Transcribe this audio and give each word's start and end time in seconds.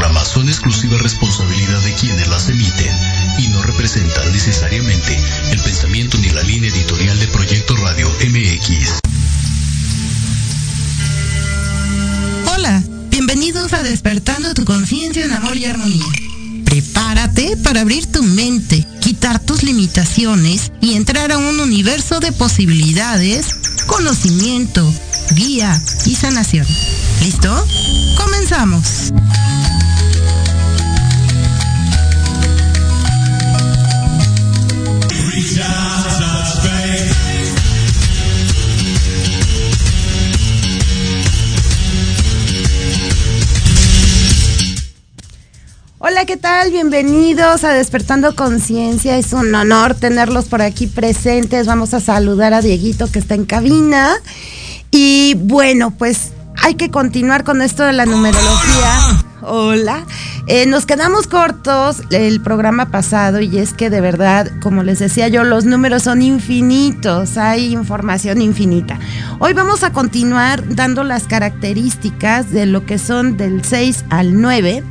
en 0.00 0.06
este 0.06 0.14
programa 0.14 0.24
son 0.24 0.48
exclusiva 0.48 0.98
responsabilidad 0.98 1.80
de 1.82 1.94
quienes 1.94 2.28
las 2.28 2.48
emiten 2.48 2.96
y 3.38 3.48
no 3.48 3.62
representan 3.62 4.32
necesariamente 4.32 5.18
el 5.50 5.60
pensamiento 5.60 6.16
ni 6.18 6.30
la 6.30 6.42
línea 6.42 6.70
editorial 6.70 7.18
de 7.18 7.26
Proyecto 7.28 7.76
Radio 7.76 8.08
MX. 8.08 9.00
Hola, 12.54 12.82
bienvenidos 13.10 13.72
a 13.74 13.82
Despertando 13.82 14.54
tu 14.54 14.64
conciencia 14.64 15.24
en 15.24 15.32
amor 15.32 15.56
y 15.56 15.66
armonía. 15.66 16.06
Prepárate 16.64 17.56
para 17.58 17.82
abrir 17.82 18.06
tu 18.06 18.22
mente, 18.22 18.86
quitar 19.00 19.38
tus 19.40 19.62
limitaciones 19.62 20.72
y 20.80 20.94
entrar 20.94 21.30
a 21.30 21.38
un 21.38 21.60
universo 21.60 22.20
de 22.20 22.32
posibilidades, 22.32 23.54
conocimiento, 23.86 24.90
guía 25.32 25.80
y 26.06 26.14
sanación. 26.14 26.66
¿Listo? 27.20 27.66
Comenzamos. 28.16 29.12
Hola, 46.02 46.24
¿qué 46.24 46.38
tal? 46.38 46.70
Bienvenidos 46.70 47.62
a 47.62 47.74
Despertando 47.74 48.34
Conciencia. 48.34 49.18
Es 49.18 49.34
un 49.34 49.54
honor 49.54 49.94
tenerlos 49.94 50.46
por 50.46 50.62
aquí 50.62 50.86
presentes. 50.86 51.66
Vamos 51.66 51.92
a 51.92 52.00
saludar 52.00 52.54
a 52.54 52.62
Dieguito 52.62 53.12
que 53.12 53.18
está 53.18 53.34
en 53.34 53.44
cabina. 53.44 54.14
Y 54.90 55.34
bueno, 55.34 55.90
pues 55.90 56.32
hay 56.56 56.76
que 56.76 56.90
continuar 56.90 57.44
con 57.44 57.60
esto 57.60 57.82
de 57.82 57.92
la 57.92 58.06
numerología. 58.06 59.24
Hola. 59.42 60.06
Eh, 60.46 60.64
nos 60.64 60.86
quedamos 60.86 61.26
cortos 61.26 62.00
el 62.10 62.40
programa 62.40 62.90
pasado 62.90 63.42
y 63.42 63.58
es 63.58 63.74
que 63.74 63.90
de 63.90 64.00
verdad, 64.00 64.50
como 64.62 64.82
les 64.82 65.00
decía 65.00 65.28
yo, 65.28 65.44
los 65.44 65.66
números 65.66 66.04
son 66.04 66.22
infinitos, 66.22 67.36
hay 67.36 67.74
información 67.74 68.40
infinita. 68.40 68.98
Hoy 69.38 69.52
vamos 69.52 69.84
a 69.84 69.92
continuar 69.92 70.74
dando 70.74 71.04
las 71.04 71.24
características 71.24 72.50
de 72.52 72.64
lo 72.64 72.86
que 72.86 72.96
son 72.96 73.36
del 73.36 73.62
6 73.62 74.06
al 74.08 74.40
9 74.40 74.82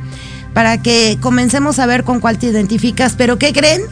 para 0.54 0.82
que 0.82 1.18
comencemos 1.20 1.78
a 1.78 1.86
ver 1.86 2.04
con 2.04 2.20
cuál 2.20 2.38
te 2.38 2.46
identificas. 2.46 3.14
Pero 3.16 3.38
¿qué 3.38 3.52
creen? 3.52 3.82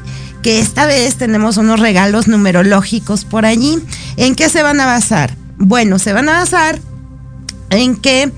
Que 0.42 0.60
esta 0.60 0.86
vez 0.86 1.16
tenemos 1.16 1.56
unos 1.56 1.80
regalos 1.80 2.28
numerológicos 2.28 3.24
por 3.24 3.46
allí. 3.46 3.78
¿En 4.16 4.34
qué 4.34 4.48
se 4.48 4.62
van 4.62 4.80
a 4.80 4.86
basar? 4.86 5.34
Bueno, 5.56 5.98
se 5.98 6.12
van 6.12 6.28
a 6.28 6.32
basar 6.32 6.78
en 7.70 7.96
que 7.96 8.32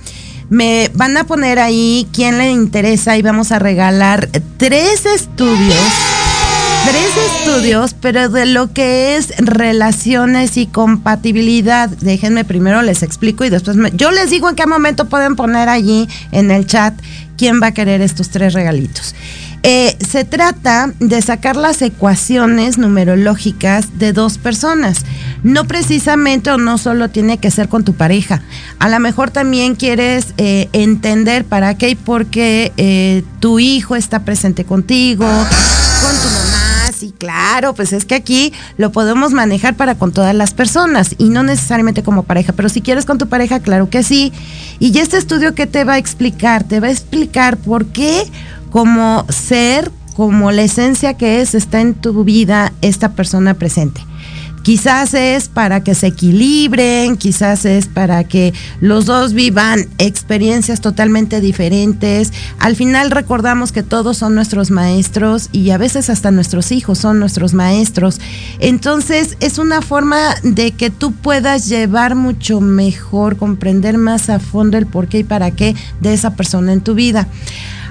me 0.49 0.91
van 0.95 1.17
a 1.17 1.25
poner 1.25 1.59
ahí 1.59 2.09
quién 2.13 2.39
le 2.39 2.51
interesa 2.51 3.17
y 3.17 3.23
vamos 3.23 3.53
a 3.53 3.59
regalar 3.59 4.29
tres 4.57 5.07
estudios. 5.07 5.79
Tres 6.85 7.11
estudios, 7.37 7.95
pero 7.95 8.31
de 8.31 8.47
lo 8.47 8.73
que 8.73 9.17
es 9.17 9.35
relaciones 9.37 10.57
y 10.57 10.67
compatibilidad. 10.67 11.91
Déjenme 11.91 12.45
primero 12.45 12.81
les 12.81 13.03
explico 13.03 13.45
y 13.45 13.51
después 13.51 13.77
yo 13.93 14.11
les 14.11 14.31
digo 14.31 14.49
en 14.49 14.57
qué 14.57 14.67
momento 14.67 15.05
pueden 15.05 15.37
poner 15.37 15.69
allí 15.69 16.09
en 16.33 16.51
el 16.51 16.67
chat 16.67 16.95
quién 17.41 17.59
va 17.63 17.69
a 17.69 17.73
querer 17.73 18.03
estos 18.03 18.29
tres 18.29 18.53
regalitos. 18.53 19.15
Eh, 19.63 19.97
se 20.07 20.27
trata 20.27 20.93
de 21.01 21.23
sacar 21.23 21.57
las 21.57 21.81
ecuaciones 21.81 22.77
numerológicas 22.77 23.99
de 23.99 24.13
dos 24.13 24.37
personas. 24.37 25.07
No 25.43 25.65
precisamente 25.65 26.51
o 26.51 26.59
no 26.59 26.77
solo 26.77 27.09
tiene 27.09 27.39
que 27.39 27.51
ser 27.51 27.71
con 27.71 27.83
tu 27.83 27.95
pareja. 27.95 28.43
A 28.79 28.91
lo 28.91 29.01
mejor 29.01 29.31
también 29.31 29.75
quieres 29.75 30.35
eh, 30.37 30.69
entender 30.75 31.47
para 31.47 31.79
qué 31.79 31.89
y 31.89 31.95
por 31.95 32.27
qué 32.27 32.75
eh, 32.77 33.23
tu 33.39 33.59
hijo 33.59 33.97
está 33.97 34.23
presente 34.27 34.65
contigo, 34.65 35.27
sí, 37.01 37.15
claro, 37.17 37.75
pues 37.75 37.95
es 37.95 38.05
que 38.05 38.15
aquí 38.15 38.53
lo 38.77 38.93
podemos 38.93 39.33
manejar 39.33 39.75
para 39.75 39.95
con 39.95 40.13
todas 40.13 40.35
las 40.35 40.53
personas 40.53 41.15
y 41.17 41.31
no 41.31 41.43
necesariamente 41.43 42.03
como 42.03 42.25
pareja, 42.25 42.53
pero 42.53 42.69
si 42.69 42.83
quieres 42.83 43.07
con 43.07 43.17
tu 43.17 43.27
pareja, 43.27 43.61
claro 43.61 43.89
que 43.89 44.03
sí. 44.03 44.33
Y 44.79 44.97
este 44.99 45.17
estudio, 45.17 45.55
¿qué 45.55 45.67
te 45.67 45.85
va 45.85 45.95
a 45.95 45.99
explicar? 45.99 46.65
Te 46.65 46.79
va 46.79 46.89
a 46.89 46.91
explicar 46.91 47.57
por 47.57 47.87
qué 47.87 48.25
como 48.71 49.25
ser, 49.31 49.91
como 50.15 50.53
la 50.53 50.63
esencia 50.63 51.15
que 51.15 51.41
es, 51.41 51.55
está 51.55 51.81
en 51.81 51.95
tu 51.95 52.23
vida 52.23 52.75
esta 52.83 53.13
persona 53.13 53.55
presente. 53.55 54.03
Quizás 54.63 55.15
es 55.15 55.49
para 55.49 55.83
que 55.83 55.95
se 55.95 56.09
equilibren, 56.09 57.17
quizás 57.17 57.65
es 57.65 57.87
para 57.87 58.25
que 58.25 58.53
los 58.81 59.07
dos 59.07 59.33
vivan 59.33 59.87
experiencias 59.97 60.83
totalmente 60.83 61.41
diferentes. 61.41 62.33
Al 62.59 62.77
final 62.77 63.11
recordamos 63.11 63.73
que 63.73 63.83
todos 63.83 64.19
son 64.19 64.35
nuestros 64.35 64.71
maestros 64.71 65.49
y 65.53 65.71
a 65.71 65.79
veces 65.79 66.11
hasta 66.11 66.31
nuestros 66.31 66.73
hijos 66.73 66.99
son 66.99 67.19
nuestros 67.19 67.55
maestros. 67.55 68.21
Entonces 68.59 69.37
es 69.41 69.59
una 69.59 69.81
forma 69.81 70.35
de 70.43 70.73
que 70.73 70.91
tú 70.91 71.13
puedas 71.13 71.67
llevar 71.67 72.15
mucho 72.15 72.61
mejor, 72.61 73.39
comprender 73.39 73.97
más 73.97 74.29
a 74.29 74.41
fondo 74.41 74.77
el 74.77 74.87
por 74.87 75.09
qué 75.09 75.21
y 75.21 75.25
para 75.25 75.53
qué 75.53 75.75
de 76.01 76.13
esa 76.13 76.35
persona 76.37 76.75
en 76.75 76.83
tu 76.83 76.95
vida. 76.95 77.29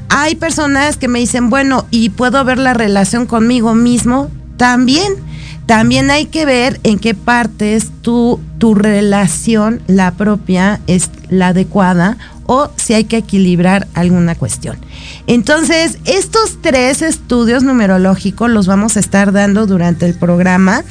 Hay 0.09 0.35
personas 0.35 0.97
que 0.97 1.07
me 1.07 1.19
dicen, 1.19 1.49
bueno, 1.49 1.87
¿y 1.89 2.09
puedo 2.09 2.43
ver 2.43 2.59
la 2.59 2.73
relación 2.73 3.25
conmigo 3.25 3.73
mismo? 3.73 4.29
También 4.57 5.28
también 5.69 6.09
hay 6.09 6.25
que 6.25 6.47
ver 6.47 6.79
en 6.81 6.97
qué 6.97 7.13
partes 7.13 7.91
tu, 8.01 8.39
tu 8.57 8.73
relación, 8.73 9.83
la 9.85 10.09
propia, 10.09 10.81
es 10.87 11.11
la 11.29 11.49
adecuada 11.49 12.17
o 12.47 12.71
si 12.75 12.95
hay 12.95 13.03
que 13.03 13.17
equilibrar 13.17 13.87
alguna 13.93 14.33
cuestión. 14.33 14.79
Entonces, 15.27 15.99
estos 16.05 16.59
tres 16.63 17.03
estudios 17.03 17.61
numerológicos 17.61 18.49
los 18.49 18.65
vamos 18.65 18.97
a 18.97 18.99
estar 18.99 19.31
dando 19.31 19.67
durante 19.67 20.07
el 20.07 20.15
programa 20.15 20.83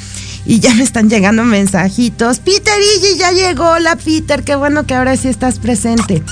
y 0.47 0.61
ya 0.61 0.73
me 0.75 0.85
están 0.85 1.11
llegando 1.11 1.43
mensajitos. 1.43 2.39
Peter 2.39 2.79
y 2.81 3.19
ya 3.19 3.33
llegó 3.33 3.81
la 3.81 3.97
Peter, 3.97 4.45
qué 4.45 4.55
bueno 4.55 4.87
que 4.87 4.95
ahora 4.95 5.17
sí 5.17 5.27
estás 5.27 5.59
presente. 5.59 6.23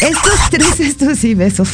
Estos 0.00 0.38
tres 0.48 0.78
estudios, 0.78 1.36
besos. 1.36 1.70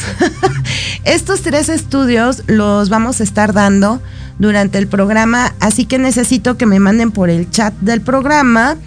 Estos 1.03 1.43
tres 1.43 1.69
estudios 1.69 2.41
los 2.47 2.89
vamos 2.89 3.21
a 3.21 3.23
estar 3.23 3.53
dando 3.53 4.01
durante 4.39 4.77
el 4.77 4.87
programa, 4.87 5.53
así 5.59 5.85
que 5.85 5.97
necesito 5.97 6.57
que 6.57 6.65
me 6.65 6.79
manden 6.79 7.11
por 7.11 7.29
el 7.29 7.49
chat 7.49 7.73
del 7.81 8.01
programa, 8.01 8.77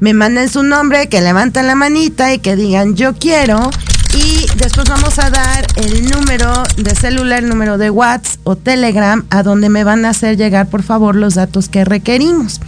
me 0.00 0.14
manden 0.14 0.48
su 0.48 0.62
nombre, 0.62 1.08
que 1.08 1.20
levanten 1.20 1.66
la 1.66 1.74
manita 1.74 2.32
y 2.32 2.38
que 2.38 2.56
digan 2.56 2.96
yo 2.96 3.14
quiero. 3.14 3.70
Y 4.12 4.46
después 4.56 4.88
vamos 4.88 5.18
a 5.20 5.30
dar 5.30 5.66
el 5.76 6.10
número 6.10 6.64
de 6.76 6.94
celular, 6.96 7.44
el 7.44 7.48
número 7.48 7.78
de 7.78 7.90
WhatsApp 7.90 8.40
o 8.42 8.56
Telegram, 8.56 9.24
a 9.30 9.44
donde 9.44 9.68
me 9.68 9.84
van 9.84 10.04
a 10.04 10.10
hacer 10.10 10.36
llegar, 10.36 10.68
por 10.68 10.82
favor, 10.82 11.14
los 11.14 11.34
datos 11.34 11.68
que 11.68 11.84
requerimos. 11.84 12.60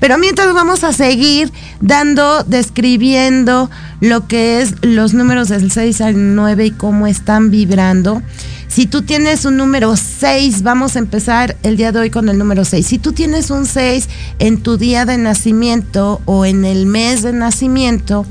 Pero 0.00 0.18
mientras 0.18 0.52
vamos 0.52 0.82
a 0.82 0.92
seguir 0.92 1.52
dando, 1.80 2.42
describiendo 2.42 3.70
lo 4.00 4.26
que 4.26 4.60
es 4.60 4.74
los 4.82 5.14
números 5.14 5.48
del 5.48 5.70
6 5.70 6.00
al 6.00 6.34
9 6.34 6.66
y 6.66 6.70
cómo 6.72 7.06
están 7.06 7.50
vibrando. 7.50 8.22
Si 8.68 8.86
tú 8.86 9.02
tienes 9.02 9.46
un 9.46 9.56
número 9.56 9.96
6, 9.96 10.62
vamos 10.62 10.94
a 10.94 10.98
empezar 10.98 11.56
el 11.62 11.78
día 11.78 11.90
de 11.90 12.00
hoy 12.00 12.10
con 12.10 12.28
el 12.28 12.36
número 12.36 12.66
6. 12.66 12.86
Si 12.86 12.98
tú 12.98 13.12
tienes 13.12 13.50
un 13.50 13.64
6 13.64 14.08
en 14.38 14.62
tu 14.62 14.76
día 14.76 15.06
de 15.06 15.16
nacimiento 15.16 16.20
o 16.26 16.44
en 16.44 16.66
el 16.66 16.84
mes 16.84 17.22
de 17.22 17.32
nacimiento, 17.32 18.26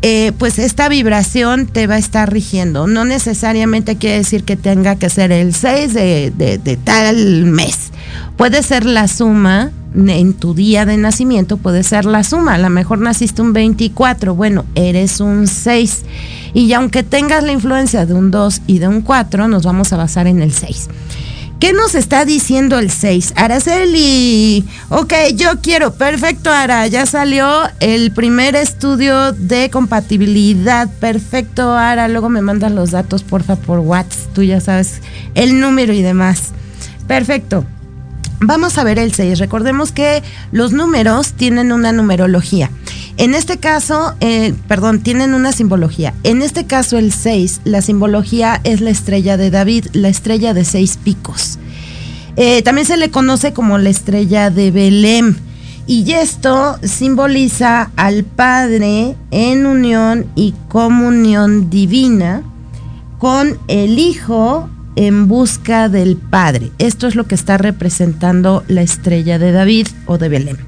eh, 0.00 0.32
pues 0.38 0.58
esta 0.58 0.88
vibración 0.88 1.66
te 1.66 1.86
va 1.86 1.96
a 1.96 1.98
estar 1.98 2.32
rigiendo. 2.32 2.86
No 2.86 3.04
necesariamente 3.04 3.96
quiere 3.96 4.16
decir 4.16 4.44
que 4.44 4.56
tenga 4.56 4.96
que 4.96 5.10
ser 5.10 5.32
el 5.32 5.54
6 5.54 5.92
de, 5.92 6.32
de 6.34 6.76
tal 6.78 7.44
mes. 7.44 7.90
Puede 8.38 8.62
ser 8.62 8.86
la 8.86 9.06
suma 9.06 9.70
en 9.94 10.34
tu 10.34 10.54
día 10.54 10.84
de 10.84 10.96
nacimiento 10.96 11.56
puede 11.56 11.82
ser 11.82 12.04
la 12.04 12.22
suma. 12.24 12.54
A 12.54 12.58
lo 12.58 12.70
mejor 12.70 12.98
naciste 12.98 13.42
un 13.42 13.52
24, 13.52 14.34
bueno, 14.34 14.64
eres 14.74 15.20
un 15.20 15.46
6. 15.46 16.04
Y 16.54 16.72
aunque 16.72 17.02
tengas 17.02 17.42
la 17.44 17.52
influencia 17.52 18.06
de 18.06 18.14
un 18.14 18.30
2 18.30 18.62
y 18.66 18.78
de 18.78 18.88
un 18.88 19.02
4, 19.02 19.48
nos 19.48 19.64
vamos 19.64 19.92
a 19.92 19.96
basar 19.96 20.26
en 20.26 20.42
el 20.42 20.52
6. 20.52 20.88
¿Qué 21.60 21.72
nos 21.72 21.96
está 21.96 22.24
diciendo 22.24 22.78
el 22.78 22.88
6? 22.88 23.32
Araceli, 23.34 24.64
ok, 24.90 25.12
yo 25.34 25.60
quiero, 25.60 25.92
perfecto 25.92 26.52
Ara, 26.52 26.86
ya 26.86 27.04
salió 27.04 27.48
el 27.80 28.12
primer 28.12 28.54
estudio 28.54 29.32
de 29.32 29.68
compatibilidad, 29.68 30.88
perfecto 31.00 31.72
Ara, 31.72 32.06
luego 32.06 32.28
me 32.28 32.42
mandan 32.42 32.76
los 32.76 32.92
datos 32.92 33.24
porfa 33.24 33.56
por 33.56 33.80
WhatsApp, 33.80 34.32
tú 34.34 34.44
ya 34.44 34.60
sabes 34.60 35.00
el 35.34 35.58
número 35.58 35.92
y 35.92 36.00
demás. 36.00 36.52
Perfecto. 37.08 37.64
Vamos 38.40 38.78
a 38.78 38.84
ver 38.84 38.98
el 38.98 39.12
6. 39.12 39.38
Recordemos 39.38 39.90
que 39.90 40.22
los 40.52 40.72
números 40.72 41.32
tienen 41.32 41.72
una 41.72 41.92
numerología. 41.92 42.70
En 43.16 43.34
este 43.34 43.58
caso, 43.58 44.14
eh, 44.20 44.54
perdón, 44.68 45.00
tienen 45.00 45.34
una 45.34 45.50
simbología. 45.50 46.14
En 46.22 46.40
este 46.40 46.64
caso, 46.64 46.98
el 46.98 47.12
6, 47.12 47.62
la 47.64 47.82
simbología 47.82 48.60
es 48.62 48.80
la 48.80 48.90
estrella 48.90 49.36
de 49.36 49.50
David, 49.50 49.86
la 49.92 50.08
estrella 50.08 50.54
de 50.54 50.64
seis 50.64 50.98
picos. 51.02 51.58
Eh, 52.36 52.62
también 52.62 52.86
se 52.86 52.96
le 52.96 53.10
conoce 53.10 53.52
como 53.52 53.76
la 53.78 53.90
estrella 53.90 54.50
de 54.50 54.70
Belém. 54.70 55.34
Y 55.88 56.12
esto 56.12 56.78
simboliza 56.82 57.90
al 57.96 58.22
Padre 58.22 59.16
en 59.32 59.66
unión 59.66 60.26
y 60.36 60.54
comunión 60.68 61.70
divina 61.70 62.42
con 63.18 63.58
el 63.66 63.98
Hijo 63.98 64.68
en 64.98 65.28
busca 65.28 65.88
del 65.88 66.16
Padre. 66.16 66.72
Esto 66.78 67.06
es 67.06 67.14
lo 67.14 67.28
que 67.28 67.36
está 67.36 67.56
representando 67.56 68.64
la 68.66 68.82
estrella 68.82 69.38
de 69.38 69.52
David 69.52 69.86
o 70.06 70.18
de 70.18 70.28
Belén. 70.28 70.58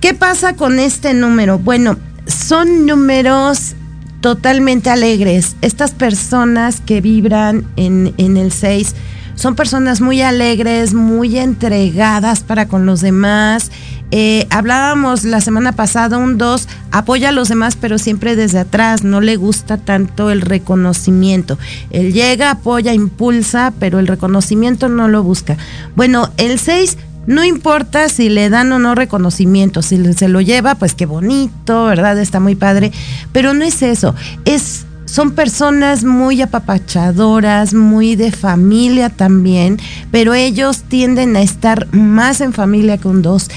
¿Qué 0.00 0.12
pasa 0.12 0.54
con 0.54 0.80
este 0.80 1.14
número? 1.14 1.60
Bueno, 1.60 1.98
son 2.26 2.84
números 2.84 3.76
totalmente 4.20 4.90
alegres. 4.90 5.54
Estas 5.62 5.92
personas 5.92 6.80
que 6.80 7.00
vibran 7.00 7.64
en, 7.76 8.12
el 8.18 8.50
6 8.50 8.96
son 9.36 9.54
personas 9.54 10.00
muy 10.00 10.22
alegres, 10.22 10.94
muy 10.94 11.38
entregadas 11.38 12.42
para 12.42 12.66
con 12.66 12.84
los 12.86 13.00
demás. 13.00 13.70
Eh, 14.10 14.46
hablábamos 14.50 15.24
la 15.24 15.40
semana 15.40 15.72
pasada, 15.72 16.18
un 16.18 16.38
2 16.38 16.68
apoya 16.90 17.28
a 17.28 17.32
los 17.32 17.48
demás, 17.48 17.76
pero 17.76 17.98
siempre 17.98 18.34
desde 18.34 18.58
atrás, 18.60 19.04
no 19.04 19.20
le 19.20 19.36
gusta 19.36 19.76
tanto 19.76 20.30
el 20.30 20.40
reconocimiento. 20.40 21.58
Él 21.90 22.12
llega, 22.12 22.50
apoya, 22.50 22.94
impulsa, 22.94 23.72
pero 23.78 23.98
el 23.98 24.06
reconocimiento 24.06 24.88
no 24.88 25.06
lo 25.06 25.22
busca. 25.22 25.56
Bueno, 25.94 26.30
el 26.36 26.58
6 26.58 26.96
no 27.26 27.44
importa 27.44 28.08
si 28.08 28.28
le 28.28 28.48
dan 28.48 28.72
o 28.72 28.78
no 28.78 28.94
reconocimiento, 28.94 29.82
si 29.82 30.12
se 30.14 30.28
lo 30.28 30.40
lleva, 30.40 30.76
pues 30.76 30.94
qué 30.94 31.06
bonito, 31.06 31.84
¿verdad? 31.84 32.18
Está 32.18 32.40
muy 32.40 32.54
padre, 32.54 32.92
pero 33.32 33.52
no 33.52 33.64
es 33.64 33.82
eso, 33.82 34.14
es 34.44 34.86
son 35.06 35.30
personas 35.30 36.04
muy 36.04 36.42
apapachadoras, 36.42 37.72
muy 37.72 38.16
de 38.16 38.32
familia 38.32 39.08
también, 39.08 39.78
pero 40.10 40.34
ellos 40.34 40.82
tienden 40.82 41.36
a 41.36 41.42
estar 41.42 41.88
más 41.94 42.40
en 42.40 42.52
familia 42.52 42.98
que 42.98 43.08
un 43.08 43.22
dos. 43.22 43.48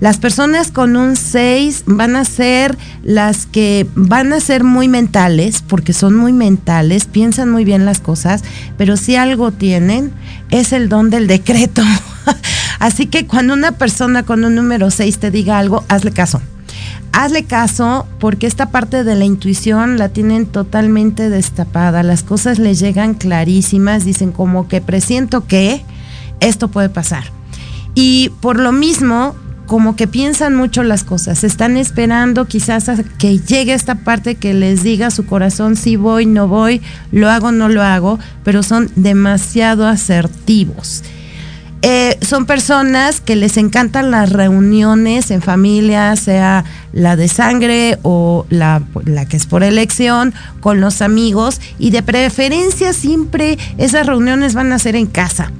Las 0.00 0.18
personas 0.18 0.72
con 0.72 0.96
un 0.96 1.14
6 1.14 1.84
van 1.86 2.16
a 2.16 2.24
ser 2.24 2.76
las 3.04 3.46
que 3.46 3.86
van 3.94 4.32
a 4.32 4.40
ser 4.40 4.64
muy 4.64 4.88
mentales, 4.88 5.62
porque 5.64 5.92
son 5.92 6.16
muy 6.16 6.32
mentales, 6.32 7.04
piensan 7.04 7.50
muy 7.50 7.64
bien 7.64 7.84
las 7.84 8.00
cosas, 8.00 8.42
pero 8.76 8.96
si 8.96 9.14
algo 9.14 9.52
tienen, 9.52 10.10
es 10.50 10.72
el 10.72 10.88
don 10.88 11.08
del 11.08 11.28
decreto. 11.28 11.82
Así 12.80 13.06
que 13.06 13.28
cuando 13.28 13.54
una 13.54 13.72
persona 13.72 14.24
con 14.24 14.44
un 14.44 14.56
número 14.56 14.90
6 14.90 15.18
te 15.18 15.30
diga 15.30 15.60
algo, 15.60 15.84
hazle 15.88 16.10
caso. 16.10 16.42
Hazle 17.12 17.44
caso 17.44 18.06
porque 18.18 18.46
esta 18.46 18.70
parte 18.70 19.04
de 19.04 19.14
la 19.14 19.24
intuición 19.24 19.98
la 19.98 20.08
tienen 20.08 20.46
totalmente 20.46 21.28
destapada. 21.28 22.02
Las 22.02 22.22
cosas 22.22 22.58
les 22.58 22.80
llegan 22.80 23.14
clarísimas, 23.14 24.04
dicen 24.04 24.32
como 24.32 24.66
que 24.66 24.80
presiento 24.80 25.46
que 25.46 25.84
esto 26.40 26.68
puede 26.68 26.88
pasar. 26.88 27.24
Y 27.94 28.30
por 28.40 28.58
lo 28.58 28.72
mismo, 28.72 29.36
como 29.66 29.94
que 29.94 30.06
piensan 30.06 30.54
mucho 30.54 30.82
las 30.82 31.04
cosas, 31.04 31.44
están 31.44 31.76
esperando 31.76 32.46
quizás 32.46 32.88
a 32.88 33.02
que 33.02 33.38
llegue 33.38 33.74
esta 33.74 33.96
parte 33.96 34.34
que 34.34 34.54
les 34.54 34.82
diga 34.82 35.10
su 35.10 35.26
corazón 35.26 35.76
si 35.76 35.96
voy, 35.96 36.26
no 36.26 36.48
voy, 36.48 36.80
lo 37.10 37.30
hago, 37.30 37.52
no 37.52 37.68
lo 37.68 37.82
hago, 37.82 38.18
pero 38.44 38.62
son 38.62 38.90
demasiado 38.96 39.86
asertivos. 39.86 41.02
Eh, 41.84 42.16
son 42.22 42.46
personas 42.46 43.20
que 43.20 43.34
les 43.34 43.56
encantan 43.56 44.12
las 44.12 44.30
reuniones 44.30 45.32
en 45.32 45.42
familia, 45.42 46.14
sea 46.14 46.64
la 46.92 47.16
de 47.16 47.26
sangre 47.26 47.98
o 48.02 48.46
la, 48.50 48.82
la, 49.04 49.26
que 49.26 49.36
es 49.36 49.46
por 49.46 49.64
elección, 49.64 50.32
con 50.60 50.80
los 50.80 51.02
amigos, 51.02 51.60
y 51.80 51.90
de 51.90 52.04
preferencia 52.04 52.92
siempre 52.92 53.58
esas 53.78 54.06
reuniones 54.06 54.54
van 54.54 54.72
a 54.72 54.78
ser 54.78 54.94
en 54.94 55.06
casa. 55.06 55.50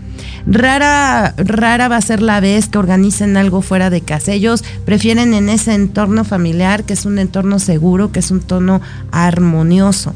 Rara, 0.46 1.34
rara 1.36 1.88
va 1.88 1.96
a 1.96 2.00
ser 2.00 2.22
la 2.22 2.40
vez 2.40 2.68
que 2.68 2.78
organicen 2.78 3.36
algo 3.36 3.62
fuera 3.62 3.90
de 3.90 4.00
casa. 4.00 4.32
Ellos 4.32 4.64
prefieren 4.84 5.34
en 5.34 5.48
ese 5.48 5.74
entorno 5.74 6.24
familiar, 6.24 6.84
que 6.84 6.92
es 6.92 7.04
un 7.04 7.18
entorno 7.18 7.58
seguro, 7.58 8.12
que 8.12 8.20
es 8.20 8.30
un 8.30 8.40
tono 8.40 8.80
armonioso. 9.10 10.14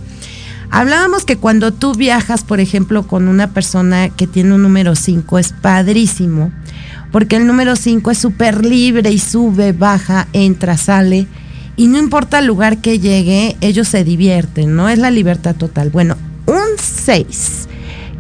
Hablábamos 0.71 1.25
que 1.25 1.37
cuando 1.37 1.73
tú 1.73 1.95
viajas, 1.95 2.43
por 2.43 2.61
ejemplo, 2.61 3.07
con 3.07 3.29
una 3.29 3.49
persona 3.53 4.09
que 4.09 4.27
tiene 4.27 4.55
un 4.55 4.63
número 4.63 4.95
5, 4.95 5.39
es 5.39 5.53
padrísimo, 5.53 6.53
porque 7.13 7.37
el 7.37 7.47
número 7.47 7.77
5 7.77 8.11
es 8.11 8.19
súper 8.19 8.65
libre 8.65 9.11
y 9.11 9.19
sube, 9.19 9.73
baja, 9.73 10.29
entra, 10.33 10.77
sale, 10.77 11.27
y 11.77 11.89
no 11.89 11.99
importa 11.99 12.39
el 12.39 12.47
lugar 12.47 12.79
que 12.79 12.99
llegue, 12.99 13.57
ellos 13.61 13.89
se 13.89 14.03
divierten, 14.03 14.75
¿no? 14.75 14.89
Es 14.89 14.99
la 14.99 15.11
libertad 15.11 15.55
total. 15.55 15.91
Bueno, 15.91 16.17
un 16.47 16.79
6. 16.79 17.69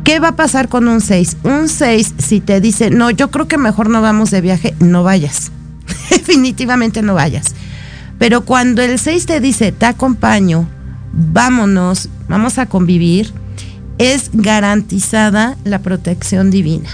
¿Qué 0.04 0.20
va 0.20 0.28
a 0.28 0.36
pasar 0.36 0.68
con 0.68 0.86
un 0.88 1.00
6? 1.00 1.38
Un 1.42 1.68
6, 1.68 2.14
si 2.18 2.40
te 2.40 2.60
dice, 2.60 2.90
no, 2.90 3.10
yo 3.10 3.30
creo 3.30 3.48
que 3.48 3.58
mejor 3.58 3.88
no 3.88 4.02
vamos 4.02 4.30
de 4.30 4.40
viaje, 4.40 4.74
no 4.78 5.02
vayas. 5.02 5.50
Definitivamente 6.10 7.02
no 7.02 7.14
vayas. 7.14 7.54
Pero 8.18 8.44
cuando 8.44 8.82
el 8.82 8.98
6 8.98 9.26
te 9.26 9.40
dice, 9.40 9.72
te 9.72 9.86
acompaño, 9.86 10.68
vámonos, 11.16 12.08
vamos 12.28 12.58
a 12.58 12.66
convivir, 12.66 13.32
es 13.98 14.30
garantizada 14.32 15.56
la 15.64 15.80
protección 15.80 16.50
divina. 16.50 16.88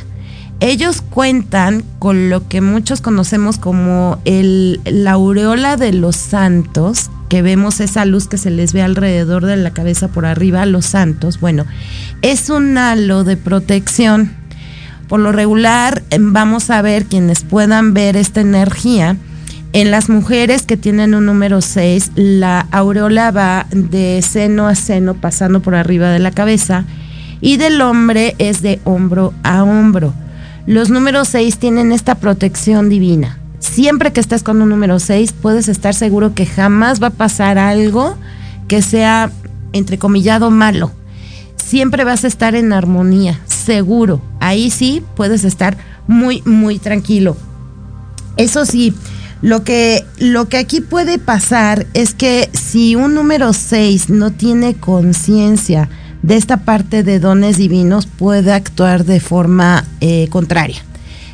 Ellos 0.61 1.03
cuentan 1.03 1.83
con 1.99 2.31
lo 2.31 2.47
que 2.47 2.61
muchos 2.61 3.01
conocemos 3.01 3.59
como 3.59 4.21
el, 4.25 4.81
la 4.85 5.13
aureola 5.13 5.77
de 5.77 5.93
los 5.93 6.15
santos, 6.15 7.11
que 7.29 7.43
vemos 7.43 7.81
esa 7.81 8.05
luz 8.05 8.29
que 8.29 8.39
se 8.39 8.51
les 8.51 8.73
ve 8.73 8.83
alrededor 8.83 9.45
de 9.45 9.57
la 9.57 9.73
cabeza 9.73 10.07
por 10.07 10.25
arriba, 10.25 10.65
los 10.67 10.87
santos. 10.87 11.41
Bueno, 11.41 11.65
es 12.21 12.49
un 12.49 12.79
halo 12.79 13.25
de 13.25 13.37
protección. 13.37 14.31
Por 15.09 15.19
lo 15.19 15.33
regular, 15.33 16.05
vamos 16.21 16.71
a 16.71 16.81
ver 16.81 17.07
quienes 17.07 17.43
puedan 17.43 17.93
ver 17.93 18.17
esta 18.17 18.41
energía 18.41 19.17
en 19.73 19.91
las 19.91 20.09
mujeres 20.09 20.63
que 20.63 20.77
tienen 20.77 21.15
un 21.15 21.27
número 21.27 21.63
6, 21.63 22.13
la 22.15 22.67
aureola 22.71 23.31
va 23.31 23.67
de 23.71 24.21
seno 24.23 24.67
a 24.67 24.75
seno 24.75 25.15
pasando 25.15 25.61
por 25.61 25.75
arriba 25.75 26.11
de 26.11 26.19
la 26.19 26.31
cabeza 26.31 26.85
y 27.41 27.57
del 27.57 27.81
hombre 27.81 28.35
es 28.39 28.61
de 28.61 28.81
hombro 28.85 29.33
a 29.43 29.65
hombro. 29.65 30.13
Los 30.67 30.91
números 30.91 31.29
6 31.29 31.57
tienen 31.59 31.91
esta 31.91 32.17
protección 32.17 32.89
divina. 32.89 33.39
Siempre 33.59 34.13
que 34.13 34.21
estés 34.21 34.43
con 34.43 34.61
un 34.61 34.69
número 34.69 34.99
6 34.99 35.33
puedes 35.33 35.69
estar 35.69 35.95
seguro 35.95 36.35
que 36.35 36.47
jamás 36.47 37.03
va 37.03 37.07
a 37.07 37.11
pasar 37.11 37.57
algo 37.59 38.17
que 38.69 38.83
sea 38.83 39.31
entrecomillado 39.73 40.51
malo. 40.51 40.93
Siempre 41.57 42.05
vas 42.05 42.25
a 42.25 42.29
estar 42.29 42.55
en 42.55 42.75
armonía, 42.75 43.41
seguro. 43.47 44.21
Ahí 44.39 44.71
sí 44.71 45.03
puedes 45.17 45.45
estar 45.45 45.79
muy, 46.07 46.43
muy 46.45 46.79
tranquilo. 46.79 47.37
Eso 48.37 48.67
sí, 48.67 48.95
lo 49.43 49.65
que, 49.65 50.07
lo 50.19 50.49
que 50.49 50.57
aquí 50.57 50.81
puede 50.81 51.19
pasar 51.19 51.87
es 51.95 52.15
que 52.15 52.49
si 52.53 52.95
un 52.95 53.15
número 53.15 53.53
6 53.53 54.09
no 54.09 54.31
tiene 54.31 54.75
conciencia 54.75 55.89
de 56.23 56.37
esta 56.37 56.59
parte 56.59 57.03
de 57.03 57.19
dones 57.19 57.57
divinos, 57.57 58.07
puede 58.07 58.53
actuar 58.53 59.05
de 59.05 59.19
forma 59.19 59.85
eh, 60.01 60.29
contraria. 60.31 60.85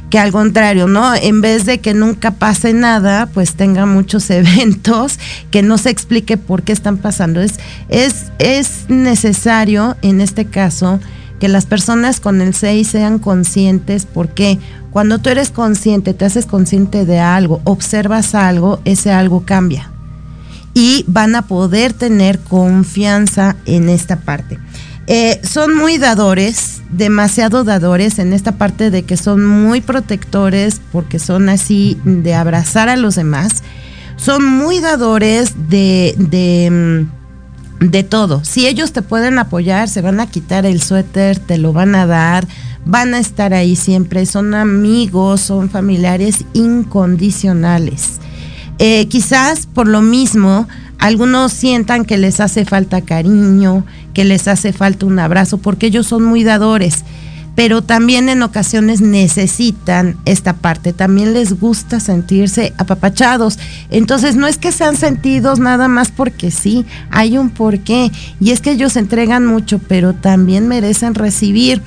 Que 0.08 0.18
al 0.18 0.32
contrario, 0.32 0.88
¿no? 0.88 1.14
En 1.14 1.42
vez 1.42 1.66
de 1.66 1.80
que 1.80 1.92
nunca 1.92 2.30
pase 2.30 2.72
nada, 2.72 3.26
pues 3.26 3.54
tenga 3.54 3.84
muchos 3.84 4.30
eventos 4.30 5.18
que 5.50 5.60
no 5.60 5.76
se 5.76 5.90
explique 5.90 6.38
por 6.38 6.62
qué 6.62 6.72
están 6.72 6.96
pasando. 6.96 7.42
Es, 7.42 7.60
es, 7.90 8.32
es 8.38 8.86
necesario, 8.88 9.98
en 10.00 10.22
este 10.22 10.46
caso, 10.46 10.98
que 11.38 11.48
las 11.48 11.66
personas 11.66 12.20
con 12.20 12.40
el 12.40 12.54
6 12.54 12.86
sean 12.86 13.18
conscientes 13.18 14.06
porque 14.06 14.58
cuando 14.90 15.18
tú 15.18 15.30
eres 15.30 15.50
consciente, 15.50 16.14
te 16.14 16.24
haces 16.24 16.46
consciente 16.46 17.04
de 17.04 17.20
algo, 17.20 17.60
observas 17.64 18.34
algo, 18.34 18.80
ese 18.84 19.12
algo 19.12 19.44
cambia. 19.44 19.90
Y 20.74 21.04
van 21.06 21.34
a 21.34 21.42
poder 21.42 21.92
tener 21.92 22.38
confianza 22.38 23.56
en 23.66 23.88
esta 23.88 24.20
parte. 24.20 24.58
Eh, 25.06 25.40
son 25.42 25.74
muy 25.74 25.98
dadores, 25.98 26.82
demasiado 26.90 27.64
dadores 27.64 28.18
en 28.18 28.32
esta 28.32 28.52
parte 28.52 28.90
de 28.90 29.04
que 29.04 29.16
son 29.16 29.44
muy 29.44 29.80
protectores 29.80 30.80
porque 30.92 31.18
son 31.18 31.48
así 31.48 31.98
de 32.04 32.34
abrazar 32.34 32.88
a 32.88 32.96
los 32.96 33.14
demás. 33.14 33.62
Son 34.16 34.44
muy 34.44 34.80
dadores 34.80 35.54
de, 35.70 36.14
de 36.18 36.70
mm, 36.70 37.17
de 37.80 38.02
todo. 38.02 38.44
Si 38.44 38.66
ellos 38.66 38.92
te 38.92 39.02
pueden 39.02 39.38
apoyar, 39.38 39.88
se 39.88 40.00
van 40.00 40.20
a 40.20 40.26
quitar 40.26 40.66
el 40.66 40.82
suéter, 40.82 41.38
te 41.38 41.58
lo 41.58 41.72
van 41.72 41.94
a 41.94 42.06
dar, 42.06 42.46
van 42.84 43.14
a 43.14 43.18
estar 43.18 43.54
ahí 43.54 43.76
siempre, 43.76 44.26
son 44.26 44.54
amigos, 44.54 45.40
son 45.40 45.70
familiares 45.70 46.44
incondicionales. 46.54 48.20
Eh, 48.78 49.06
quizás 49.08 49.66
por 49.66 49.88
lo 49.88 50.02
mismo, 50.02 50.66
algunos 50.98 51.52
sientan 51.52 52.04
que 52.04 52.18
les 52.18 52.40
hace 52.40 52.64
falta 52.64 53.00
cariño, 53.02 53.84
que 54.14 54.24
les 54.24 54.48
hace 54.48 54.72
falta 54.72 55.06
un 55.06 55.18
abrazo, 55.18 55.58
porque 55.58 55.86
ellos 55.86 56.06
son 56.06 56.24
muy 56.24 56.44
dadores 56.44 57.04
pero 57.58 57.82
también 57.82 58.28
en 58.28 58.44
ocasiones 58.44 59.00
necesitan 59.00 60.16
esta 60.26 60.52
parte, 60.52 60.92
también 60.92 61.32
les 61.32 61.58
gusta 61.58 61.98
sentirse 61.98 62.72
apapachados. 62.78 63.58
Entonces 63.90 64.36
no 64.36 64.46
es 64.46 64.58
que 64.58 64.70
sean 64.70 64.94
sentidos 64.96 65.58
nada 65.58 65.88
más 65.88 66.12
porque 66.12 66.52
sí, 66.52 66.86
hay 67.10 67.36
un 67.36 67.50
porqué 67.50 68.12
y 68.38 68.52
es 68.52 68.60
que 68.60 68.70
ellos 68.70 68.94
entregan 68.94 69.44
mucho, 69.44 69.80
pero 69.80 70.14
también 70.14 70.68
merecen 70.68 71.16
recibir. 71.16 71.82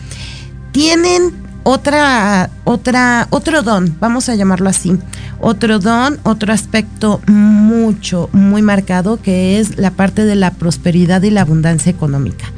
Tienen 0.74 1.32
otra, 1.64 2.50
otra, 2.66 3.28
otro 3.30 3.64
don, 3.64 3.96
vamos 4.02 4.28
a 4.28 4.36
llamarlo 4.36 4.68
así, 4.68 5.00
otro 5.40 5.80
don, 5.80 6.20
otro 6.24 6.52
aspecto 6.52 7.22
mucho, 7.28 8.30
muy 8.34 8.62
marcado, 8.62 9.22
que 9.22 9.58
es 9.58 9.78
la 9.78 9.92
parte 9.92 10.26
de 10.26 10.36
la 10.36 10.52
prosperidad 10.52 11.22
y 11.22 11.30
la 11.30 11.44
abundancia 11.44 11.90
económica. 11.90 12.52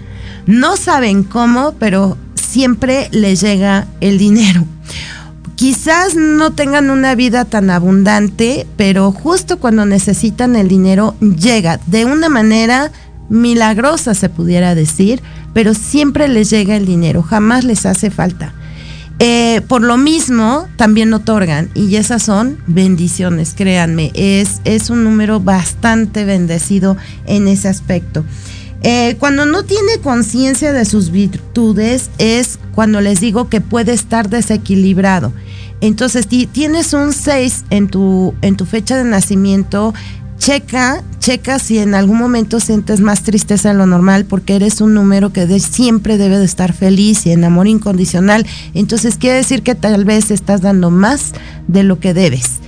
No 0.47 0.77
saben 0.77 1.23
cómo, 1.23 1.75
pero 1.77 2.17
siempre 2.53 3.09
les 3.11 3.41
llega 3.41 3.87
el 3.99 4.19
dinero. 4.19 4.63
Quizás 5.55 6.15
no 6.15 6.51
tengan 6.51 6.91
una 6.91 7.15
vida 7.15 7.45
tan 7.45 7.71
abundante, 7.71 8.67
pero 8.77 9.11
justo 9.11 9.57
cuando 9.57 9.87
necesitan 9.87 10.55
el 10.55 10.67
dinero 10.67 11.15
llega 11.19 11.79
de 11.87 12.05
una 12.05 12.29
manera 12.29 12.91
milagrosa, 13.27 14.13
se 14.13 14.29
pudiera 14.29 14.75
decir, 14.75 15.23
pero 15.53 15.73
siempre 15.73 16.27
les 16.27 16.51
llega 16.51 16.75
el 16.75 16.85
dinero, 16.85 17.23
jamás 17.23 17.63
les 17.63 17.87
hace 17.87 18.11
falta. 18.11 18.53
Eh, 19.17 19.61
por 19.67 19.81
lo 19.81 19.97
mismo, 19.97 20.67
también 20.75 21.11
otorgan, 21.11 21.69
y 21.73 21.95
esas 21.95 22.21
son 22.21 22.59
bendiciones, 22.67 23.55
créanme, 23.55 24.11
es, 24.13 24.61
es 24.65 24.91
un 24.91 25.03
número 25.03 25.39
bastante 25.39 26.23
bendecido 26.23 26.97
en 27.25 27.47
ese 27.47 27.67
aspecto. 27.67 28.23
Eh, 28.83 29.15
cuando 29.17 29.45
no 29.45 29.63
tiene 29.63 29.99
conciencia 30.01 30.73
de 30.73 30.83
sus 30.83 31.09
virtudes 31.09 32.09
es 32.17 32.59
cuando 32.75 32.99
les 32.99 33.21
digo 33.21 33.49
que 33.49 33.61
puede 33.61 33.93
estar 33.93 34.29
desequilibrado. 34.29 35.31
Entonces, 35.79 36.27
si 36.29 36.47
tienes 36.47 36.93
un 36.93 37.13
6 37.13 37.65
en 37.69 37.87
tu, 37.87 38.33
en 38.41 38.55
tu 38.57 38.65
fecha 38.65 38.97
de 38.97 39.05
nacimiento, 39.05 39.93
checa, 40.37 41.01
checa 41.19 41.59
si 41.59 41.77
en 41.77 41.95
algún 41.95 42.17
momento 42.17 42.59
sientes 42.59 42.99
más 42.99 43.23
tristeza 43.23 43.69
de 43.69 43.75
lo 43.75 43.85
normal 43.85 44.25
porque 44.25 44.55
eres 44.55 44.81
un 44.81 44.93
número 44.93 45.31
que 45.31 45.47
siempre 45.61 46.17
debe 46.17 46.37
de 46.37 46.45
estar 46.45 46.73
feliz 46.73 47.25
y 47.25 47.31
en 47.31 47.45
amor 47.45 47.67
incondicional. 47.67 48.45
Entonces 48.73 49.17
quiere 49.17 49.37
decir 49.37 49.63
que 49.63 49.75
tal 49.75 50.03
vez 50.03 50.31
estás 50.31 50.59
dando 50.61 50.89
más 50.89 51.31
de 51.69 51.83
lo 51.83 51.99
que 51.99 52.13
debes. 52.13 52.59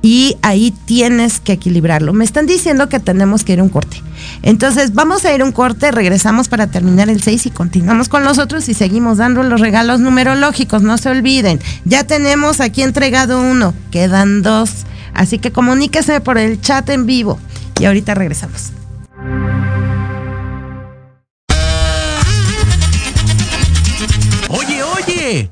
Y 0.00 0.36
ahí 0.42 0.72
tienes 0.84 1.40
que 1.40 1.54
equilibrarlo. 1.54 2.12
Me 2.12 2.24
están 2.24 2.46
diciendo 2.46 2.88
que 2.88 3.00
tenemos 3.00 3.44
que 3.44 3.54
ir 3.54 3.60
a 3.60 3.62
un 3.62 3.68
corte. 3.68 4.00
Entonces 4.42 4.94
vamos 4.94 5.24
a 5.24 5.34
ir 5.34 5.42
a 5.42 5.44
un 5.44 5.52
corte, 5.52 5.90
regresamos 5.90 6.48
para 6.48 6.68
terminar 6.68 7.08
el 7.08 7.22
6 7.22 7.46
y 7.46 7.50
continuamos 7.50 8.08
con 8.08 8.24
los 8.24 8.38
otros 8.38 8.68
y 8.68 8.74
seguimos 8.74 9.18
dando 9.18 9.42
los 9.42 9.60
regalos 9.60 10.00
numerológicos. 10.00 10.82
No 10.82 10.98
se 10.98 11.10
olviden, 11.10 11.60
ya 11.84 12.04
tenemos 12.04 12.60
aquí 12.60 12.82
entregado 12.82 13.40
uno, 13.40 13.74
quedan 13.90 14.42
dos. 14.42 14.70
Así 15.14 15.38
que 15.38 15.50
comuníquese 15.50 16.20
por 16.20 16.38
el 16.38 16.60
chat 16.60 16.88
en 16.90 17.06
vivo 17.06 17.38
y 17.80 17.86
ahorita 17.86 18.14
regresamos. 18.14 18.72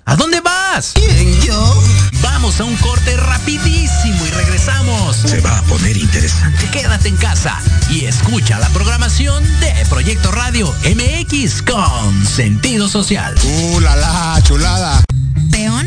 ¿A 0.06 0.16
dónde 0.16 0.40
vas? 0.40 0.92
¿Quién, 0.94 1.38
yo? 1.42 1.82
Vamos 2.22 2.60
a 2.60 2.64
un 2.64 2.76
corte 2.76 3.14
rapidísimo 3.14 4.24
y 4.26 4.30
regresamos. 4.30 5.16
Se 5.16 5.40
va 5.40 5.58
a 5.58 5.62
poner 5.64 5.98
interesante. 5.98 6.66
Quédate 6.70 7.08
en 7.08 7.16
casa 7.16 7.60
y 7.90 8.06
escucha 8.06 8.58
la 8.58 8.70
programación 8.70 9.44
de 9.60 9.74
Proyecto 9.90 10.32
Radio 10.32 10.74
MX 10.82 11.60
con 11.60 12.24
sentido 12.24 12.88
social. 12.88 13.34
¡Uh, 13.44 13.80
la, 13.80 13.96
la 13.96 14.40
chulada! 14.42 15.04
Peón, 15.50 15.86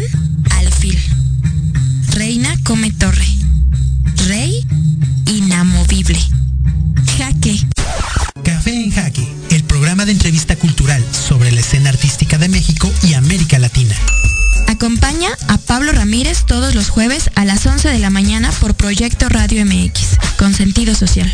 alfil. 0.52 1.00
Reina 2.10 2.56
come 2.64 2.92
torre. 2.92 3.28
Rey 4.28 4.68
inamovible. 5.26 6.20
Jaque. 7.18 7.60
Café 8.44 8.84
en 8.84 8.92
Jaque, 8.92 9.28
el 9.50 9.64
programa 9.64 10.06
de 10.06 10.12
entrevista 10.12 10.56
cultural 10.56 11.04
sobre 11.12 11.52
la 11.52 11.60
escena 11.60 11.90
artística 11.90 12.29
México 12.60 12.92
y 13.04 13.14
América 13.14 13.58
Latina. 13.58 13.96
Acompaña 14.68 15.30
a 15.48 15.58
Pablo 15.58 15.94
Ramírez 15.94 16.44
todos 16.46 16.76
los 16.76 16.90
jueves 16.90 17.30
a 17.36 17.46
las 17.46 17.66
11 17.66 17.88
de 17.88 18.00
la 18.00 18.10
mañana 18.10 18.52
por 18.60 18.76
Proyecto 18.76 19.30
Radio 19.30 19.66
MX, 19.66 20.18
con 20.38 20.54
sentido 20.54 20.94
social. 20.94 21.34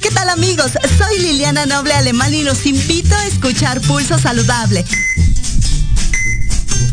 ¿Qué 0.00 0.10
tal 0.10 0.30
amigos? 0.30 0.72
Soy 0.96 1.18
Liliana 1.18 1.66
Noble 1.66 1.92
Alemán 1.92 2.32
y 2.32 2.44
los 2.44 2.64
invito 2.64 3.14
a 3.14 3.26
escuchar 3.26 3.82
Pulso 3.82 4.18
Saludable, 4.18 4.86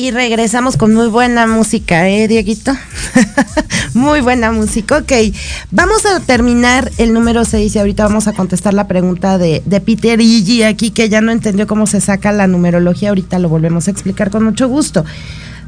Y 0.00 0.12
regresamos 0.12 0.78
con 0.78 0.94
muy 0.94 1.08
buena 1.08 1.46
música, 1.46 2.08
¿eh, 2.08 2.26
Dieguito? 2.26 2.72
muy 3.92 4.22
buena 4.22 4.50
música. 4.50 4.96
Ok, 4.96 5.12
vamos 5.72 6.06
a 6.06 6.20
terminar 6.20 6.90
el 6.96 7.12
número 7.12 7.44
6 7.44 7.76
y 7.76 7.78
ahorita 7.78 8.04
vamos 8.04 8.26
a 8.26 8.32
contestar 8.32 8.72
la 8.72 8.88
pregunta 8.88 9.36
de, 9.36 9.62
de 9.66 9.80
Peter 9.82 10.18
Iggy 10.18 10.62
aquí, 10.62 10.90
que 10.90 11.10
ya 11.10 11.20
no 11.20 11.32
entendió 11.32 11.66
cómo 11.66 11.86
se 11.86 12.00
saca 12.00 12.32
la 12.32 12.46
numerología. 12.46 13.10
Ahorita 13.10 13.38
lo 13.38 13.50
volvemos 13.50 13.88
a 13.88 13.90
explicar 13.90 14.30
con 14.30 14.42
mucho 14.42 14.68
gusto. 14.68 15.04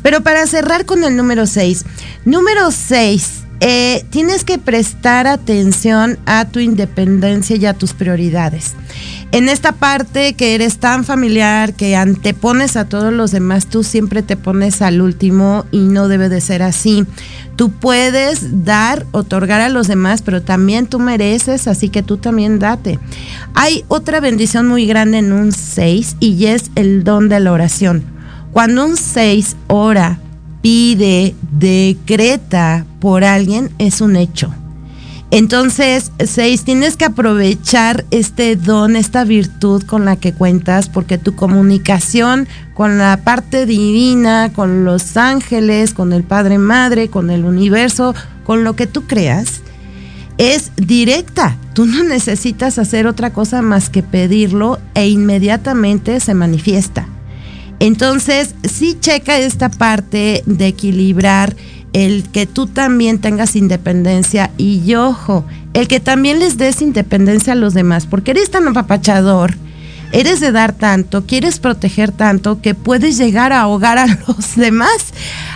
Pero 0.02 0.22
para 0.22 0.46
cerrar 0.46 0.86
con 0.86 1.04
el 1.04 1.14
número 1.14 1.46
6, 1.46 1.84
número 2.24 2.70
6, 2.70 3.44
eh, 3.64 4.04
tienes 4.10 4.42
que 4.42 4.58
prestar 4.58 5.28
atención 5.28 6.18
a 6.26 6.46
tu 6.46 6.58
independencia 6.58 7.54
y 7.54 7.64
a 7.64 7.74
tus 7.74 7.92
prioridades. 7.92 8.74
En 9.30 9.48
esta 9.48 9.70
parte 9.70 10.34
que 10.34 10.56
eres 10.56 10.78
tan 10.78 11.04
familiar, 11.04 11.72
que 11.74 11.94
antepones 11.94 12.76
a 12.76 12.86
todos 12.88 13.12
los 13.12 13.30
demás, 13.30 13.68
tú 13.68 13.84
siempre 13.84 14.22
te 14.22 14.36
pones 14.36 14.82
al 14.82 15.00
último 15.00 15.64
y 15.70 15.78
no 15.78 16.08
debe 16.08 16.28
de 16.28 16.40
ser 16.40 16.60
así. 16.60 17.06
Tú 17.54 17.70
puedes 17.70 18.64
dar, 18.64 19.06
otorgar 19.12 19.60
a 19.60 19.68
los 19.68 19.86
demás, 19.86 20.22
pero 20.22 20.42
también 20.42 20.88
tú 20.88 20.98
mereces, 20.98 21.68
así 21.68 21.88
que 21.88 22.02
tú 22.02 22.16
también 22.16 22.58
date. 22.58 22.98
Hay 23.54 23.84
otra 23.86 24.18
bendición 24.18 24.66
muy 24.66 24.86
grande 24.86 25.18
en 25.18 25.32
un 25.32 25.52
6 25.52 26.16
y 26.18 26.46
es 26.46 26.72
el 26.74 27.04
don 27.04 27.28
de 27.28 27.38
la 27.38 27.52
oración. 27.52 28.02
Cuando 28.50 28.84
un 28.84 28.96
6 28.96 29.54
ora, 29.68 30.18
pide, 30.62 31.34
decreta 31.50 32.86
por 33.00 33.24
alguien, 33.24 33.70
es 33.78 34.00
un 34.00 34.16
hecho. 34.16 34.52
Entonces, 35.32 36.12
seis, 36.22 36.62
tienes 36.62 36.98
que 36.98 37.06
aprovechar 37.06 38.04
este 38.10 38.54
don, 38.54 38.96
esta 38.96 39.24
virtud 39.24 39.82
con 39.82 40.04
la 40.04 40.16
que 40.16 40.34
cuentas, 40.34 40.90
porque 40.90 41.16
tu 41.16 41.34
comunicación 41.34 42.46
con 42.74 42.98
la 42.98 43.16
parte 43.16 43.64
divina, 43.64 44.52
con 44.52 44.84
los 44.84 45.16
ángeles, 45.16 45.94
con 45.94 46.12
el 46.12 46.22
Padre 46.22 46.58
Madre, 46.58 47.08
con 47.08 47.30
el 47.30 47.46
universo, 47.46 48.14
con 48.44 48.62
lo 48.62 48.76
que 48.76 48.86
tú 48.86 49.06
creas, 49.06 49.62
es 50.36 50.72
directa. 50.76 51.56
Tú 51.72 51.86
no 51.86 52.04
necesitas 52.04 52.78
hacer 52.78 53.06
otra 53.06 53.32
cosa 53.32 53.62
más 53.62 53.88
que 53.88 54.02
pedirlo 54.02 54.80
e 54.92 55.08
inmediatamente 55.08 56.20
se 56.20 56.34
manifiesta. 56.34 57.08
Entonces, 57.82 58.54
sí 58.62 58.96
checa 59.00 59.38
esta 59.38 59.68
parte 59.68 60.44
de 60.46 60.68
equilibrar 60.68 61.56
el 61.92 62.22
que 62.30 62.46
tú 62.46 62.68
también 62.68 63.18
tengas 63.18 63.56
independencia 63.56 64.52
y 64.56 64.94
ojo, 64.94 65.44
el 65.74 65.88
que 65.88 65.98
también 65.98 66.38
les 66.38 66.58
des 66.58 66.80
independencia 66.80 67.54
a 67.54 67.56
los 67.56 67.74
demás, 67.74 68.06
porque 68.06 68.30
eres 68.30 68.52
tan 68.52 68.68
apapachador 68.68 69.56
eres 70.12 70.40
de 70.40 70.52
dar 70.52 70.72
tanto, 70.72 71.26
quieres 71.26 71.58
proteger 71.58 72.12
tanto 72.12 72.60
que 72.60 72.74
puedes 72.74 73.16
llegar 73.16 73.52
a 73.52 73.62
ahogar 73.62 73.98
a 73.98 74.06
los 74.28 74.56
demás, 74.56 75.12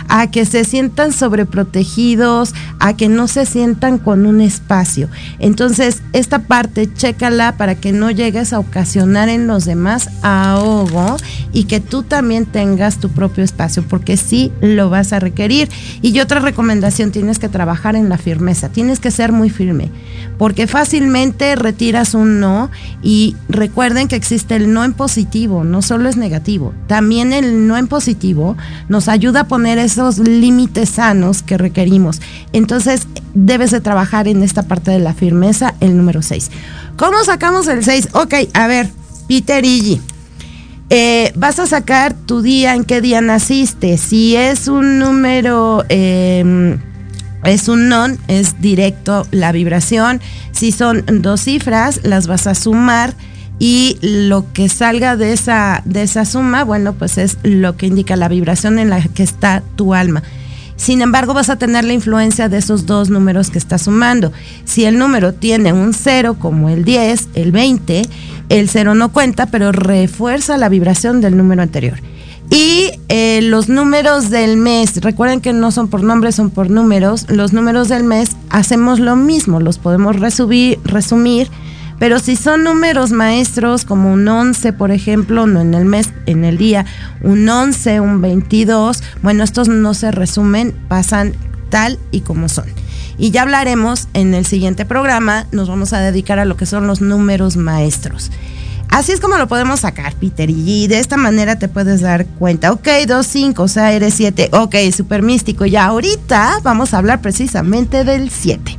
a 0.07 0.29
que 0.31 0.45
se 0.45 0.63
sientan 0.63 1.11
sobreprotegidos, 1.11 2.53
a 2.79 2.95
que 2.95 3.09
no 3.09 3.27
se 3.27 3.45
sientan 3.45 3.97
con 3.97 4.25
un 4.25 4.41
espacio. 4.41 5.09
Entonces, 5.39 6.01
esta 6.13 6.39
parte, 6.39 6.91
chécala 6.93 7.57
para 7.57 7.75
que 7.75 7.91
no 7.91 8.11
llegues 8.11 8.53
a 8.53 8.59
ocasionar 8.59 9.29
en 9.29 9.47
los 9.47 9.65
demás 9.65 10.09
ahogo 10.21 11.17
y 11.53 11.65
que 11.65 11.79
tú 11.79 12.03
también 12.03 12.45
tengas 12.45 12.99
tu 12.99 13.09
propio 13.09 13.43
espacio, 13.43 13.83
porque 13.87 14.17
sí 14.17 14.51
lo 14.61 14.89
vas 14.89 15.13
a 15.13 15.19
requerir. 15.19 15.69
Y 16.01 16.19
otra 16.19 16.39
recomendación, 16.39 17.11
tienes 17.11 17.39
que 17.39 17.49
trabajar 17.49 17.95
en 17.95 18.09
la 18.09 18.17
firmeza, 18.17 18.69
tienes 18.69 18.99
que 18.99 19.11
ser 19.11 19.31
muy 19.31 19.49
firme, 19.49 19.89
porque 20.37 20.67
fácilmente 20.67 21.55
retiras 21.55 22.13
un 22.13 22.39
no 22.39 22.69
y 23.01 23.35
recuerden 23.49 24.07
que 24.07 24.15
existe 24.15 24.55
el 24.55 24.73
no 24.73 24.83
en 24.83 24.93
positivo, 24.93 25.63
no 25.63 25.81
solo 25.81 26.09
es 26.09 26.17
negativo, 26.17 26.73
también 26.87 27.33
el 27.33 27.67
no 27.67 27.77
en 27.77 27.87
positivo 27.87 28.57
nos 28.89 29.07
ayuda 29.07 29.41
a 29.41 29.47
poner 29.47 29.77
esos 29.97 30.19
límites 30.19 30.89
sanos 30.89 31.41
que 31.41 31.57
requerimos. 31.57 32.21
Entonces, 32.53 33.07
debes 33.33 33.71
de 33.71 33.81
trabajar 33.81 34.27
en 34.27 34.43
esta 34.43 34.63
parte 34.63 34.91
de 34.91 34.99
la 34.99 35.13
firmeza, 35.13 35.73
el 35.79 35.97
número 35.97 36.21
6. 36.21 36.51
¿Cómo 36.97 37.23
sacamos 37.23 37.67
el 37.67 37.83
6? 37.83 38.09
Ok, 38.13 38.33
a 38.53 38.67
ver, 38.67 38.89
Peter 39.27 39.65
Iggy. 39.65 39.99
Eh, 40.89 41.33
vas 41.35 41.59
a 41.59 41.67
sacar 41.67 42.13
tu 42.13 42.41
día, 42.41 42.73
en 42.73 42.85
qué 42.85 43.01
día 43.01 43.21
naciste. 43.21 43.97
Si 43.97 44.35
es 44.35 44.67
un 44.67 44.99
número... 44.99 45.83
Em, 45.89 46.79
es 47.43 47.69
un 47.69 47.87
non, 47.87 48.17
es 48.27 48.61
directo 48.61 49.25
la 49.31 49.51
vibración. 49.51 50.21
Si 50.51 50.71
son 50.71 51.05
dos 51.21 51.41
cifras, 51.41 52.01
las 52.03 52.27
vas 52.27 52.47
a 52.47 52.55
sumar 52.55 53.13
y 53.59 53.97
lo 54.01 54.51
que 54.53 54.69
salga 54.69 55.15
de 55.15 55.33
esa, 55.33 55.81
de 55.85 56.03
esa 56.03 56.25
suma, 56.25 56.63
bueno, 56.63 56.93
pues 56.93 57.17
es 57.17 57.37
lo 57.43 57.75
que 57.75 57.87
indica 57.87 58.15
la 58.15 58.27
vibración 58.27 58.77
en 58.79 58.89
la 58.89 59.01
que 59.01 59.23
está 59.23 59.63
tu 59.75 59.93
alma. 59.93 60.23
Sin 60.75 61.01
embargo, 61.01 61.33
vas 61.33 61.49
a 61.49 61.55
tener 61.55 61.83
la 61.83 61.93
influencia 61.93 62.49
de 62.49 62.57
esos 62.57 62.85
dos 62.85 63.09
números 63.09 63.49
que 63.49 63.57
estás 63.57 63.83
sumando. 63.83 64.31
Si 64.63 64.85
el 64.85 64.99
número 64.99 65.33
tiene 65.33 65.73
un 65.73 65.93
cero 65.93 66.37
como 66.39 66.69
el 66.69 66.85
10, 66.85 67.29
el 67.33 67.51
20, 67.51 68.03
el 68.49 68.69
cero 68.69 68.93
no 68.93 69.11
cuenta, 69.11 69.47
pero 69.47 69.71
refuerza 69.71 70.55
la 70.57 70.69
vibración 70.69 71.19
del 71.19 71.35
número 71.35 71.63
anterior. 71.63 71.99
Y 72.51 72.91
eh, 73.09 73.41
los 73.41 73.69
números 73.69 74.29
del 74.29 74.55
mes, 74.55 75.01
recuerden 75.01 75.41
que 75.41 75.51
no 75.51 75.71
son 75.71 75.87
por 75.87 76.03
nombres, 76.03 76.35
son 76.35 76.51
por 76.51 76.69
números. 76.69 77.25
Los 77.27 77.53
números 77.53 77.89
del 77.89 78.03
mes 78.03 78.37
hacemos 78.49 78.99
lo 78.99 79.15
mismo, 79.15 79.59
los 79.59 79.79
podemos 79.79 80.15
resumir, 80.17 80.79
resumir 80.83 81.49
pero 81.99 82.19
si 82.19 82.35
son 82.35 82.63
números 82.63 83.11
maestros 83.11 83.85
como 83.85 84.13
un 84.13 84.27
11, 84.27 84.73
por 84.73 84.91
ejemplo, 84.91 85.47
no 85.47 85.61
en 85.61 85.73
el 85.73 85.85
mes, 85.85 86.11
en 86.25 86.45
el 86.45 86.57
día, 86.57 86.85
un 87.21 87.47
11, 87.47 87.99
un 87.99 88.21
22, 88.21 89.03
bueno, 89.21 89.43
estos 89.43 89.67
no 89.67 89.93
se 89.93 90.11
resumen, 90.11 90.75
pasan 90.87 91.33
tal 91.69 91.99
y 92.11 92.21
como 92.21 92.49
son. 92.49 92.65
Y 93.17 93.31
ya 93.31 93.41
hablaremos 93.41 94.07
en 94.13 94.33
el 94.35 94.45
siguiente 94.45 94.85
programa, 94.85 95.47
nos 95.51 95.69
vamos 95.69 95.91
a 95.93 95.99
dedicar 95.99 96.37
a 96.37 96.45
lo 96.45 96.55
que 96.55 96.67
son 96.67 96.85
los 96.85 97.01
números 97.01 97.57
maestros. 97.57 98.31
Así 98.89 99.11
es 99.11 99.19
como 99.19 99.37
lo 99.37 99.47
podemos 99.47 99.81
sacar, 99.81 100.13
Peter. 100.15 100.49
Y 100.49 100.87
de 100.87 100.99
esta 100.99 101.17
manera 101.17 101.59
te 101.59 101.67
puedes 101.67 102.01
dar 102.01 102.25
cuenta. 102.25 102.71
Ok, 102.71 102.87
2, 103.07 103.25
5, 103.25 103.63
o 103.63 103.67
sea, 103.67 103.91
eres 103.91 104.13
7. 104.13 104.49
Ok, 104.53 104.75
súper 104.95 105.23
místico. 105.23 105.65
Ya 105.65 105.85
ahorita 105.85 106.59
vamos 106.63 106.93
a 106.93 106.99
hablar 106.99 107.21
precisamente 107.21 108.03
del 108.03 108.29
7. 108.29 108.77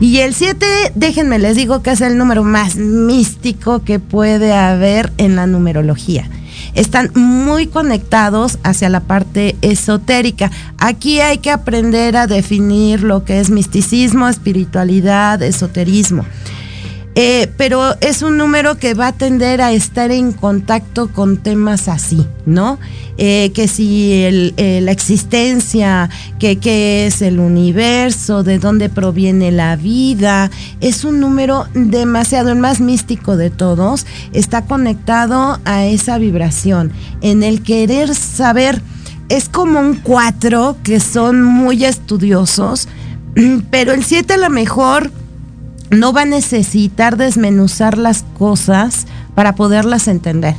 Y 0.00 0.18
el 0.18 0.32
7, 0.32 0.64
déjenme 0.94 1.40
les 1.40 1.56
digo 1.56 1.82
que 1.82 1.90
es 1.90 2.00
el 2.00 2.18
número 2.18 2.44
más 2.44 2.76
místico 2.76 3.82
que 3.82 3.98
puede 3.98 4.52
haber 4.52 5.12
en 5.18 5.34
la 5.34 5.48
numerología. 5.48 6.30
Están 6.74 7.10
muy 7.14 7.66
conectados 7.66 8.58
hacia 8.62 8.88
la 8.88 9.00
parte 9.00 9.56
esotérica. 9.60 10.52
Aquí 10.78 11.20
hay 11.20 11.38
que 11.38 11.50
aprender 11.50 12.16
a 12.16 12.28
definir 12.28 13.02
lo 13.02 13.24
que 13.24 13.40
es 13.40 13.50
misticismo, 13.50 14.28
espiritualidad, 14.28 15.42
esoterismo. 15.42 16.24
Eh, 17.20 17.50
pero 17.56 17.96
es 18.00 18.22
un 18.22 18.36
número 18.36 18.78
que 18.78 18.94
va 18.94 19.08
a 19.08 19.12
tender 19.12 19.60
a 19.60 19.72
estar 19.72 20.12
en 20.12 20.30
contacto 20.30 21.08
con 21.12 21.36
temas 21.36 21.88
así, 21.88 22.24
¿no? 22.46 22.78
Eh, 23.16 23.50
que 23.56 23.66
si 23.66 24.12
eh, 24.12 24.80
la 24.80 24.92
existencia, 24.92 26.10
que 26.38 26.58
qué 26.58 27.08
es 27.08 27.20
el 27.20 27.40
universo, 27.40 28.44
de 28.44 28.60
dónde 28.60 28.88
proviene 28.88 29.50
la 29.50 29.74
vida, 29.74 30.52
es 30.80 31.02
un 31.02 31.18
número 31.18 31.66
demasiado, 31.74 32.50
el 32.50 32.58
más 32.60 32.80
místico 32.80 33.36
de 33.36 33.50
todos, 33.50 34.06
está 34.32 34.66
conectado 34.66 35.58
a 35.64 35.86
esa 35.86 36.18
vibración, 36.18 36.92
en 37.20 37.42
el 37.42 37.64
querer 37.64 38.14
saber, 38.14 38.80
es 39.28 39.48
como 39.48 39.80
un 39.80 39.96
cuatro 39.96 40.76
que 40.84 41.00
son 41.00 41.42
muy 41.42 41.84
estudiosos, 41.84 42.86
pero 43.72 43.92
el 43.92 44.04
siete 44.04 44.34
a 44.34 44.38
lo 44.38 44.50
mejor 44.50 45.10
no 45.90 46.12
va 46.12 46.22
a 46.22 46.26
necesitar 46.26 47.16
desmenuzar 47.16 47.98
las 47.98 48.24
cosas 48.38 49.06
para 49.34 49.54
poderlas 49.54 50.08
entender. 50.08 50.54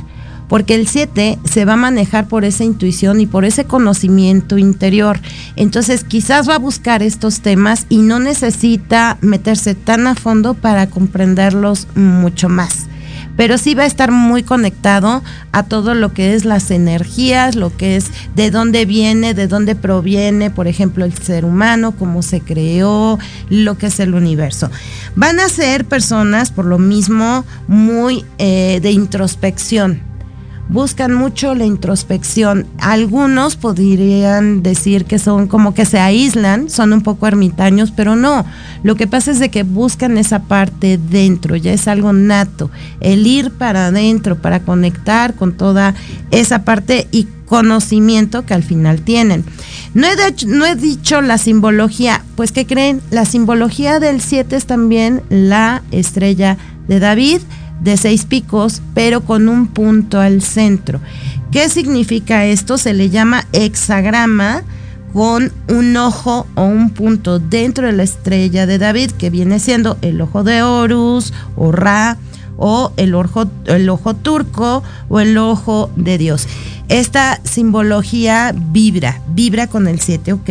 Porque 0.48 0.74
el 0.74 0.88
7 0.88 1.38
se 1.44 1.64
va 1.64 1.74
a 1.74 1.76
manejar 1.76 2.26
por 2.26 2.44
esa 2.44 2.64
intuición 2.64 3.20
y 3.20 3.26
por 3.26 3.44
ese 3.44 3.64
conocimiento 3.64 4.58
interior. 4.58 5.20
Entonces 5.54 6.02
quizás 6.02 6.48
va 6.48 6.56
a 6.56 6.58
buscar 6.58 7.04
estos 7.04 7.40
temas 7.40 7.86
y 7.88 7.98
no 7.98 8.18
necesita 8.18 9.16
meterse 9.20 9.76
tan 9.76 10.08
a 10.08 10.16
fondo 10.16 10.54
para 10.54 10.88
comprenderlos 10.88 11.86
mucho 11.94 12.48
más 12.48 12.89
pero 13.40 13.56
sí 13.56 13.74
va 13.74 13.84
a 13.84 13.86
estar 13.86 14.12
muy 14.12 14.42
conectado 14.42 15.22
a 15.52 15.62
todo 15.62 15.94
lo 15.94 16.12
que 16.12 16.34
es 16.34 16.44
las 16.44 16.70
energías, 16.70 17.56
lo 17.56 17.74
que 17.74 17.96
es 17.96 18.10
de 18.36 18.50
dónde 18.50 18.84
viene, 18.84 19.32
de 19.32 19.48
dónde 19.48 19.74
proviene, 19.74 20.50
por 20.50 20.68
ejemplo, 20.68 21.06
el 21.06 21.14
ser 21.14 21.46
humano, 21.46 21.92
cómo 21.92 22.20
se 22.20 22.42
creó, 22.42 23.18
lo 23.48 23.78
que 23.78 23.86
es 23.86 23.98
el 23.98 24.12
universo. 24.12 24.70
Van 25.16 25.40
a 25.40 25.48
ser 25.48 25.86
personas, 25.86 26.50
por 26.50 26.66
lo 26.66 26.78
mismo, 26.78 27.46
muy 27.66 28.26
eh, 28.36 28.78
de 28.82 28.90
introspección 28.90 30.09
buscan 30.70 31.12
mucho 31.12 31.54
la 31.54 31.64
introspección. 31.64 32.66
Algunos 32.78 33.56
podrían 33.56 34.62
decir 34.62 35.04
que 35.04 35.18
son 35.18 35.48
como 35.48 35.74
que 35.74 35.84
se 35.84 35.98
aíslan, 35.98 36.70
son 36.70 36.92
un 36.92 37.02
poco 37.02 37.26
ermitaños, 37.26 37.90
pero 37.90 38.16
no. 38.16 38.44
Lo 38.82 38.94
que 38.94 39.06
pasa 39.06 39.32
es 39.32 39.40
de 39.40 39.50
que 39.50 39.64
buscan 39.64 40.16
esa 40.16 40.42
parte 40.42 40.98
dentro, 40.98 41.56
ya 41.56 41.72
es 41.72 41.88
algo 41.88 42.12
nato, 42.12 42.70
el 43.00 43.26
ir 43.26 43.50
para 43.50 43.86
adentro, 43.86 44.36
para 44.40 44.60
conectar 44.60 45.34
con 45.34 45.56
toda 45.56 45.94
esa 46.30 46.64
parte 46.64 47.08
y 47.10 47.26
conocimiento 47.46 48.46
que 48.46 48.54
al 48.54 48.62
final 48.62 49.02
tienen. 49.02 49.44
No 49.92 50.06
he, 50.06 50.46
no 50.46 50.66
he 50.66 50.76
dicho 50.76 51.20
la 51.20 51.36
simbología, 51.36 52.22
pues 52.36 52.52
¿qué 52.52 52.64
creen? 52.64 53.00
La 53.10 53.24
simbología 53.24 53.98
del 53.98 54.20
7 54.20 54.54
es 54.54 54.66
también 54.66 55.22
la 55.30 55.82
estrella 55.90 56.56
de 56.86 57.00
David 57.00 57.40
de 57.80 57.96
seis 57.96 58.24
picos, 58.24 58.82
pero 58.94 59.22
con 59.22 59.48
un 59.48 59.66
punto 59.66 60.20
al 60.20 60.42
centro. 60.42 61.00
¿Qué 61.50 61.68
significa 61.68 62.44
esto? 62.46 62.78
Se 62.78 62.94
le 62.94 63.10
llama 63.10 63.46
hexagrama 63.52 64.62
con 65.12 65.52
un 65.68 65.96
ojo 65.96 66.46
o 66.54 66.64
un 66.64 66.90
punto 66.90 67.38
dentro 67.38 67.86
de 67.86 67.92
la 67.92 68.04
estrella 68.04 68.66
de 68.66 68.78
David, 68.78 69.10
que 69.12 69.30
viene 69.30 69.58
siendo 69.58 69.98
el 70.02 70.20
ojo 70.20 70.44
de 70.44 70.62
Horus 70.62 71.32
o 71.56 71.72
Ra, 71.72 72.16
o 72.56 72.92
el 72.96 73.14
ojo, 73.14 73.50
el 73.66 73.88
ojo 73.88 74.14
turco 74.14 74.82
o 75.08 75.20
el 75.20 75.36
ojo 75.38 75.90
de 75.96 76.18
Dios. 76.18 76.46
Esta 76.88 77.40
simbología 77.44 78.54
vibra, 78.54 79.20
vibra 79.28 79.66
con 79.66 79.88
el 79.88 80.00
7, 80.00 80.34
ok. 80.34 80.50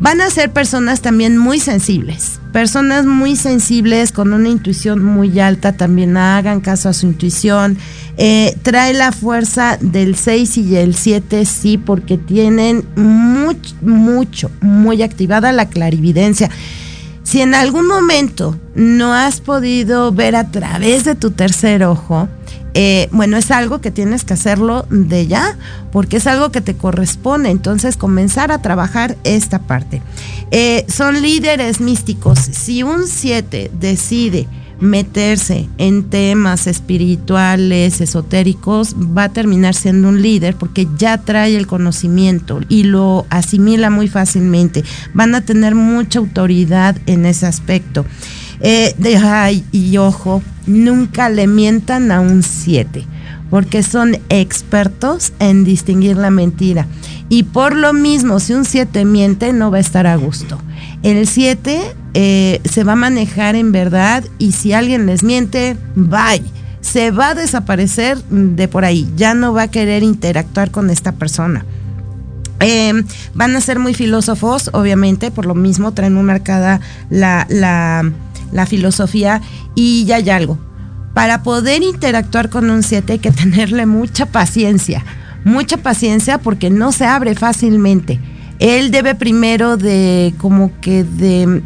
Van 0.00 0.20
a 0.20 0.30
ser 0.30 0.52
personas 0.52 1.00
también 1.02 1.36
muy 1.36 1.60
sensibles, 1.60 2.40
personas 2.52 3.06
muy 3.06 3.34
sensibles 3.36 4.12
con 4.12 4.32
una 4.32 4.48
intuición 4.48 5.02
muy 5.04 5.40
alta, 5.40 5.72
también 5.72 6.16
hagan 6.16 6.60
caso 6.60 6.88
a 6.88 6.92
su 6.92 7.06
intuición. 7.06 7.78
Eh, 8.18 8.56
trae 8.62 8.92
la 8.94 9.10
fuerza 9.10 9.78
del 9.80 10.14
6 10.16 10.58
y 10.58 10.76
el 10.76 10.94
7, 10.94 11.44
sí, 11.46 11.78
porque 11.78 12.18
tienen 12.18 12.84
mucho, 12.94 13.74
mucho, 13.80 14.50
muy 14.60 15.02
activada 15.02 15.52
la 15.52 15.68
clarividencia. 15.68 16.50
Si 17.22 17.40
en 17.40 17.54
algún 17.54 17.86
momento 17.86 18.58
no 18.74 19.14
has 19.14 19.40
podido 19.40 20.12
ver 20.12 20.36
a 20.36 20.50
través 20.50 21.04
de 21.04 21.14
tu 21.14 21.30
tercer 21.30 21.84
ojo, 21.84 22.28
eh, 22.74 23.08
bueno, 23.12 23.36
es 23.36 23.50
algo 23.50 23.80
que 23.80 23.90
tienes 23.90 24.24
que 24.24 24.34
hacerlo 24.34 24.86
de 24.90 25.26
ya, 25.26 25.56
porque 25.90 26.16
es 26.16 26.26
algo 26.26 26.50
que 26.50 26.60
te 26.60 26.74
corresponde. 26.74 27.50
Entonces, 27.50 27.96
comenzar 27.96 28.50
a 28.50 28.62
trabajar 28.62 29.16
esta 29.24 29.58
parte. 29.60 30.02
Eh, 30.50 30.84
son 30.88 31.20
líderes 31.20 31.80
místicos. 31.80 32.38
Si 32.38 32.82
un 32.82 33.06
7 33.06 33.70
decide 33.78 34.46
meterse 34.80 35.68
en 35.78 36.10
temas 36.10 36.66
espirituales, 36.66 38.00
esotéricos, 38.00 38.96
va 38.96 39.24
a 39.24 39.28
terminar 39.28 39.74
siendo 39.74 40.08
un 40.08 40.20
líder 40.20 40.56
porque 40.56 40.88
ya 40.98 41.18
trae 41.18 41.56
el 41.56 41.68
conocimiento 41.68 42.60
y 42.68 42.82
lo 42.82 43.24
asimila 43.30 43.90
muy 43.90 44.08
fácilmente. 44.08 44.82
Van 45.14 45.36
a 45.36 45.42
tener 45.42 45.76
mucha 45.76 46.18
autoridad 46.18 46.96
en 47.06 47.26
ese 47.26 47.46
aspecto. 47.46 48.04
Eh, 48.60 48.94
de, 48.98 49.16
ay, 49.16 49.64
y 49.70 49.96
ojo, 49.98 50.42
nunca 50.66 51.28
le 51.28 51.46
mientan 51.46 52.10
a 52.10 52.20
un 52.20 52.42
7, 52.42 53.06
porque 53.50 53.82
son 53.82 54.16
expertos 54.28 55.32
en 55.38 55.64
distinguir 55.64 56.16
la 56.16 56.30
mentira. 56.30 56.86
Y 57.28 57.44
por 57.44 57.74
lo 57.74 57.92
mismo, 57.92 58.40
si 58.40 58.52
un 58.52 58.64
7 58.64 59.04
miente, 59.04 59.52
no 59.52 59.70
va 59.70 59.78
a 59.78 59.80
estar 59.80 60.06
a 60.06 60.16
gusto. 60.16 60.60
El 61.02 61.26
7 61.26 61.80
eh, 62.14 62.60
se 62.64 62.84
va 62.84 62.92
a 62.92 62.96
manejar 62.96 63.56
en 63.56 63.72
verdad 63.72 64.24
y 64.38 64.52
si 64.52 64.72
alguien 64.72 65.06
les 65.06 65.22
miente, 65.22 65.76
bye. 65.94 66.42
Se 66.80 67.10
va 67.10 67.30
a 67.30 67.34
desaparecer 67.34 68.22
de 68.24 68.68
por 68.68 68.84
ahí. 68.84 69.08
Ya 69.16 69.34
no 69.34 69.52
va 69.52 69.62
a 69.62 69.70
querer 69.70 70.02
interactuar 70.02 70.70
con 70.70 70.90
esta 70.90 71.12
persona. 71.12 71.64
Em, 72.60 73.04
van 73.34 73.56
a 73.56 73.60
ser 73.60 73.78
muy 73.78 73.94
filósofos, 73.94 74.70
obviamente, 74.72 75.30
por 75.30 75.46
lo 75.46 75.54
mismo 75.54 75.92
traen 75.92 76.14
muy 76.14 76.22
marcada 76.22 76.80
la, 77.10 77.46
la 77.48 78.12
la 78.52 78.66
filosofía 78.66 79.40
y 79.74 80.04
ya 80.04 80.16
hay 80.16 80.30
algo. 80.30 80.58
Para 81.14 81.42
poder 81.42 81.82
interactuar 81.82 82.48
con 82.48 82.70
un 82.70 82.82
7 82.82 83.14
hay 83.14 83.18
que 83.18 83.30
tenerle 83.32 83.86
mucha 83.86 84.26
paciencia, 84.26 85.04
mucha 85.44 85.76
paciencia 85.78 86.38
porque 86.38 86.70
no 86.70 86.92
se 86.92 87.04
abre 87.04 87.34
fácilmente. 87.34 88.20
Él 88.58 88.90
debe 88.90 89.14
primero 89.14 89.76
de 89.76 90.34
como 90.38 90.70
que 90.80 91.02
de 91.02 91.62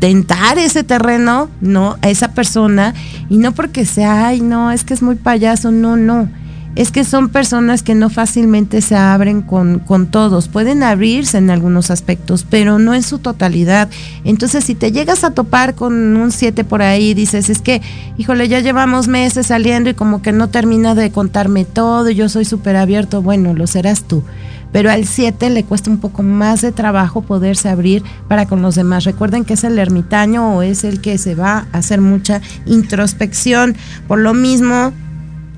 tentar 0.00 0.58
ese 0.58 0.82
terreno, 0.82 1.48
¿no? 1.60 1.96
A 2.02 2.10
esa 2.10 2.32
persona 2.32 2.94
y 3.30 3.38
no 3.38 3.52
porque 3.52 3.84
sea, 3.84 4.26
ay, 4.26 4.40
no, 4.40 4.72
es 4.72 4.84
que 4.84 4.92
es 4.92 5.02
muy 5.02 5.14
payaso, 5.14 5.70
no, 5.70 5.96
no 5.96 6.28
es 6.76 6.90
que 6.92 7.04
son 7.04 7.30
personas 7.30 7.82
que 7.82 7.94
no 7.94 8.10
fácilmente 8.10 8.82
se 8.82 8.96
abren 8.96 9.40
con, 9.40 9.78
con, 9.78 10.06
todos. 10.06 10.48
Pueden 10.48 10.82
abrirse 10.82 11.38
en 11.38 11.50
algunos 11.50 11.90
aspectos, 11.90 12.46
pero 12.48 12.78
no 12.78 12.94
en 12.94 13.02
su 13.02 13.18
totalidad. 13.18 13.88
Entonces, 14.24 14.62
si 14.64 14.74
te 14.74 14.92
llegas 14.92 15.24
a 15.24 15.30
topar 15.30 15.74
con 15.74 15.94
un 16.16 16.30
7 16.30 16.64
por 16.64 16.82
ahí, 16.82 17.14
dices, 17.14 17.48
es 17.48 17.62
que, 17.62 17.80
híjole, 18.18 18.46
ya 18.48 18.60
llevamos 18.60 19.08
meses 19.08 19.46
saliendo 19.46 19.88
y 19.88 19.94
como 19.94 20.20
que 20.20 20.32
no 20.32 20.48
termina 20.48 20.94
de 20.94 21.10
contarme 21.10 21.64
todo, 21.64 22.10
yo 22.10 22.28
soy 22.28 22.44
súper 22.44 22.76
abierto, 22.76 23.22
bueno, 23.22 23.54
lo 23.54 23.66
serás 23.66 24.04
tú. 24.04 24.22
Pero 24.70 24.90
al 24.90 25.06
7 25.06 25.48
le 25.48 25.64
cuesta 25.64 25.90
un 25.90 25.96
poco 25.96 26.22
más 26.22 26.60
de 26.60 26.72
trabajo 26.72 27.22
poderse 27.22 27.70
abrir 27.70 28.02
para 28.28 28.44
con 28.44 28.60
los 28.60 28.74
demás. 28.74 29.04
Recuerden 29.04 29.46
que 29.46 29.54
es 29.54 29.64
el 29.64 29.78
ermitaño 29.78 30.54
o 30.54 30.60
es 30.60 30.84
el 30.84 31.00
que 31.00 31.16
se 31.16 31.34
va 31.34 31.66
a 31.72 31.78
hacer 31.78 32.02
mucha 32.02 32.42
introspección. 32.66 33.74
Por 34.06 34.18
lo 34.18 34.34
mismo, 34.34 34.92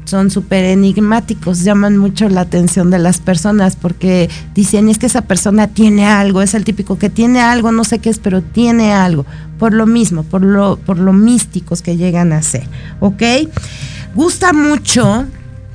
son 0.09 0.31
súper 0.31 0.65
enigmáticos, 0.65 1.65
llaman 1.65 1.99
mucho 1.99 2.29
la 2.29 2.41
atención 2.41 2.91
de 2.91 2.99
las 2.99 3.19
personas 3.19 3.77
porque 3.77 4.31
dicen, 4.55 4.89
es 4.89 4.99
que 4.99 5.07
esa 5.07 5.23
persona 5.23 5.69
tiene 5.69 6.07
algo, 6.07 6.41
es 6.41 6.55
el 6.55 6.65
típico 6.65 6.99
que 6.99 7.11
tiene 7.11 7.41
algo, 7.41 7.73
no 7.73 7.85
sé 7.85 7.99
qué 7.99 8.09
es, 8.09 8.19
pero 8.19 8.43
tiene 8.43 8.93
algo, 8.93 9.27
por 9.59 9.75
lo 9.75 9.87
mismo, 9.87 10.23
por 10.23 10.43
lo, 10.43 10.79
por 10.79 10.99
lo 10.99 11.13
místicos 11.13 11.83
que 11.83 11.97
llegan 11.97 12.33
a 12.33 12.43
ser, 12.43 12.67
¿ok? 13.01 13.23
Gusta 14.15 14.53
mucho 14.53 15.27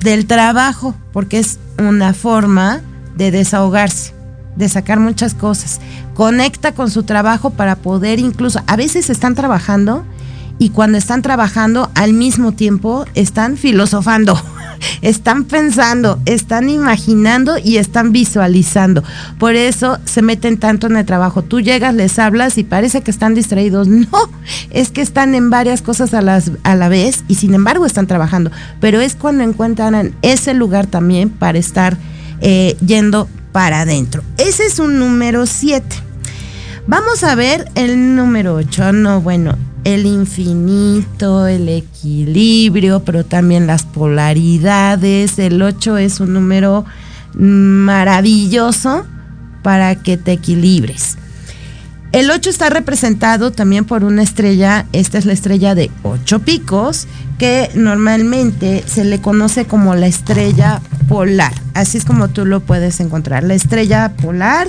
del 0.01 0.25
trabajo 0.25 0.95
porque 1.13 1.37
es 1.37 1.59
una 1.77 2.13
forma 2.13 2.81
de 3.15 3.29
desahogarse, 3.29 4.13
de 4.55 4.67
sacar 4.67 4.99
muchas 4.99 5.35
cosas. 5.35 5.79
Conecta 6.15 6.73
con 6.73 6.89
su 6.89 7.03
trabajo 7.03 7.51
para 7.51 7.75
poder 7.75 8.19
incluso, 8.19 8.59
a 8.65 8.75
veces 8.75 9.09
están 9.09 9.35
trabajando 9.35 10.03
y 10.59 10.69
cuando 10.69 10.97
están 10.97 11.21
trabajando 11.21 11.91
al 11.95 12.13
mismo 12.13 12.51
tiempo 12.51 13.05
están 13.15 13.57
filosofando, 13.57 14.41
están 15.01 15.45
pensando, 15.45 16.19
están 16.25 16.69
imaginando 16.69 17.57
y 17.57 17.77
están 17.77 18.11
visualizando. 18.11 19.03
Por 19.39 19.55
eso 19.55 19.97
se 20.05 20.21
meten 20.21 20.57
tanto 20.57 20.87
en 20.87 20.97
el 20.97 21.05
trabajo. 21.05 21.41
Tú 21.41 21.59
llegas, 21.59 21.93
les 21.93 22.19
hablas 22.19 22.57
y 22.57 22.63
parece 22.63 23.01
que 23.01 23.11
están 23.11 23.35
distraídos. 23.35 23.87
No, 24.13 24.29
es 24.69 24.89
que 24.89 25.01
están 25.01 25.33
en 25.33 25.49
varias 25.49 25.81
cosas 25.81 26.13
a, 26.13 26.21
las, 26.21 26.51
a 26.63 26.75
la 26.75 26.89
vez 26.89 27.23
y 27.27 27.35
sin 27.35 27.53
embargo 27.53 27.85
están 27.85 28.05
trabajando. 28.05 28.51
Pero 28.81 28.99
es 28.99 29.15
cuando 29.15 29.43
encuentran 29.43 30.13
ese 30.21 30.53
lugar 30.53 30.87
también 30.87 31.29
para 31.29 31.57
estar 31.57 31.97
eh, 32.41 32.75
yendo 32.85 33.29
para 33.53 33.81
adentro. 33.81 34.23
Ese 34.37 34.65
es 34.65 34.79
un 34.79 34.99
número 34.99 35.45
7. 35.45 36.12
Vamos 36.85 37.23
a 37.23 37.33
ver 37.35 37.71
el 37.75 38.15
número 38.15 38.55
8. 38.55 38.91
No, 38.91 39.21
bueno, 39.21 39.57
el 39.85 40.05
infinito, 40.05 41.47
el 41.47 41.69
equilibrio, 41.69 42.99
pero 43.05 43.23
también 43.23 43.67
las 43.67 43.83
polaridades. 43.83 45.39
El 45.39 45.61
8 45.61 45.97
es 45.97 46.19
un 46.19 46.33
número 46.33 46.83
maravilloso 47.35 49.05
para 49.61 49.95
que 49.95 50.17
te 50.17 50.33
equilibres. 50.33 51.17
El 52.11 52.29
8 52.29 52.49
está 52.49 52.69
representado 52.69 53.51
también 53.51 53.85
por 53.85 54.03
una 54.03 54.21
estrella, 54.21 54.85
esta 54.91 55.17
es 55.17 55.25
la 55.25 55.33
estrella 55.33 55.73
de 55.75 55.89
8 56.03 56.39
picos, 56.39 57.07
que 57.39 57.71
normalmente 57.75 58.83
se 58.85 59.05
le 59.05 59.19
conoce 59.19 59.65
como 59.65 59.95
la 59.95 60.07
estrella 60.07 60.81
polar. 61.07 61.53
Así 61.73 61.97
es 61.97 62.03
como 62.03 62.27
tú 62.27 62.45
lo 62.45 62.59
puedes 62.59 62.99
encontrar. 62.99 63.43
La 63.43 63.53
estrella 63.53 64.13
polar 64.21 64.67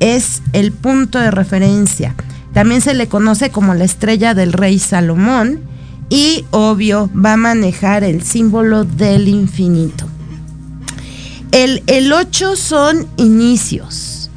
es 0.00 0.42
el 0.52 0.72
punto 0.72 1.18
de 1.18 1.30
referencia 1.30 2.14
también 2.52 2.80
se 2.80 2.94
le 2.94 3.08
conoce 3.08 3.50
como 3.50 3.74
la 3.74 3.84
estrella 3.84 4.34
del 4.34 4.52
rey 4.52 4.78
Salomón 4.78 5.60
y 6.08 6.44
obvio 6.50 7.08
va 7.14 7.34
a 7.34 7.36
manejar 7.36 8.02
el 8.02 8.22
símbolo 8.22 8.84
del 8.84 9.28
infinito. 9.28 10.06
El, 11.52 11.82
el 11.86 12.12
8 12.12 12.56
son 12.56 13.06
inicios, 13.16 14.30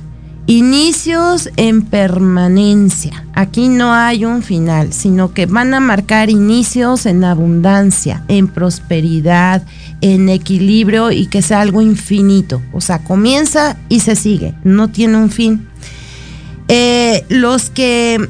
inicios 0.45 1.49
en 1.57 1.83
permanencia. 1.83 3.25
Aquí 3.33 3.67
no 3.67 3.93
hay 3.93 4.25
un 4.25 4.43
final, 4.43 4.93
sino 4.93 5.33
que 5.33 5.47
van 5.47 5.73
a 5.73 5.79
marcar 5.79 6.29
inicios 6.29 7.07
en 7.07 7.23
abundancia, 7.23 8.23
en 8.27 8.47
prosperidad, 8.47 9.63
en 10.03 10.27
equilibrio 10.27 11.11
y 11.11 11.27
que 11.27 11.41
sea 11.41 11.61
algo 11.61 11.81
infinito. 11.81 12.61
O 12.73 12.81
sea, 12.81 12.99
comienza 12.99 13.77
y 13.87 14.01
se 14.01 14.17
sigue, 14.17 14.53
no 14.65 14.89
tiene 14.89 15.15
un 15.15 15.31
fin. 15.31 15.65
Eh, 16.67 17.25
los 17.29 17.69
que 17.69 18.29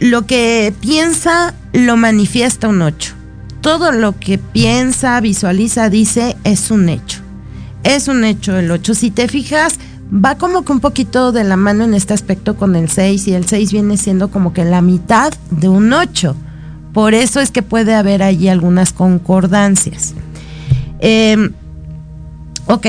lo 0.00 0.26
que 0.26 0.72
piensa 0.80 1.54
lo 1.72 1.96
manifiesta 1.96 2.66
un 2.66 2.82
8. 2.82 3.14
Todo 3.60 3.92
lo 3.92 4.18
que 4.18 4.38
piensa, 4.38 5.20
visualiza, 5.20 5.88
dice 5.88 6.36
es 6.42 6.72
un 6.72 6.88
hecho. 6.88 7.20
Es 7.84 8.08
un 8.08 8.24
hecho 8.24 8.56
el 8.56 8.68
8. 8.68 8.94
Si 8.94 9.12
te 9.12 9.28
fijas, 9.28 9.78
va 10.12 10.36
como 10.36 10.64
que 10.64 10.72
un 10.72 10.80
poquito 10.80 11.30
de 11.30 11.44
la 11.44 11.56
mano 11.56 11.84
en 11.84 11.94
este 11.94 12.12
aspecto 12.12 12.56
con 12.56 12.74
el 12.74 12.90
6 12.90 13.28
y 13.28 13.34
el 13.34 13.46
6 13.46 13.70
viene 13.72 13.96
siendo 13.98 14.32
como 14.32 14.52
que 14.52 14.64
la 14.64 14.82
mitad 14.82 15.32
de 15.52 15.68
un 15.68 15.92
8. 15.92 16.34
Por 16.92 17.14
eso 17.14 17.38
es 17.38 17.52
que 17.52 17.62
puede 17.62 17.94
haber 17.94 18.24
allí 18.24 18.48
algunas 18.48 18.92
concordancias. 18.92 20.14
Em, 21.00 21.52
ok, 22.66 22.86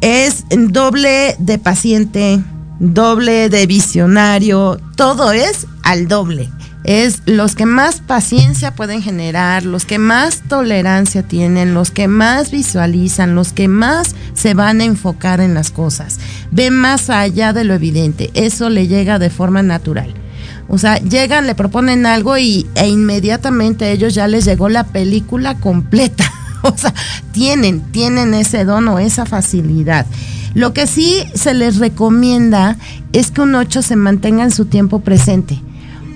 es 0.00 0.44
doble 0.50 1.36
de 1.38 1.58
paciente, 1.58 2.40
doble 2.78 3.48
de 3.48 3.66
visionario, 3.66 4.80
todo 4.96 5.32
es 5.32 5.66
al 5.82 6.08
doble. 6.08 6.50
Es 6.84 7.22
los 7.26 7.56
que 7.56 7.66
más 7.66 8.00
paciencia 8.00 8.76
pueden 8.76 9.02
generar, 9.02 9.64
los 9.64 9.84
que 9.84 9.98
más 9.98 10.42
tolerancia 10.48 11.24
tienen, 11.24 11.74
los 11.74 11.90
que 11.90 12.06
más 12.06 12.52
visualizan, 12.52 13.34
los 13.34 13.52
que 13.52 13.66
más 13.66 14.14
se 14.34 14.54
van 14.54 14.80
a 14.80 14.84
enfocar 14.84 15.40
en 15.40 15.52
las 15.52 15.72
cosas. 15.72 16.20
Ven 16.52 16.74
más 16.74 17.10
allá 17.10 17.52
de 17.52 17.64
lo 17.64 17.74
evidente. 17.74 18.30
Eso 18.34 18.70
le 18.70 18.86
llega 18.86 19.18
de 19.18 19.30
forma 19.30 19.64
natural. 19.64 20.14
O 20.68 20.78
sea, 20.78 20.98
llegan, 20.98 21.48
le 21.48 21.56
proponen 21.56 22.06
algo 22.06 22.38
y, 22.38 22.68
e 22.76 22.88
inmediatamente 22.88 23.86
a 23.86 23.90
ellos 23.90 24.14
ya 24.14 24.28
les 24.28 24.44
llegó 24.44 24.68
la 24.68 24.84
película 24.84 25.56
completa. 25.56 26.32
tienen, 27.32 27.80
tienen 27.92 28.34
ese 28.34 28.64
don 28.64 28.88
o 28.88 28.98
esa 28.98 29.26
facilidad. 29.26 30.06
Lo 30.54 30.72
que 30.72 30.86
sí 30.86 31.22
se 31.34 31.52
les 31.52 31.76
recomienda 31.76 32.78
es 33.12 33.30
que 33.30 33.42
un 33.42 33.54
8 33.54 33.82
se 33.82 33.94
mantenga 33.94 34.42
en 34.42 34.50
su 34.50 34.64
tiempo 34.64 35.00
presente. 35.00 35.60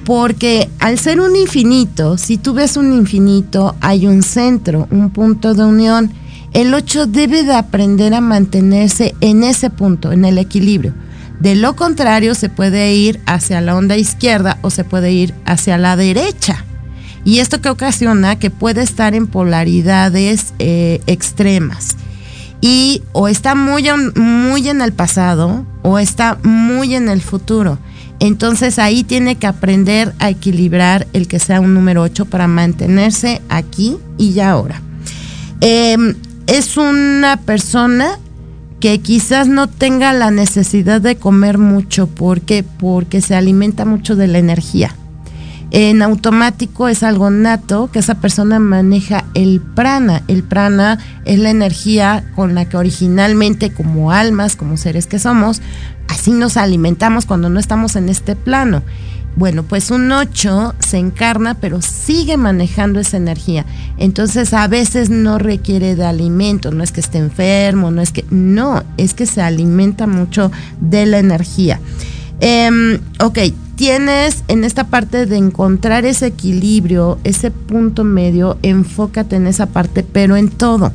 Porque 0.04 0.70
al 0.78 0.98
ser 0.98 1.20
un 1.20 1.36
infinito, 1.36 2.16
si 2.16 2.38
tú 2.38 2.54
ves 2.54 2.78
un 2.78 2.92
infinito, 2.94 3.76
hay 3.82 4.06
un 4.06 4.22
centro, 4.22 4.88
un 4.90 5.10
punto 5.10 5.52
de 5.52 5.64
unión. 5.64 6.10
El 6.54 6.72
8 6.72 7.06
debe 7.06 7.42
de 7.42 7.52
aprender 7.52 8.14
a 8.14 8.22
mantenerse 8.22 9.14
en 9.20 9.44
ese 9.44 9.68
punto, 9.68 10.10
en 10.10 10.24
el 10.24 10.38
equilibrio. 10.38 10.94
De 11.38 11.54
lo 11.54 11.76
contrario, 11.76 12.34
se 12.34 12.48
puede 12.48 12.94
ir 12.94 13.20
hacia 13.26 13.60
la 13.60 13.76
onda 13.76 13.96
izquierda 13.96 14.58
o 14.62 14.70
se 14.70 14.84
puede 14.84 15.12
ir 15.12 15.34
hacia 15.44 15.78
la 15.78 15.96
derecha. 15.96 16.64
Y 17.24 17.38
esto 17.38 17.60
que 17.60 17.68
ocasiona 17.68 18.38
que 18.38 18.50
puede 18.50 18.82
estar 18.82 19.14
en 19.14 19.26
polaridades 19.26 20.54
eh, 20.58 21.00
extremas. 21.06 21.96
Y 22.60 23.02
o 23.12 23.28
está 23.28 23.54
muy, 23.54 23.84
muy 24.14 24.68
en 24.68 24.82
el 24.82 24.92
pasado 24.92 25.64
o 25.82 25.98
está 25.98 26.38
muy 26.42 26.94
en 26.94 27.08
el 27.08 27.20
futuro. 27.20 27.78
Entonces 28.20 28.78
ahí 28.78 29.02
tiene 29.02 29.36
que 29.36 29.46
aprender 29.46 30.14
a 30.18 30.28
equilibrar 30.28 31.06
el 31.14 31.26
que 31.26 31.38
sea 31.38 31.60
un 31.60 31.72
número 31.72 32.02
8 32.02 32.26
para 32.26 32.46
mantenerse 32.46 33.40
aquí 33.48 33.96
y 34.18 34.34
ya 34.34 34.50
ahora. 34.50 34.82
Em, 35.62 36.14
es 36.46 36.76
una 36.76 37.38
persona 37.38 38.18
que 38.78 38.98
quizás 39.00 39.48
no 39.48 39.68
tenga 39.68 40.12
la 40.12 40.30
necesidad 40.30 41.00
de 41.00 41.16
comer 41.16 41.58
mucho 41.58 42.08
porque 42.08 42.62
porque 42.62 43.20
se 43.20 43.34
alimenta 43.34 43.84
mucho 43.86 44.16
de 44.16 44.26
la 44.26 44.38
energía. 44.38 44.94
En 45.70 46.02
automático 46.02 46.88
es 46.88 47.02
algo 47.02 47.30
nato 47.30 47.90
que 47.92 48.00
esa 48.00 48.16
persona 48.16 48.58
maneja 48.58 49.24
el 49.34 49.60
prana. 49.60 50.22
El 50.26 50.42
prana 50.42 50.98
es 51.24 51.38
la 51.38 51.50
energía 51.50 52.24
con 52.34 52.54
la 52.54 52.64
que 52.68 52.76
originalmente 52.76 53.72
como 53.72 54.10
almas, 54.10 54.56
como 54.56 54.76
seres 54.76 55.06
que 55.06 55.20
somos, 55.20 55.62
así 56.08 56.32
nos 56.32 56.56
alimentamos 56.56 57.24
cuando 57.24 57.48
no 57.48 57.60
estamos 57.60 57.94
en 57.94 58.08
este 58.08 58.34
plano. 58.34 58.82
Bueno, 59.36 59.62
pues 59.62 59.92
un 59.92 60.10
8 60.10 60.74
se 60.80 60.98
encarna, 60.98 61.54
pero 61.54 61.80
sigue 61.82 62.36
manejando 62.36 62.98
esa 62.98 63.16
energía. 63.16 63.64
Entonces 63.96 64.52
a 64.52 64.66
veces 64.66 65.08
no 65.08 65.38
requiere 65.38 65.94
de 65.94 66.04
alimento, 66.04 66.72
no 66.72 66.82
es 66.82 66.90
que 66.90 67.00
esté 67.00 67.18
enfermo, 67.18 67.92
no 67.92 68.02
es 68.02 68.10
que, 68.10 68.24
no, 68.30 68.82
es 68.96 69.14
que 69.14 69.26
se 69.26 69.40
alimenta 69.40 70.08
mucho 70.08 70.50
de 70.80 71.06
la 71.06 71.20
energía. 71.20 71.80
Em, 72.40 72.98
ok, 73.20 73.38
tienes 73.76 74.44
en 74.48 74.64
esta 74.64 74.84
parte 74.84 75.26
de 75.26 75.36
encontrar 75.36 76.06
ese 76.06 76.26
equilibrio, 76.26 77.18
ese 77.22 77.50
punto 77.50 78.02
medio, 78.02 78.58
enfócate 78.62 79.36
en 79.36 79.46
esa 79.46 79.66
parte, 79.66 80.02
pero 80.02 80.36
en 80.36 80.48
todo. 80.48 80.92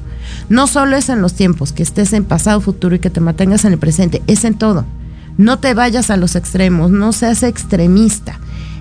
No 0.49 0.65
solo 0.65 0.95
es 0.95 1.09
en 1.09 1.21
los 1.21 1.33
tiempos, 1.33 1.71
que 1.71 1.83
estés 1.83 2.13
en 2.13 2.25
pasado, 2.25 2.61
futuro 2.61 2.95
y 2.95 2.99
que 2.99 3.11
te 3.11 3.21
mantengas 3.21 3.63
en 3.63 3.73
el 3.73 3.79
presente, 3.79 4.23
es 4.25 4.43
en 4.43 4.55
todo. 4.55 4.85
No 5.37 5.59
te 5.59 5.73
vayas 5.73 6.09
a 6.09 6.17
los 6.17 6.35
extremos, 6.35 6.89
no 6.89 7.11
seas 7.11 7.43
extremista. 7.43 8.39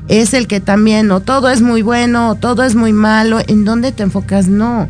Es 0.08 0.34
el 0.34 0.46
que 0.46 0.60
también 0.60 1.10
o 1.10 1.20
todo 1.20 1.50
es 1.50 1.62
muy 1.62 1.82
bueno 1.82 2.30
o 2.30 2.34
todo 2.34 2.62
es 2.62 2.74
muy 2.74 2.92
malo. 2.92 3.40
¿En 3.46 3.64
dónde 3.64 3.90
te 3.90 4.02
enfocas? 4.02 4.48
No. 4.48 4.88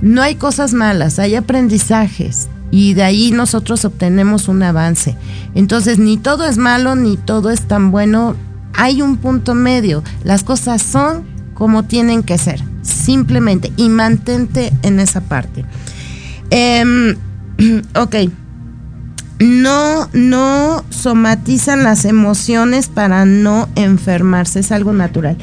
No 0.00 0.22
hay 0.22 0.34
cosas 0.34 0.72
malas, 0.72 1.18
hay 1.18 1.34
aprendizajes 1.36 2.48
y 2.74 2.94
de 2.94 3.04
ahí 3.04 3.30
nosotros 3.30 3.84
obtenemos 3.84 4.48
un 4.48 4.60
avance. 4.64 5.16
Entonces, 5.54 6.00
ni 6.00 6.16
todo 6.16 6.44
es 6.44 6.58
malo 6.58 6.96
ni 6.96 7.16
todo 7.16 7.50
es 7.50 7.60
tan 7.60 7.92
bueno. 7.92 8.34
Hay 8.72 9.00
un 9.00 9.16
punto 9.16 9.54
medio. 9.54 10.02
Las 10.24 10.42
cosas 10.42 10.82
son 10.82 11.22
como 11.54 11.84
tienen 11.84 12.24
que 12.24 12.36
ser, 12.36 12.60
simplemente. 12.82 13.72
Y 13.76 13.90
mantente 13.90 14.72
en 14.82 14.98
esa 14.98 15.20
parte. 15.20 15.64
Em, 16.50 17.14
ok 17.94 18.16
no, 19.38 20.08
no 20.12 20.84
somatizan 20.90 21.82
las 21.82 22.04
emociones 22.04 22.88
para 22.88 23.24
no 23.24 23.68
enfermarse, 23.74 24.60
es 24.60 24.72
algo 24.72 24.92
natural. 24.92 25.36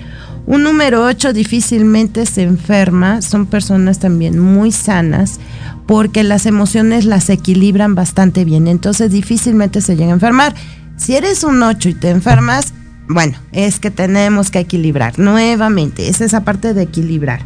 Un 0.45 0.63
número 0.63 1.04
8 1.06 1.34
difícilmente 1.34 2.25
se 2.25 2.43
enferma, 2.43 3.21
son 3.21 3.45
personas 3.45 3.99
también 3.99 4.39
muy 4.39 4.71
sanas 4.71 5.39
porque 5.86 6.23
las 6.23 6.45
emociones 6.45 7.06
las 7.06 7.30
equilibran 7.30 7.95
bastante 7.95 8.45
bien, 8.45 8.67
entonces 8.67 9.12
difícilmente 9.12 9.82
se 9.82 9.95
llega 9.95 10.12
a 10.12 10.15
enfermar. 10.15 10.56
Si 10.97 11.15
eres 11.15 11.43
un 11.43 11.62
8 11.62 11.89
y 11.89 11.93
te 11.93 12.10
enfermas, 12.10 12.73
bueno, 13.08 13.38
es 13.51 13.80
que 13.80 13.91
tenemos 13.91 14.51
que 14.51 14.60
equilibrar 14.60 15.19
nuevamente, 15.19 16.10
es 16.10 16.21
esa 16.21 16.43
parte 16.43 16.73
de 16.73 16.84
equilibrar. 16.84 17.41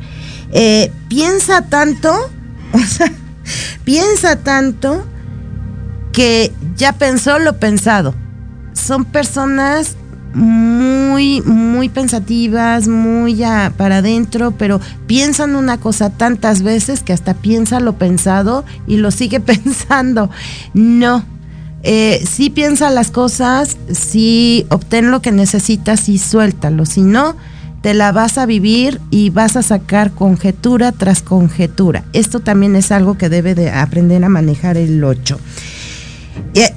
Eh, 0.51 0.91
piensa 1.07 1.63
tanto, 1.63 2.13
o 2.73 2.79
sea, 2.79 3.11
piensa 3.83 4.37
tanto 4.37 5.05
que 6.11 6.51
ya 6.77 6.93
pensó 6.93 7.39
lo 7.39 7.57
pensado. 7.57 8.15
Son 8.73 9.05
personas 9.05 9.97
muy, 10.35 11.41
muy 11.41 11.89
pensativas, 11.89 12.87
muy 12.87 13.41
para 13.77 13.97
adentro, 13.97 14.51
pero 14.51 14.79
piensan 15.07 15.55
una 15.55 15.77
cosa 15.79 16.09
tantas 16.11 16.61
veces 16.61 17.01
que 17.01 17.13
hasta 17.13 17.33
piensa 17.33 17.79
lo 17.79 17.93
pensado 17.93 18.65
y 18.85 18.97
lo 18.97 19.11
sigue 19.11 19.39
pensando. 19.39 20.29
No. 20.73 21.23
Eh, 21.83 22.23
sí 22.27 22.49
piensa 22.49 22.89
las 22.89 23.11
cosas, 23.11 23.77
sí 23.91 24.65
obtén 24.69 25.11
lo 25.11 25.21
que 25.21 25.31
necesitas 25.31 26.09
y 26.09 26.17
suéltalo. 26.17 26.85
Si 26.85 27.01
no, 27.01 27.35
te 27.81 27.93
la 27.93 28.11
vas 28.11 28.37
a 28.37 28.45
vivir 28.45 28.99
y 29.11 29.29
vas 29.29 29.55
a 29.55 29.61
sacar 29.61 30.11
conjetura 30.11 30.91
tras 30.91 31.21
conjetura. 31.21 32.03
Esto 32.13 32.39
también 32.39 32.75
es 32.75 32.91
algo 32.91 33.17
que 33.17 33.29
debe 33.29 33.53
de 33.53 33.69
aprender 33.69 34.23
a 34.23 34.29
manejar 34.29 34.77
el 34.77 35.03
8 35.03 35.39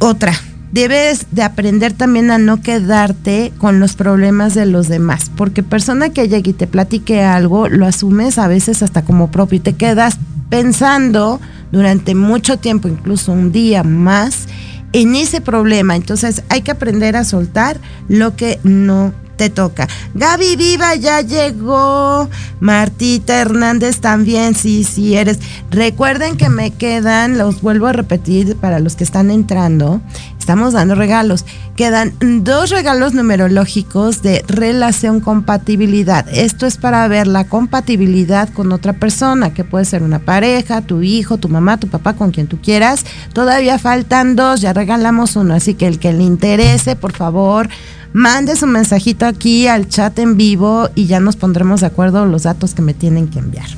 otra, 0.01 0.33
debes 0.73 1.27
de 1.31 1.43
aprender 1.43 1.93
también 1.93 2.31
a 2.31 2.39
no 2.39 2.61
quedarte 2.61 3.53
con 3.59 3.81
los 3.81 3.95
problemas 3.95 4.55
de 4.55 4.67
los 4.67 4.89
demás, 4.89 5.31
porque 5.37 5.63
persona 5.63 6.11
que 6.11 6.29
llegue 6.29 6.51
y 6.51 6.55
te 6.55 6.67
platique 6.67 7.23
algo, 7.23 7.69
lo 7.69 7.87
asumes 7.87 8.39
a 8.39 8.49
veces 8.49 8.83
hasta 8.83 9.03
como 9.03 9.31
propio 9.31 9.57
y 9.57 9.61
te 9.61 9.75
quedas 9.75 10.19
pensando 10.51 11.41
durante 11.73 12.15
mucho 12.15 12.59
tiempo, 12.59 12.89
incluso 12.89 13.33
un 13.33 13.53
día 13.53 13.83
más, 13.83 14.47
en 14.93 15.15
ese 15.15 15.41
problema. 15.41 15.97
Entonces 15.97 16.43
hay 16.49 16.63
que 16.63 16.71
aprender 16.71 17.17
a 17.17 17.25
soltar 17.25 17.79
lo 18.09 18.37
que 18.37 18.59
no 18.63 19.13
te 19.39 19.49
toca. 19.49 19.89
Gaby 20.15 20.57
Viva 20.57 20.95
ya 20.97 21.23
llegó. 21.23 22.29
Martita 22.61 23.41
Hernández 23.41 24.01
también, 24.01 24.55
sí, 24.55 24.85
sí 24.85 25.15
eres. 25.17 25.39
Recuerden 25.71 26.37
que 26.37 26.51
me 26.51 26.73
quedan, 26.73 27.39
los 27.39 27.63
vuelvo 27.63 27.87
a 27.87 27.93
repetir 27.93 28.57
para 28.57 28.81
los 28.81 28.97
que 28.97 29.05
están 29.05 29.31
entrando. 29.31 30.03
Estamos 30.39 30.73
dando 30.73 30.95
regalos. 30.95 31.45
Quedan 31.77 32.15
dos 32.43 32.71
regalos 32.71 33.13
numerológicos 33.15 34.23
de 34.23 34.43
relación 34.49 35.21
compatibilidad. 35.21 36.27
Esto 36.33 36.67
es 36.67 36.79
para 36.79 37.07
ver 37.07 37.27
la 37.27 37.45
compatibilidad 37.45 38.49
con 38.49 38.73
otra 38.73 38.95
persona, 38.95 39.53
que 39.55 39.63
puede 39.63 39.85
ser 39.85 40.03
una 40.03 40.19
pareja, 40.19 40.81
tu 40.81 41.03
hijo, 41.03 41.37
tu 41.37 41.49
mamá, 41.49 41.79
tu 41.79 41.89
papá, 41.89 42.15
con 42.15 42.31
quien 42.33 42.47
tú 42.47 42.59
quieras. 42.61 43.05
Todavía 43.35 43.79
faltan 43.79 44.37
dos, 44.37 44.63
ya 44.63 44.73
regalamos 44.73 45.37
uno, 45.37 45.55
así 45.55 45.75
que 45.75 45.87
el 45.87 45.99
que 45.99 46.13
le 46.13 46.25
interese, 46.25 46.97
por 46.97 47.13
favor, 47.13 47.69
mande 48.13 48.57
su 48.57 48.67
mensajito 48.67 49.27
aquí 49.27 49.67
al 49.67 49.89
chat 49.89 50.19
en 50.19 50.37
vivo 50.37 50.89
y 50.95 51.07
ya 51.07 51.21
nos 51.21 51.37
pondremos 51.37 51.81
de 51.81 51.87
acuerdo 51.87 52.27
los 52.27 52.45
datos 52.45 52.75
que 52.75 52.83
me 52.83 52.95
tienen 52.95 53.29
que 53.29 53.39
enviar. 53.39 53.69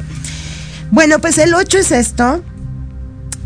Bueno, 0.91 1.19
pues 1.21 1.39
el 1.39 1.55
8 1.55 1.79
es 1.79 1.93
esto. 1.93 2.43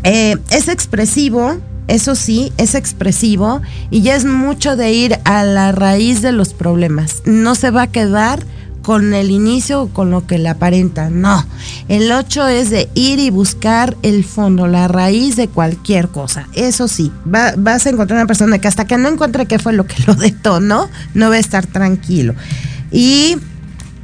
Eh, 0.03 0.37
es 0.51 0.67
expresivo, 0.67 1.57
eso 1.87 2.15
sí, 2.15 2.51
es 2.57 2.75
expresivo 2.75 3.61
y 3.89 4.01
ya 4.01 4.15
es 4.15 4.25
mucho 4.25 4.75
de 4.75 4.91
ir 4.91 5.19
a 5.23 5.43
la 5.43 5.71
raíz 5.71 6.21
de 6.21 6.31
los 6.31 6.53
problemas. 6.53 7.21
No 7.25 7.55
se 7.55 7.71
va 7.71 7.83
a 7.83 7.91
quedar 7.91 8.43
con 8.85 9.15
el 9.15 9.31
inicio 9.31 9.81
o 9.81 9.87
con 9.87 10.11
lo 10.11 10.27
que 10.27 10.37
le 10.37 10.47
aparenta. 10.47 11.09
No, 11.09 11.43
el 11.87 12.11
8 12.11 12.47
es 12.49 12.69
de 12.69 12.87
ir 12.93 13.17
y 13.17 13.31
buscar 13.31 13.97
el 14.03 14.23
fondo, 14.23 14.67
la 14.67 14.87
raíz 14.87 15.35
de 15.35 15.47
cualquier 15.47 16.09
cosa. 16.09 16.47
Eso 16.53 16.87
sí, 16.87 17.11
vas 17.25 17.85
a 17.85 17.89
encontrar 17.89 18.19
una 18.19 18.27
persona 18.27 18.59
que 18.59 18.67
hasta 18.67 18.85
que 18.85 18.99
no 18.99 19.09
encuentre 19.09 19.47
qué 19.47 19.57
fue 19.57 19.73
lo 19.73 19.87
que 19.87 19.95
lo 20.05 20.13
detonó, 20.13 20.87
no 21.15 21.29
va 21.29 21.35
a 21.35 21.39
estar 21.39 21.65
tranquilo. 21.65 22.35
Y 22.91 23.37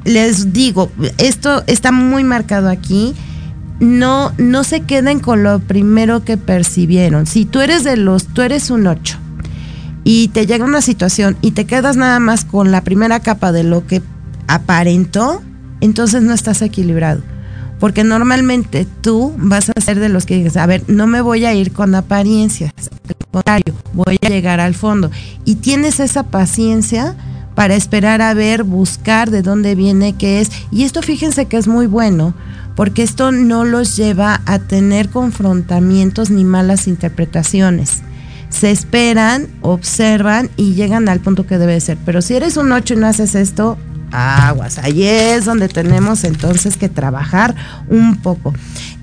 les 0.04 0.52
digo, 0.52 0.92
esto 1.20 1.64
está 1.68 1.92
muy 1.92 2.24
marcado 2.24 2.68
aquí. 2.68 3.14
No, 3.80 4.34
no 4.40 4.64
se 4.64 4.82
queden 4.82 5.20
con 5.20 5.44
lo 5.44 5.60
primero 5.60 6.24
que 6.26 6.38
percibieron. 6.38 7.28
Si 7.28 7.46
tú 7.46 7.62
eres 7.62 7.84
de 7.84 7.98
los, 7.98 8.26
tú 8.26 8.42
eres 8.42 8.72
un 8.72 8.88
8 8.88 9.18
y 10.04 10.30
te 10.30 10.48
llega 10.48 10.66
una 10.66 10.82
situación 10.82 11.38
y 11.42 11.52
te 11.52 11.66
quedas 11.66 11.98
nada 11.98 12.20
más 12.20 12.46
con 12.46 12.72
la 12.72 12.82
primera 12.82 13.20
capa 13.20 13.52
de 13.52 13.64
lo 13.64 13.86
que 13.86 14.02
aparentó, 14.48 15.42
entonces 15.82 16.22
no 16.22 16.34
estás 16.34 16.62
equilibrado. 16.62 17.22
Porque 17.80 18.04
normalmente 18.04 18.88
tú 19.02 19.34
vas 19.38 19.72
a 19.76 19.82
ser 19.82 20.00
de 20.00 20.10
los 20.10 20.28
que 20.28 20.36
dices, 20.36 20.56
a 20.56 20.68
ver, 20.68 20.84
no 20.88 21.08
me 21.08 21.22
voy 21.22 21.46
a 21.46 21.54
ir 21.54 21.72
con 21.72 21.96
apariencias, 21.96 22.72
al 22.78 23.16
contrario, 23.32 23.74
voy 23.94 24.18
a 24.22 24.30
llegar 24.30 24.60
al 24.60 24.76
fondo. 24.76 25.10
Y 25.46 25.56
tienes 25.56 26.00
esa 26.00 26.24
paciencia 26.24 27.16
para 27.56 27.76
esperar 27.76 28.22
a 28.22 28.34
ver, 28.34 28.64
buscar 28.64 29.32
de 29.32 29.42
dónde 29.42 29.76
viene, 29.76 30.14
qué 30.14 30.42
es. 30.42 30.52
Y 30.72 30.84
esto 30.84 31.02
fíjense 31.02 31.46
que 31.46 31.58
es 31.58 31.68
muy 31.68 31.88
bueno, 31.88 32.34
porque 32.76 33.04
esto 33.04 33.32
no 33.32 33.66
los 33.66 33.98
lleva 33.98 34.42
a 34.46 34.60
tener 34.60 35.10
confrontamientos 35.10 36.30
ni 36.30 36.44
malas 36.44 36.88
interpretaciones. 36.88 38.02
Se 38.50 38.70
esperan, 38.70 39.48
observan 39.62 40.50
y 40.58 40.74
llegan 40.74 41.10
al 41.10 41.20
punto 41.20 41.48
que 41.48 41.58
debe 41.58 41.80
ser. 41.80 41.98
Pero 42.06 42.22
si 42.22 42.36
eres 42.36 42.58
un 42.58 42.72
8 42.72 42.94
y 42.94 42.98
no 42.98 43.08
haces 43.08 43.36
esto, 43.36 43.78
aguas. 44.12 44.78
Ahí 44.78 45.04
es 45.04 45.46
donde 45.46 45.68
tenemos 45.68 46.24
entonces 46.24 46.78
que 46.78 46.90
trabajar 46.90 47.56
un 47.90 48.18
poco. 48.18 48.54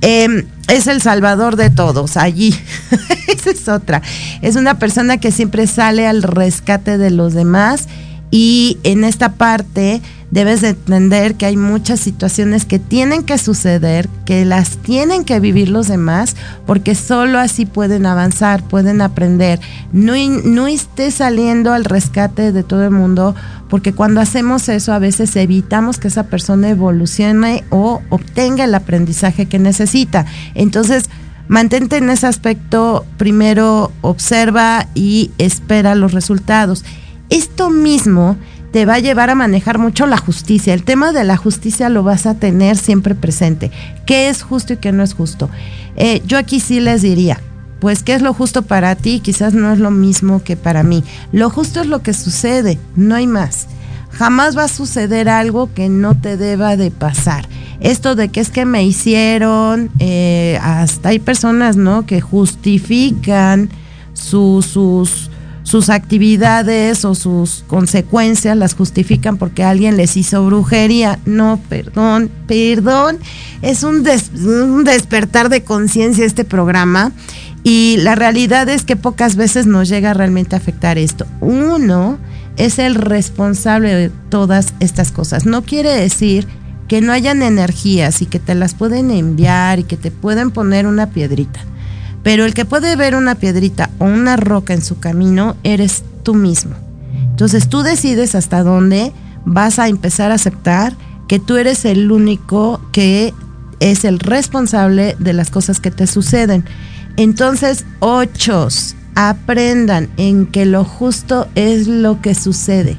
Em, 0.01 0.45
es 0.69 0.87
el 0.87 1.03
salvador 1.03 1.57
de 1.57 1.71
todos 1.71 2.17
allí. 2.17 2.55
Esa 3.29 3.51
es 3.51 3.69
otra. 3.69 4.03
Es 4.43 4.57
una 4.57 4.79
persona 4.79 5.19
que 5.19 5.33
siempre 5.33 5.67
sale 5.67 6.07
al 6.07 6.23
rescate 6.23 6.99
de 6.99 7.11
los 7.11 7.35
demás 7.35 7.89
y 8.31 8.79
en 8.83 9.05
esta 9.05 9.33
parte 9.35 10.03
debes 10.31 10.61
de 10.61 10.69
entender 10.71 11.37
que 11.37 11.47
hay 11.47 11.57
muchas 11.57 12.01
situaciones 12.01 12.67
que 12.67 12.79
tienen 12.79 13.23
que 13.23 13.39
suceder, 13.39 14.09
que 14.27 14.45
las 14.45 14.77
tienen 14.77 15.25
que 15.25 15.41
vivir 15.41 15.71
los 15.71 15.89
demás, 15.89 16.37
porque 16.67 16.95
solo 16.95 17.39
así 17.39 17.65
pueden 17.65 18.05
avanzar, 18.05 18.63
pueden 18.63 19.01
aprender. 19.01 19.59
No, 19.93 20.13
no 20.45 20.67
estés 20.67 21.15
saliendo 21.15 21.73
al 21.73 21.85
rescate 21.85 22.53
de 22.53 22.63
todo 22.63 22.85
el 22.85 22.91
mundo, 22.91 23.35
porque 23.69 23.93
cuando 23.93 24.21
hacemos 24.21 24.69
eso 24.69 24.93
a 24.93 24.99
veces 24.99 25.35
evitamos 25.37 25.99
que 25.99 26.09
esa 26.09 26.25
persona 26.25 26.71
evolucione 26.71 27.65
o 27.71 28.03
obtenga 28.09 28.65
el 28.65 28.75
aprendizaje 28.75 29.47
que 29.47 29.59
necesita. 29.59 30.27
Entonces, 30.55 31.11
mantente 31.49 31.99
en 31.99 32.11
ese 32.11 32.27
aspecto, 32.27 33.05
primero 33.17 33.93
observa 34.01 34.87
y 34.95 35.31
espera 35.39 35.95
los 35.95 36.13
resultados. 36.13 36.85
Esto 37.31 37.71
mismo 37.71 38.37
te 38.73 38.85
va 38.85 38.95
a 38.95 38.99
llevar 39.01 39.31
a 39.31 39.35
manejar 39.35 39.79
mucho 39.79 40.07
la 40.07 40.19
justicia. 40.19 40.75
El 40.75 40.85
tema 40.85 41.13
de 41.13 41.25
la 41.25 41.37
justicia 41.37 41.89
lo 41.89 42.03
vas 42.03 42.27
a 42.27 42.35
tener 42.35 42.77
siempre 42.77 43.15
presente. 43.15 43.71
¿Qué 44.07 44.29
es 44.29 44.43
justo 44.43 44.75
y 44.75 44.77
qué 44.77 44.93
no 44.93 45.03
es 45.03 45.15
justo? 45.15 45.49
Eh, 45.97 46.23
yo 46.27 46.39
aquí 46.39 46.61
sí 46.61 46.81
les 46.81 47.03
diría, 47.03 47.41
pues 47.81 48.03
qué 48.03 48.15
es 48.15 48.23
lo 48.23 48.35
justo 48.35 48.63
para 48.63 48.95
ti, 48.95 49.21
quizás 49.21 49.55
no 49.55 49.73
es 49.73 49.79
lo 49.79 49.91
mismo 49.91 50.43
que 50.43 50.57
para 50.57 50.83
mí. 50.83 51.05
Lo 51.33 51.51
justo 51.51 51.81
es 51.81 51.87
lo 51.87 52.03
que 52.03 52.13
sucede, 52.13 52.79
no 52.97 53.15
hay 53.15 53.27
más. 53.27 53.67
Jamás 54.11 54.57
va 54.57 54.65
a 54.65 54.69
suceder 54.69 55.29
algo 55.29 55.73
que 55.75 55.89
no 55.89 56.19
te 56.19 56.37
deba 56.37 56.77
de 56.77 56.91
pasar. 56.91 57.49
Esto 57.81 58.17
de 58.17 58.31
que 58.31 58.41
es 58.41 58.51
que 58.51 58.65
me 58.65 58.85
hicieron, 58.85 59.91
eh, 60.01 60.59
hasta 60.63 61.11
hay 61.11 61.21
personas, 61.21 61.77
¿no? 61.77 62.07
Que 62.07 62.21
justifican 62.21 63.71
sus 64.15 64.77
sus 65.69 65.91
actividades 65.91 67.05
o 67.05 67.15
sus 67.15 67.63
consecuencias 67.67 68.57
las 68.57 68.75
justifican 68.75 69.37
porque 69.37 69.65
alguien 69.65 69.99
les 69.99 70.17
hizo 70.17 70.47
brujería. 70.47 71.19
No, 71.27 71.61
perdón, 71.69 72.31
perdón. 72.47 73.19
Es 73.61 73.83
un, 73.83 74.03
un 74.47 74.85
despertar 74.85 75.51
de 75.51 75.65
conciencia 75.65 76.25
este 76.25 76.45
programa 76.45 77.13
y 77.65 77.97
la 77.99 78.15
realidad 78.15 78.69
es 78.69 78.85
que 78.85 78.97
pocas 78.97 79.37
veces 79.37 79.67
nos 79.67 79.89
llega 79.89 80.15
realmente 80.15 80.55
a 80.57 80.59
afectar 80.59 80.99
esto. 80.99 81.27
Uno 81.41 82.19
es 82.57 82.79
el 82.79 82.95
responsable 82.95 83.95
de 83.95 84.11
todas 84.31 84.75
estas 84.81 85.13
cosas. 85.13 85.47
No 85.47 85.63
quiere 85.63 85.91
decir 85.91 86.47
que 86.89 87.01
no 87.01 87.13
hayan 87.13 87.43
energías 87.43 88.23
y 88.23 88.27
que 88.27 88.41
te 88.41 88.55
las 88.55 88.75
pueden 88.75 89.11
enviar 89.11 89.79
y 89.79 89.85
que 89.85 89.97
te 89.97 90.11
pueden 90.11 90.51
poner 90.51 90.87
una 90.87 91.11
piedrita. 91.11 91.61
Pero 92.23 92.45
el 92.45 92.55
que 92.55 92.65
puede 92.65 92.97
ver 92.97 93.15
una 93.15 93.37
piedrita 93.37 93.91
o 93.99 94.05
una 94.05 94.37
roca 94.37 94.75
en 94.75 94.83
su 94.83 94.99
camino 94.99 95.57
eres 95.63 96.03
tú 96.23 96.35
mismo. 96.35 96.75
Entonces 97.31 97.69
tú 97.69 97.83
decides 97.83 98.35
hasta 98.35 98.63
dónde 98.63 99.13
vas 99.45 99.79
a 99.79 99.89
empezar 99.89 100.33
a 100.33 100.35
aceptar 100.35 100.97
que 101.29 101.39
tú 101.39 101.57
eres 101.57 101.85
el 101.85 102.11
único 102.11 102.81
que 102.91 103.33
es 103.81 104.05
el 104.05 104.19
responsable 104.19 105.15
de 105.19 105.33
las 105.33 105.51
cosas 105.51 105.79
que 105.79 105.91
te 105.91 106.07
suceden. 106.07 106.65
Entonces, 107.19 107.85
ochos, 107.99 108.95
aprendan 109.17 110.09
en 110.19 110.47
que 110.47 110.65
lo 110.67 110.85
justo 110.85 111.49
es 111.57 111.89
lo 111.89 112.23
que 112.23 112.37
sucede. 112.37 112.97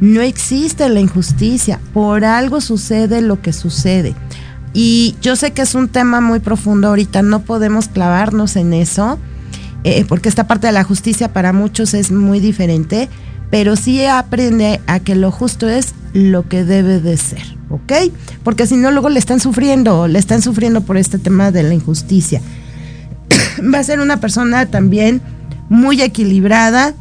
No 0.00 0.20
existe 0.20 0.88
la 0.88 0.98
injusticia, 0.98 1.78
por 1.94 2.24
algo 2.24 2.60
sucede 2.60 3.22
lo 3.22 3.40
que 3.40 3.52
sucede. 3.52 4.16
Y 4.72 5.14
yo 5.22 5.36
sé 5.36 5.52
que 5.52 5.62
es 5.62 5.76
un 5.76 5.86
tema 5.88 6.20
muy 6.20 6.40
profundo 6.40 6.88
ahorita, 6.88 7.22
no 7.22 7.42
podemos 7.42 7.86
clavarnos 7.86 8.56
en 8.56 8.72
eso, 8.72 9.16
eh, 9.84 10.04
porque 10.08 10.28
esta 10.28 10.48
parte 10.48 10.66
de 10.66 10.72
la 10.72 10.82
justicia 10.82 11.32
para 11.32 11.52
muchos 11.52 11.94
es 11.94 12.10
muy 12.10 12.40
diferente, 12.40 13.08
pero 13.48 13.76
sí 13.76 14.04
aprende 14.06 14.80
a 14.88 14.98
que 14.98 15.14
lo 15.14 15.30
justo 15.30 15.68
es 15.68 15.94
lo 16.14 16.48
que 16.48 16.64
debe 16.64 17.00
de 17.00 17.16
ser, 17.16 17.56
¿ok? 17.70 17.92
Porque 18.42 18.66
si 18.66 18.76
no, 18.76 18.90
luego 18.90 19.08
le 19.08 19.20
están 19.20 19.38
sufriendo, 19.38 20.08
le 20.08 20.18
están 20.18 20.42
sufriendo 20.42 20.80
por 20.80 20.96
este 20.96 21.18
tema 21.18 21.52
de 21.52 21.62
la 21.62 21.74
injusticia. 21.74 22.42
Va 23.74 23.78
a 23.78 23.84
ser 23.84 24.00
una 24.00 24.18
persona 24.20 24.66
también 24.66 25.20
muy 25.68 26.00
equilibrada 26.02 26.94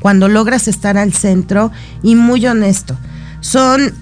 cuando 0.00 0.28
logras 0.28 0.68
estar 0.68 0.96
al 0.96 1.12
centro 1.12 1.72
y 2.02 2.14
muy 2.14 2.46
honesto. 2.46 2.96
Son 3.40 3.92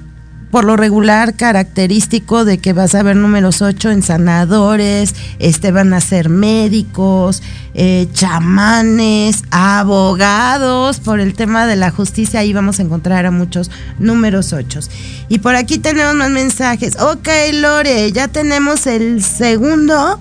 por 0.51 0.65
lo 0.65 0.77
regular 0.77 1.35
característico 1.35 2.45
de 2.45 2.59
que 2.59 2.73
vas 2.73 2.95
a 2.95 3.03
ver 3.03 3.17
números 3.17 3.63
8 3.63 3.91
en 3.91 4.03
sanadores, 4.03 5.15
este 5.39 5.73
van 5.73 5.93
a 5.93 6.01
ser 6.01 6.29
médicos, 6.29 7.43
eh, 7.75 8.09
chamanes, 8.13 9.43
abogados, 9.51 11.01
por 11.01 11.21
el 11.21 11.35
tema 11.35 11.67
de 11.67 11.77
la 11.77 11.91
justicia, 11.91 12.41
ahí 12.41 12.53
vamos 12.53 12.79
a 12.79 12.85
encontrar 12.85 13.27
a 13.27 13.31
muchos 13.31 13.71
números 13.99 14.53
8. 14.53 14.81
Y 15.29 15.41
por 15.41 15.57
aquí 15.57 15.79
tenemos 15.79 16.15
más 16.15 16.31
mensajes. 16.31 16.97
Ok, 17.01 17.29
Lore, 17.53 18.11
ya 18.13 18.29
tenemos 18.29 18.87
el 18.87 19.23
segundo, 19.23 20.21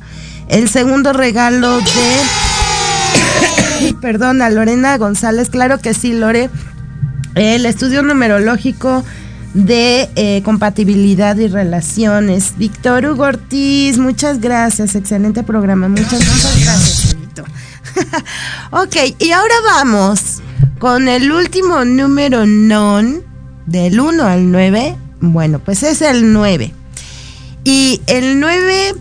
el 0.49 0.69
segundo 0.69 1.13
regalo 1.13 1.79
de... 1.79 2.21
Perdona, 4.01 4.49
Lorena 4.49 4.97
González, 4.97 5.49
claro 5.49 5.79
que 5.79 5.93
sí, 5.93 6.13
Lore. 6.13 6.49
El 7.35 7.65
estudio 7.65 8.01
numerológico 8.01 9.03
de 9.53 10.09
eh, 10.15 10.41
compatibilidad 10.43 11.35
y 11.37 11.47
relaciones. 11.47 12.53
Víctor 12.57 13.05
Hugo 13.05 13.23
Ortiz, 13.23 13.97
muchas 13.97 14.39
gracias, 14.41 14.95
excelente 14.95 15.43
programa, 15.43 15.87
muchas, 15.87 16.19
muchas 16.19 16.63
gracias. 16.63 17.15
ok, 18.71 18.95
y 19.19 19.31
ahora 19.31 19.55
vamos 19.63 20.41
con 20.79 21.07
el 21.07 21.31
último 21.31 21.85
número 21.85 22.45
non, 22.45 23.23
del 23.65 23.99
1 23.99 24.23
al 24.23 24.51
9. 24.51 24.97
Bueno, 25.21 25.59
pues 25.59 25.83
es 25.83 26.01
el 26.01 26.33
9. 26.33 26.73
Y 27.63 28.01
el 28.07 28.39
9 28.39 28.95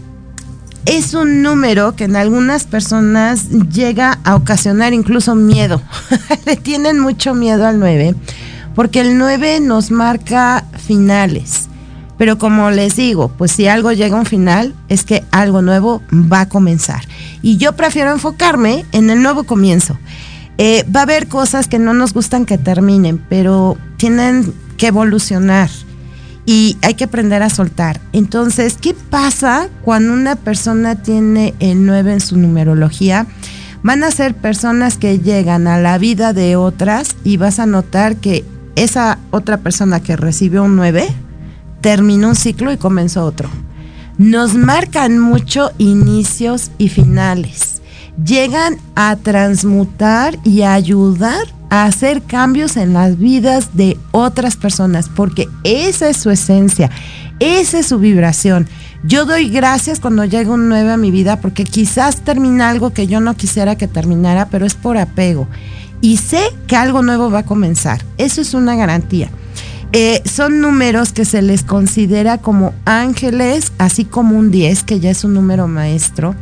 es 0.86 1.14
un 1.14 1.42
número 1.42 1.96
que 1.96 2.04
en 2.04 2.16
algunas 2.16 2.64
personas 2.64 3.48
llega 3.70 4.18
a 4.24 4.36
ocasionar 4.36 4.92
incluso 4.92 5.34
miedo. 5.34 5.82
Le 6.46 6.56
tienen 6.56 6.98
mucho 6.98 7.34
miedo 7.34 7.66
al 7.66 7.78
9 7.78 8.14
porque 8.74 9.00
el 9.00 9.18
9 9.18 9.60
nos 9.60 9.90
marca 9.90 10.64
finales. 10.86 11.68
Pero 12.16 12.38
como 12.38 12.70
les 12.70 12.94
digo, 12.96 13.28
pues 13.28 13.52
si 13.52 13.66
algo 13.66 13.92
llega 13.92 14.16
a 14.16 14.20
un 14.20 14.26
final, 14.26 14.74
es 14.88 15.02
que 15.02 15.24
algo 15.32 15.62
nuevo 15.62 16.00
va 16.12 16.42
a 16.42 16.48
comenzar. 16.48 17.02
Y 17.42 17.56
yo 17.56 17.72
prefiero 17.72 18.12
enfocarme 18.12 18.84
en 18.92 19.10
el 19.10 19.20
nuevo 19.22 19.44
comienzo. 19.44 19.98
Eh, 20.58 20.84
va 20.94 21.00
a 21.00 21.02
haber 21.04 21.26
cosas 21.26 21.66
que 21.66 21.80
no 21.80 21.92
nos 21.92 22.14
gustan 22.14 22.46
que 22.46 22.56
terminen, 22.56 23.18
pero 23.28 23.76
tienen 23.96 24.54
que 24.76 24.88
evolucionar 24.88 25.70
y 26.46 26.76
hay 26.82 26.94
que 26.94 27.04
aprender 27.04 27.42
a 27.42 27.50
soltar. 27.50 28.00
Entonces, 28.12 28.76
¿qué 28.80 28.94
pasa 28.94 29.68
cuando 29.82 30.12
una 30.12 30.36
persona 30.36 30.96
tiene 30.96 31.54
el 31.58 31.86
9 31.86 32.14
en 32.14 32.20
su 32.20 32.36
numerología? 32.36 33.26
Van 33.82 34.04
a 34.04 34.10
ser 34.10 34.34
personas 34.34 34.96
que 34.96 35.18
llegan 35.18 35.66
a 35.66 35.78
la 35.78 35.98
vida 35.98 36.32
de 36.32 36.56
otras 36.56 37.16
y 37.24 37.36
vas 37.36 37.58
a 37.58 37.66
notar 37.66 38.16
que 38.16 38.44
esa 38.76 39.18
otra 39.30 39.58
persona 39.58 40.00
que 40.00 40.16
recibió 40.16 40.64
un 40.64 40.76
9 40.76 41.06
terminó 41.80 42.28
un 42.28 42.34
ciclo 42.34 42.72
y 42.72 42.76
comenzó 42.76 43.24
otro. 43.24 43.48
Nos 44.16 44.54
marcan 44.54 45.18
mucho 45.18 45.70
inicios 45.78 46.70
y 46.78 46.88
finales. 46.88 47.82
Llegan 48.24 48.78
a 48.94 49.16
transmutar 49.16 50.38
y 50.44 50.62
a 50.62 50.74
ayudar 50.74 51.46
hacer 51.82 52.22
cambios 52.22 52.76
en 52.76 52.92
las 52.92 53.18
vidas 53.18 53.70
de 53.74 53.98
otras 54.12 54.54
personas, 54.56 55.08
porque 55.08 55.48
esa 55.64 56.08
es 56.08 56.18
su 56.18 56.30
esencia, 56.30 56.90
esa 57.40 57.80
es 57.80 57.86
su 57.86 57.98
vibración. 57.98 58.68
Yo 59.02 59.26
doy 59.26 59.50
gracias 59.50 59.98
cuando 59.98 60.24
llega 60.24 60.52
un 60.52 60.68
9 60.68 60.92
a 60.92 60.96
mi 60.96 61.10
vida, 61.10 61.40
porque 61.40 61.64
quizás 61.64 62.22
termina 62.22 62.70
algo 62.70 62.92
que 62.92 63.06
yo 63.06 63.20
no 63.20 63.34
quisiera 63.34 63.76
que 63.76 63.88
terminara, 63.88 64.46
pero 64.48 64.64
es 64.64 64.74
por 64.74 64.96
apego 64.96 65.48
y 66.04 66.18
sé 66.18 66.42
que 66.66 66.76
algo 66.76 67.00
nuevo 67.00 67.30
va 67.30 67.38
a 67.38 67.46
comenzar. 67.46 68.04
Eso 68.18 68.42
es 68.42 68.52
una 68.52 68.76
garantía. 68.76 69.30
Eh, 69.92 70.20
son 70.26 70.60
números 70.60 71.12
que 71.12 71.24
se 71.24 71.40
les 71.40 71.62
considera 71.62 72.36
como 72.36 72.74
ángeles, 72.84 73.72
así 73.78 74.04
como 74.04 74.36
un 74.36 74.50
10, 74.50 74.82
que 74.82 75.00
ya 75.00 75.10
es 75.10 75.24
un 75.24 75.32
número 75.32 75.66
maestro. 75.66 76.34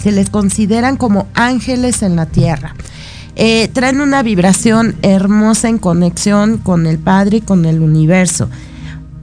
Se 0.00 0.12
les 0.12 0.30
consideran 0.30 0.96
como 0.96 1.26
ángeles 1.34 2.02
en 2.02 2.14
la 2.14 2.26
tierra. 2.26 2.76
Eh, 3.40 3.70
traen 3.72 4.00
una 4.00 4.24
vibración 4.24 4.96
hermosa 5.02 5.68
en 5.68 5.78
conexión 5.78 6.58
con 6.58 6.88
el 6.88 6.98
Padre 6.98 7.36
y 7.36 7.40
con 7.40 7.66
el 7.66 7.80
universo. 7.80 8.50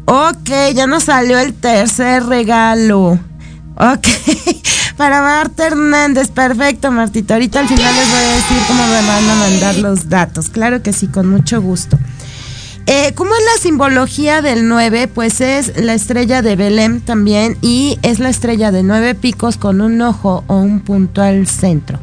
Ok, 0.05 0.49
ya 0.73 0.87
nos 0.87 1.03
salió 1.03 1.37
el 1.37 1.53
tercer 1.53 2.25
regalo. 2.25 3.19
Ok, 3.75 4.07
para 4.97 5.21
Marta 5.21 5.67
Hernández, 5.67 6.29
perfecto, 6.29 6.91
Martita. 6.91 7.33
Ahorita 7.33 7.59
al 7.59 7.67
final 7.67 7.93
les 7.93 8.09
voy 8.09 8.19
a 8.19 8.35
decir 8.35 8.57
cómo 8.69 8.87
me 8.87 9.05
van 9.05 9.29
a 9.29 9.35
mandar 9.35 9.75
los 9.79 10.07
datos. 10.07 10.47
Claro 10.47 10.81
que 10.81 10.93
sí, 10.93 11.07
con 11.07 11.27
mucho 11.27 11.61
gusto. 11.61 11.99
Eh, 12.85 13.11
¿Cómo 13.15 13.31
es 13.35 13.41
la 13.43 13.61
simbología 13.61 14.41
del 14.41 14.69
9? 14.69 15.09
Pues 15.09 15.41
es 15.41 15.75
la 15.75 15.93
estrella 15.93 16.41
de 16.41 16.55
Belém 16.55 17.01
también 17.01 17.57
y 17.61 17.99
es 18.01 18.19
la 18.19 18.29
estrella 18.29 18.71
de 18.71 18.83
nueve 18.83 19.15
picos 19.15 19.57
con 19.57 19.81
un 19.81 19.99
ojo 20.01 20.45
o 20.47 20.55
un 20.57 20.79
punto 20.79 21.21
al 21.21 21.47
centro. 21.47 21.99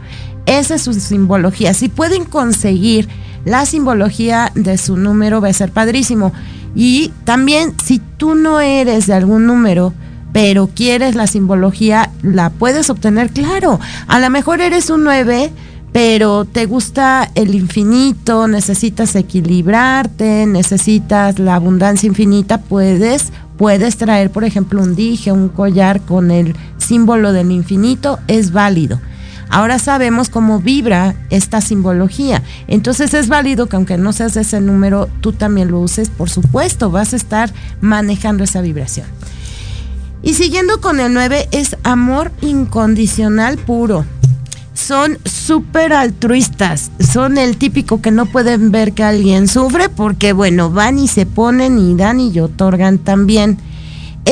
Esa 0.46 0.74
es 0.74 0.82
su 0.82 0.92
simbología. 0.94 1.74
Si 1.74 1.88
pueden 1.88 2.24
conseguir 2.24 3.08
la 3.44 3.66
simbología 3.66 4.52
de 4.54 4.78
su 4.78 4.96
número 4.96 5.40
va 5.40 5.48
a 5.48 5.52
ser 5.52 5.72
padrísimo. 5.72 6.32
Y 6.74 7.12
también 7.24 7.74
si 7.82 8.00
tú 8.16 8.34
no 8.34 8.60
eres 8.60 9.06
de 9.06 9.14
algún 9.14 9.46
número, 9.46 9.92
pero 10.32 10.70
quieres 10.74 11.14
la 11.14 11.26
simbología, 11.26 12.10
la 12.22 12.50
puedes 12.50 12.88
obtener, 12.88 13.30
claro. 13.30 13.78
A 14.06 14.18
lo 14.18 14.30
mejor 14.30 14.60
eres 14.60 14.90
un 14.90 15.04
9 15.04 15.52
pero 15.92 16.46
te 16.46 16.64
gusta 16.64 17.30
el 17.34 17.54
infinito, 17.54 18.48
necesitas 18.48 19.14
equilibrarte, 19.14 20.46
necesitas 20.46 21.38
la 21.38 21.54
abundancia 21.54 22.06
infinita, 22.06 22.58
puedes, 22.58 23.30
puedes 23.58 23.98
traer, 23.98 24.30
por 24.30 24.44
ejemplo, 24.44 24.80
un 24.80 24.96
dije, 24.96 25.32
un 25.32 25.50
collar 25.50 26.00
con 26.00 26.30
el 26.30 26.56
símbolo 26.78 27.34
del 27.34 27.52
infinito, 27.52 28.18
es 28.26 28.52
válido. 28.52 29.00
Ahora 29.52 29.78
sabemos 29.78 30.30
cómo 30.30 30.60
vibra 30.60 31.14
esta 31.28 31.60
simbología. 31.60 32.42
Entonces 32.68 33.12
es 33.12 33.28
válido 33.28 33.66
que 33.66 33.76
aunque 33.76 33.98
no 33.98 34.14
seas 34.14 34.32
de 34.32 34.40
ese 34.40 34.62
número, 34.62 35.10
tú 35.20 35.34
también 35.34 35.70
lo 35.70 35.78
uses. 35.78 36.08
Por 36.08 36.30
supuesto, 36.30 36.90
vas 36.90 37.12
a 37.12 37.16
estar 37.16 37.52
manejando 37.82 38.44
esa 38.44 38.62
vibración. 38.62 39.06
Y 40.22 40.32
siguiendo 40.34 40.80
con 40.80 41.00
el 41.00 41.12
9 41.12 41.48
es 41.52 41.76
amor 41.82 42.32
incondicional 42.40 43.58
puro 43.58 44.06
son 44.72 45.18
súper 45.24 45.92
altruistas. 45.92 46.90
Son 46.98 47.38
el 47.38 47.56
típico 47.56 48.00
que 48.00 48.10
no 48.10 48.26
pueden 48.26 48.72
ver 48.72 48.92
que 48.92 49.04
alguien 49.04 49.48
sufre 49.48 49.88
porque, 49.88 50.32
bueno, 50.32 50.70
van 50.70 50.98
y 50.98 51.08
se 51.08 51.26
ponen 51.26 51.78
y 51.78 51.94
dan 51.94 52.20
y 52.20 52.38
otorgan 52.40 52.98
también. 52.98 53.58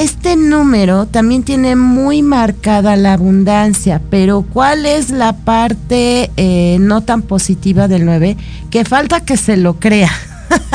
Este 0.01 0.35
número 0.35 1.05
también 1.05 1.43
tiene 1.43 1.77
muy 1.77 2.23
marcada 2.23 2.97
la 2.97 3.13
abundancia, 3.13 4.01
pero 4.09 4.41
¿cuál 4.41 4.87
es 4.87 5.11
la 5.11 5.37
parte 5.37 6.31
eh, 6.39 6.79
no 6.81 7.03
tan 7.03 7.21
positiva 7.21 7.87
del 7.87 8.07
9? 8.07 8.39
Que 8.71 8.87
falta 8.87 9.21
que 9.21 9.37
se 9.37 9.59
lo 9.59 9.75
crea. 9.75 10.11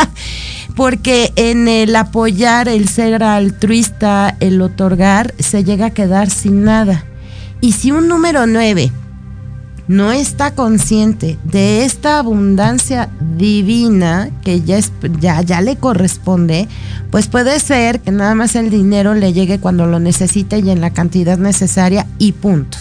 porque 0.76 1.34
en 1.38 1.67
el 1.67 1.95
apoyar, 1.95 2.69
el 2.69 2.88
ser 2.88 3.23
altruista, 3.23 4.38
el 4.41 4.61
otorgar, 4.61 5.34
se 5.39 5.63
llega 5.63 5.88
a 5.88 5.93
quedar 5.95 6.30
sin 6.30 6.63
nada. 6.63 7.03
Y 7.61 7.71
si 7.71 7.91
un 7.91 8.07
número 8.07 8.45
9 8.45 8.91
no 9.88 10.12
está 10.12 10.56
consciente 10.56 11.38
de 11.44 11.86
esta 11.86 12.18
abundancia 12.18 13.10
divina 13.38 14.30
que 14.44 14.62
ya, 14.62 14.80
ya, 15.20 15.42
ya 15.42 15.62
le 15.62 15.76
corresponde, 15.76 16.68
pues 17.12 17.28
puede 17.28 17.60
ser 17.60 18.00
que 18.00 18.12
nada 18.12 18.36
más 18.36 18.56
el 18.56 18.70
dinero 18.70 19.14
le 19.14 19.34
llegue 19.34 19.60
cuando 19.60 19.86
lo 19.86 20.00
necesite 20.00 20.60
y 20.60 20.70
en 20.70 20.82
la 20.82 20.92
cantidad 20.92 21.38
necesaria 21.38 22.08
y 22.18 22.32
punto. 22.32 22.78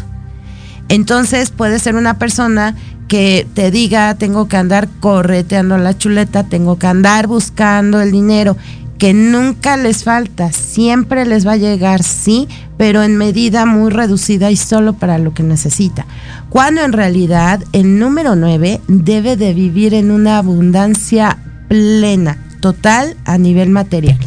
Entonces 0.89 1.51
puede 1.51 1.79
ser 1.79 1.95
una 1.95 2.19
persona 2.19 2.75
que 3.09 3.47
te 3.55 3.71
diga, 3.71 4.15
tengo 4.15 4.49
que 4.49 4.57
andar 4.57 4.89
correteando 5.01 5.77
la 5.77 5.97
chuleta, 5.97 6.45
tengo 6.45 6.79
que 6.79 6.87
andar 6.87 7.27
buscando 7.27 8.01
el 8.01 8.11
dinero 8.11 8.57
que 9.05 9.13
nunca 9.13 9.77
les 9.77 10.03
falta, 10.03 10.51
siempre 10.51 11.27
les 11.27 11.47
va 11.47 11.53
a 11.53 11.57
llegar, 11.59 12.03
sí, 12.03 12.49
pero 12.79 13.03
en 13.03 13.19
medida 13.19 13.67
muy 13.67 13.91
reducida 13.91 14.51
y 14.51 14.57
solo 14.57 14.95
para 14.95 15.19
lo 15.19 15.35
que 15.35 15.43
necesita. 15.43 16.07
Cuando 16.49 16.81
en 16.81 16.95
realidad 16.95 17.63
el 17.75 17.99
número 17.99 18.35
9 18.35 18.81
debe 18.89 19.37
de 19.37 19.53
vivir 19.53 19.93
en 19.93 20.11
una 20.11 20.39
abundancia 20.39 21.37
plena, 21.69 22.39
total 22.61 23.15
a 23.27 23.37
nivel 23.37 23.69
material. 23.69 24.19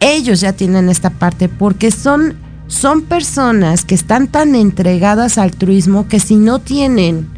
Ellos 0.00 0.40
ya 0.40 0.54
tienen 0.54 0.88
esta 0.88 1.10
parte 1.10 1.50
porque 1.50 1.90
son, 1.90 2.36
son 2.68 3.02
personas 3.02 3.84
que 3.84 3.94
están 3.94 4.28
tan 4.28 4.54
entregadas 4.54 5.36
al 5.36 5.50
altruismo 5.50 6.08
que 6.08 6.20
si 6.20 6.36
no 6.36 6.58
tienen 6.58 7.28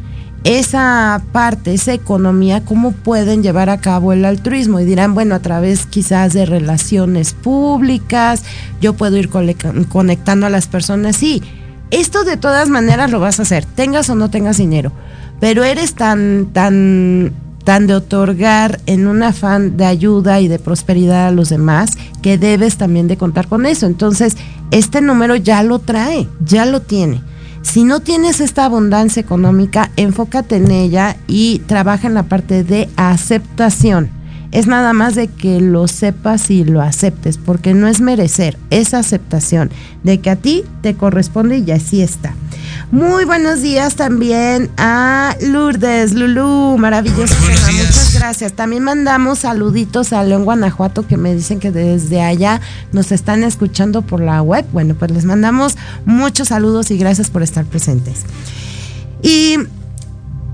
esa 0.47 1.21
parte, 1.33 1.73
esa 1.73 1.93
economía, 1.93 2.63
cómo 2.63 2.93
pueden 2.93 3.43
llevar 3.43 3.69
a 3.69 3.81
cabo 3.81 4.13
el 4.13 4.23
altruismo. 4.23 4.79
Y 4.79 4.85
dirán, 4.85 5.13
bueno, 5.13 5.35
a 5.35 5.39
través 5.39 5.85
quizás 5.85 6.31
de 6.31 6.45
relaciones 6.45 7.33
públicas, 7.33 8.43
yo 8.79 8.93
puedo 8.93 9.17
ir 9.17 9.29
conectando 9.29 10.45
a 10.45 10.49
las 10.49 10.67
personas. 10.67 11.17
Sí, 11.17 11.43
esto 11.91 12.23
de 12.23 12.37
todas 12.37 12.69
maneras 12.69 13.11
lo 13.11 13.19
vas 13.19 13.39
a 13.39 13.43
hacer, 13.43 13.65
tengas 13.65 14.09
o 14.09 14.15
no 14.15 14.29
tengas 14.29 14.57
dinero. 14.57 14.93
Pero 15.41 15.65
eres 15.65 15.95
tan, 15.95 16.47
tan, 16.53 17.33
tan 17.65 17.85
de 17.85 17.95
otorgar 17.95 18.79
en 18.85 19.07
un 19.07 19.23
afán 19.23 19.75
de 19.75 19.85
ayuda 19.85 20.39
y 20.39 20.47
de 20.47 20.59
prosperidad 20.59 21.27
a 21.27 21.31
los 21.31 21.49
demás 21.49 21.91
que 22.21 22.37
debes 22.37 22.77
también 22.77 23.09
de 23.09 23.17
contar 23.17 23.47
con 23.47 23.65
eso. 23.65 23.85
Entonces, 23.85 24.37
este 24.71 25.01
número 25.01 25.35
ya 25.35 25.61
lo 25.61 25.79
trae, 25.79 26.27
ya 26.39 26.65
lo 26.65 26.81
tiene. 26.81 27.21
Si 27.67 27.83
no 27.83 27.99
tienes 27.99 28.39
esta 28.39 28.63
abundancia 28.63 29.19
económica, 29.19 29.91
enfócate 29.97 30.55
en 30.55 30.71
ella 30.71 31.17
y 31.27 31.59
trabaja 31.67 32.07
en 32.07 32.13
la 32.13 32.23
parte 32.23 32.63
de 32.63 32.89
aceptación. 32.95 34.16
Es 34.51 34.67
nada 34.67 34.93
más 34.93 35.15
de 35.15 35.27
que 35.27 35.59
lo 35.59 35.87
sepas 35.87 36.49
y 36.49 36.63
lo 36.63 36.81
aceptes, 36.81 37.37
porque 37.37 37.73
no 37.73 37.87
es 37.87 37.99
merecer, 37.99 38.57
es 38.69 38.93
aceptación 38.93 39.69
de 40.03 40.19
que 40.19 40.29
a 40.29 40.35
ti 40.35 40.63
te 40.81 40.95
corresponde 40.95 41.57
y 41.59 41.71
así 41.71 42.01
está. 42.01 42.33
Muy 42.91 43.25
buenos 43.25 43.61
días 43.61 43.95
también 43.95 44.69
a 44.77 45.35
Lourdes, 45.41 46.13
Lulú, 46.13 46.77
maravilloso. 46.77 47.35
Muchas 47.41 48.13
gracias. 48.13 48.53
También 48.53 48.83
mandamos 48.83 49.39
saluditos 49.39 50.13
a 50.13 50.23
León, 50.23 50.45
Guanajuato, 50.45 51.05
que 51.05 51.17
me 51.17 51.35
dicen 51.35 51.59
que 51.59 51.71
desde 51.71 52.21
allá 52.21 52.61
nos 52.93 53.11
están 53.11 53.43
escuchando 53.43 54.03
por 54.03 54.21
la 54.21 54.41
web. 54.41 54.65
Bueno, 54.71 54.95
pues 54.95 55.11
les 55.11 55.25
mandamos 55.25 55.75
muchos 56.05 56.47
saludos 56.47 56.89
y 56.89 56.97
gracias 56.97 57.29
por 57.29 57.43
estar 57.43 57.65
presentes. 57.65 58.21
Y 59.21 59.57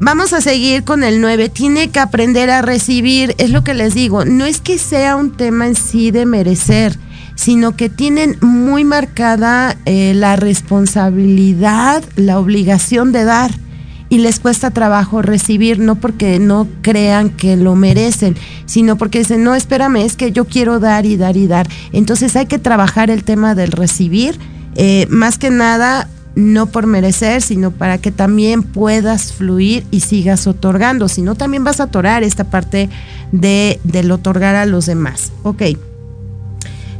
Vamos 0.06 0.34
a 0.34 0.42
seguir 0.42 0.84
con 0.84 1.02
el 1.02 1.22
9. 1.22 1.48
Tiene 1.48 1.90
que 1.90 2.02
aprender 2.02 2.50
a 2.50 2.62
recibir, 2.62 3.36
es 3.38 3.52
lo 3.52 3.64
que 3.64 3.74
les 3.74 3.94
digo, 3.94 4.26
no 4.26 4.46
es 4.46 4.60
que 4.60 4.78
sea 4.78 5.16
un 5.16 5.32
tema 5.32 5.66
en 5.66 5.76
sí 5.76 6.12
de 6.12 6.26
merecer, 6.26 7.00
sino 7.36 7.78
que 7.78 7.88
tienen 7.88 8.36
muy 8.42 8.84
marcada 8.84 9.78
eh, 9.86 10.12
la 10.14 10.36
responsabilidad, 10.36 12.04
la 12.18 12.38
obligación 12.38 13.14
de 13.14 13.24
dar. 13.24 13.52
Y 14.10 14.18
les 14.18 14.42
cuesta 14.42 14.72
trabajo 14.72 15.22
recibir, 15.22 15.80
no 15.80 15.96
porque 15.96 16.38
no 16.38 16.68
crean 16.82 17.30
que 17.30 17.56
lo 17.56 17.76
merecen, 17.76 18.36
sino 18.66 18.98
porque 18.98 19.20
dicen, 19.20 19.42
no, 19.46 19.56
espérame, 19.56 20.04
es 20.04 20.18
que 20.18 20.34
yo 20.34 20.44
quiero 20.44 20.82
dar 20.82 21.06
y 21.06 21.16
dar 21.16 21.38
y 21.38 21.48
dar. 21.48 21.70
Entonces 21.94 22.36
hay 22.36 22.48
que 22.48 22.60
trabajar 22.60 23.10
el 23.10 23.24
tema 23.24 23.56
del 23.56 23.72
recibir, 23.72 24.38
eh, 24.76 25.08
más 25.10 25.38
que 25.38 25.50
nada 25.50 26.10
no 26.36 26.68
por 26.68 26.88
merecer, 26.88 27.42
sino 27.42 27.72
para 27.72 27.98
que 27.98 28.12
también 28.12 28.64
puedas 28.64 29.34
fluir 29.34 29.86
y 29.92 30.00
sigas 30.00 30.48
otorgando. 30.48 31.08
Si 31.08 31.22
no, 31.22 31.36
también 31.36 31.64
vas 31.64 31.80
a 31.80 31.84
atorar 31.84 32.24
esta 32.24 32.46
parte 32.46 32.90
de, 33.32 33.80
del 33.84 34.12
otorgar 34.12 34.56
a 34.56 34.66
los 34.66 34.86
demás. 34.86 35.32
Ok. 35.44 35.64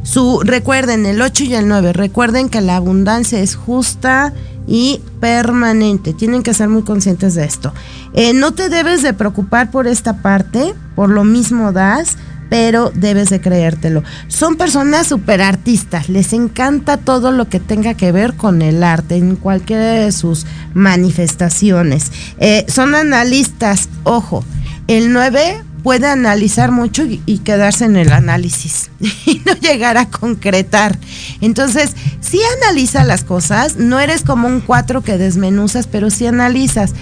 Su, 0.02 0.40
recuerden, 0.44 1.06
el 1.06 1.22
8 1.22 1.44
y 1.44 1.54
el 1.54 1.66
9, 1.66 1.94
recuerden 1.94 2.50
que 2.50 2.60
la 2.60 2.76
abundancia 2.76 3.40
es 3.40 3.56
justa 3.56 4.34
y 4.66 5.00
permanente. 5.20 6.12
Tienen 6.12 6.42
que 6.42 6.54
ser 6.54 6.68
muy 6.68 6.82
conscientes 6.82 7.34
de 7.34 7.44
esto. 7.44 7.72
Eh, 8.12 8.34
no 8.34 8.52
te 8.52 8.68
debes 8.68 9.02
de 9.02 9.14
preocupar 9.14 9.70
por 9.70 9.86
esta 9.86 10.18
parte, 10.18 10.74
por 10.94 11.08
lo 11.08 11.24
mismo 11.24 11.72
das, 11.72 12.16
pero 12.48 12.90
debes 12.94 13.30
de 13.30 13.40
creértelo. 13.40 14.02
Son 14.28 14.56
personas 14.56 15.06
super 15.06 15.42
artistas, 15.42 16.08
les 16.08 16.32
encanta 16.32 16.96
todo 16.96 17.32
lo 17.32 17.48
que 17.48 17.60
tenga 17.60 17.94
que 17.94 18.12
ver 18.12 18.34
con 18.34 18.62
el 18.62 18.82
arte, 18.84 19.16
en 19.16 19.36
cualquiera 19.36 19.84
de 19.84 20.12
sus 20.12 20.46
manifestaciones. 20.74 22.12
Eh, 22.38 22.64
son 22.68 22.94
analistas, 22.94 23.88
ojo, 24.04 24.44
el 24.86 25.12
9 25.12 25.64
puede 25.84 26.06
analizar 26.06 26.70
mucho 26.72 27.04
y, 27.04 27.38
quedarse 27.44 27.84
en 27.84 27.96
el 27.96 28.10
análisis 28.10 28.90
y 29.26 29.42
no 29.44 29.52
llegar 29.52 29.98
a 29.98 30.08
concretar. 30.08 30.98
Entonces, 31.42 31.92
si 32.20 32.40
analiza 32.62 33.04
las 33.04 33.22
cosas, 33.22 33.76
no 33.76 34.00
eres 34.00 34.22
como 34.22 34.48
un 34.48 34.60
cuatro 34.60 35.02
que 35.02 35.18
desmenuzas, 35.18 35.86
pero 35.86 36.08
sí 36.08 36.26
analizas. 36.26 36.94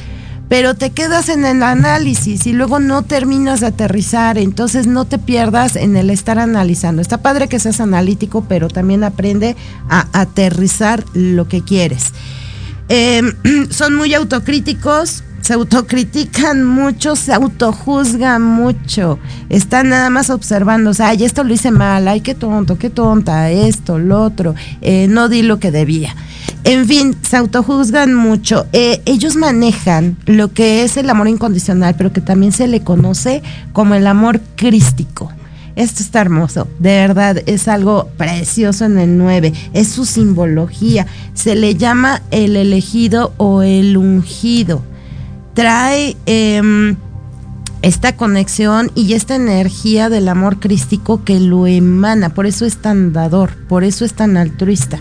Pero 0.53 0.74
te 0.74 0.90
quedas 0.90 1.30
en 1.30 1.46
el 1.46 1.62
análisis 1.62 2.46
y 2.46 2.53
luego 2.53 2.78
no 2.78 3.00
terminas 3.00 3.61
de 3.61 3.68
aterrizar, 3.68 4.36
entonces 4.36 4.86
no 4.86 5.07
te 5.07 5.16
pierdas 5.16 5.76
en 5.76 5.96
el 5.96 6.11
estar 6.11 6.38
analizando. 6.38 7.00
Está 7.00 7.22
padre 7.22 7.48
que 7.48 7.59
seas 7.59 7.80
analítico, 7.80 8.44
pero 8.46 8.68
también 8.68 9.03
aprende 9.03 9.57
a 9.88 10.09
aterrizar 10.12 11.05
lo 11.14 11.48
que 11.48 11.62
quieres. 11.62 12.12
Em, 12.90 13.32
son 13.70 13.94
muy 13.94 14.12
autocríticos, 14.12 15.24
se 15.40 15.55
autocritican 15.55 16.64
mucho, 16.64 17.16
se 17.16 17.32
autojuzgan 17.32 18.42
mucho, 18.42 19.18
están 19.48 19.88
nada 19.88 20.11
más 20.11 20.28
observando, 20.28 20.90
o 20.90 20.94
sea, 20.94 21.09
ay, 21.09 21.24
esto 21.24 21.44
lo 21.44 21.55
hice 21.55 21.70
mal, 21.70 22.07
ay, 22.09 22.20
qué 22.20 22.34
tonto, 22.34 22.76
qué 22.76 22.90
tonta, 22.90 23.50
esto, 23.50 23.98
lo 23.98 24.22
otro, 24.22 24.55
eh, 24.82 25.07
no 25.09 25.30
di 25.30 25.40
lo 25.40 25.59
que 25.59 25.70
debía. 25.70 26.14
En 26.64 26.86
fin, 26.86 27.16
se 27.22 27.36
autojuzgan 27.36 28.14
mucho. 28.14 28.66
Eh, 28.72 29.02
ellos 29.04 29.34
manejan 29.34 30.16
lo 30.26 30.52
que 30.52 30.84
es 30.84 30.96
el 30.96 31.10
amor 31.10 31.26
incondicional, 31.26 31.96
pero 31.96 32.12
que 32.12 32.20
también 32.20 32.52
se 32.52 32.68
le 32.68 32.82
conoce 32.82 33.42
como 33.72 33.94
el 33.94 34.06
amor 34.06 34.40
crístico. 34.54 35.32
Esto 35.74 36.02
está 36.02 36.20
hermoso, 36.20 36.68
de 36.78 36.90
verdad, 36.90 37.42
es 37.46 37.66
algo 37.66 38.10
precioso 38.18 38.84
en 38.84 38.98
el 38.98 39.16
9, 39.16 39.54
es 39.72 39.88
su 39.88 40.04
simbología, 40.04 41.06
se 41.32 41.54
le 41.54 41.76
llama 41.76 42.20
el 42.30 42.56
elegido 42.56 43.32
o 43.38 43.62
el 43.62 43.96
ungido. 43.96 44.82
Trae 45.54 46.14
em, 46.26 46.96
esta 47.80 48.16
conexión 48.16 48.92
y 48.94 49.14
esta 49.14 49.34
energía 49.34 50.10
del 50.10 50.28
amor 50.28 50.60
crístico 50.60 51.24
que 51.24 51.40
lo 51.40 51.66
emana, 51.66 52.34
por 52.34 52.44
eso 52.44 52.66
es 52.66 52.76
tan 52.76 53.14
dador, 53.14 53.56
por 53.66 53.82
eso 53.82 54.04
es 54.04 54.12
tan 54.12 54.36
altruista 54.36 55.00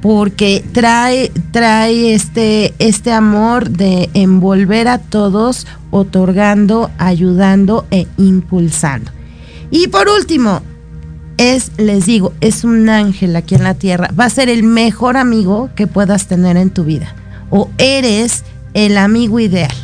porque 0.00 0.64
trae, 0.72 1.30
trae 1.50 2.14
este, 2.14 2.74
este 2.78 3.12
amor 3.12 3.70
de 3.70 4.08
envolver 4.14 4.88
a 4.88 4.98
todos, 4.98 5.66
otorgando, 5.90 6.90
ayudando 6.98 7.86
e 7.90 8.06
impulsando. 8.16 9.10
Y 9.70 9.88
por 9.88 10.08
último, 10.08 10.62
es, 11.36 11.72
les 11.78 12.06
digo, 12.06 12.32
es 12.40 12.64
un 12.64 12.88
ángel 12.88 13.34
aquí 13.36 13.54
en 13.54 13.62
la 13.62 13.74
tierra. 13.74 14.10
Va 14.18 14.24
a 14.24 14.30
ser 14.30 14.48
el 14.48 14.62
mejor 14.62 15.16
amigo 15.16 15.70
que 15.74 15.86
puedas 15.86 16.26
tener 16.26 16.56
en 16.56 16.70
tu 16.70 16.84
vida. 16.84 17.14
O 17.50 17.70
eres 17.78 18.44
el 18.74 18.98
amigo 18.98 19.40
ideal. 19.40 19.74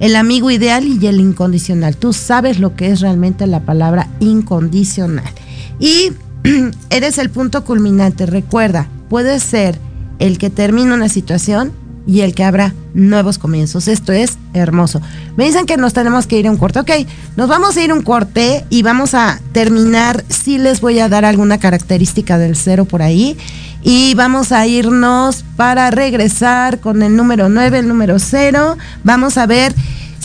El 0.00 0.16
amigo 0.16 0.50
ideal 0.50 0.86
y 0.86 1.06
el 1.06 1.20
incondicional. 1.20 1.96
Tú 1.96 2.12
sabes 2.12 2.58
lo 2.58 2.74
que 2.76 2.90
es 2.90 3.00
realmente 3.00 3.46
la 3.46 3.60
palabra 3.60 4.08
incondicional. 4.20 5.32
Y 5.78 6.12
eres 6.90 7.18
el 7.18 7.30
punto 7.30 7.64
culminante. 7.64 8.26
Recuerda, 8.26 8.88
puedes 9.08 9.42
ser 9.42 9.78
el 10.18 10.38
que 10.38 10.50
termina 10.50 10.94
una 10.94 11.08
situación 11.08 11.72
y 12.08 12.22
el 12.22 12.34
que 12.34 12.42
abra 12.42 12.74
nuevos 12.94 13.38
comienzos. 13.38 13.86
Esto 13.86 14.12
es 14.12 14.38
hermoso. 14.54 15.00
Me 15.36 15.44
dicen 15.44 15.66
que 15.66 15.76
nos 15.76 15.92
tenemos 15.92 16.26
que 16.26 16.38
ir 16.38 16.48
a 16.48 16.50
un 16.50 16.56
corte. 16.56 16.80
Ok, 16.80 16.90
nos 17.36 17.48
vamos 17.48 17.76
a 17.76 17.82
ir 17.82 17.90
a 17.90 17.94
un 17.94 18.02
corte 18.02 18.64
y 18.70 18.82
vamos 18.82 19.14
a 19.14 19.40
terminar. 19.52 20.24
Sí 20.28 20.56
les 20.56 20.80
voy 20.80 20.98
a 21.00 21.08
dar 21.10 21.26
alguna 21.26 21.58
característica 21.58 22.38
del 22.38 22.56
cero 22.56 22.86
por 22.86 23.02
ahí. 23.02 23.36
Y 23.82 24.14
vamos 24.14 24.52
a 24.52 24.66
irnos 24.66 25.44
para 25.56 25.90
regresar 25.90 26.80
con 26.80 27.02
el 27.02 27.14
número 27.14 27.50
9, 27.50 27.80
el 27.80 27.88
número 27.88 28.18
0. 28.18 28.76
Vamos 29.04 29.36
a 29.36 29.46
ver 29.46 29.74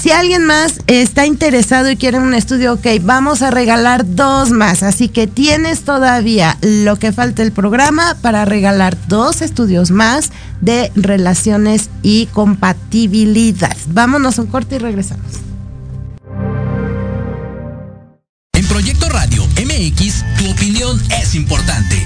si 0.03 0.11
alguien 0.11 0.43
más 0.43 0.81
está 0.87 1.25
interesado 1.25 1.89
y 1.89 1.95
quiere 1.95 2.19
un 2.19 2.33
estudio, 2.33 2.73
ok, 2.73 2.87
vamos 3.03 3.41
a 3.41 3.51
regalar 3.51 4.03
dos 4.05 4.51
más. 4.51 4.83
Así 4.83 5.07
que 5.07 5.27
tienes 5.27 5.83
todavía 5.83 6.57
lo 6.61 6.97
que 6.97 7.13
falta 7.13 7.41
el 7.41 7.53
programa 7.53 8.17
para 8.21 8.43
regalar 8.43 8.97
dos 9.07 9.41
estudios 9.41 9.91
más 9.91 10.33
de 10.59 10.91
relaciones 10.97 11.89
y 12.01 12.25
compatibilidad. 12.25 13.77
Vámonos 13.87 14.39
un 14.39 14.47
corte 14.47 14.75
y 14.75 14.79
regresamos. 14.79 15.39
En 18.51 18.67
Proyecto 18.67 19.07
Radio 19.07 19.45
MX, 19.55 20.25
tu 20.37 20.51
opinión 20.51 21.01
es 21.21 21.33
importante. 21.33 22.05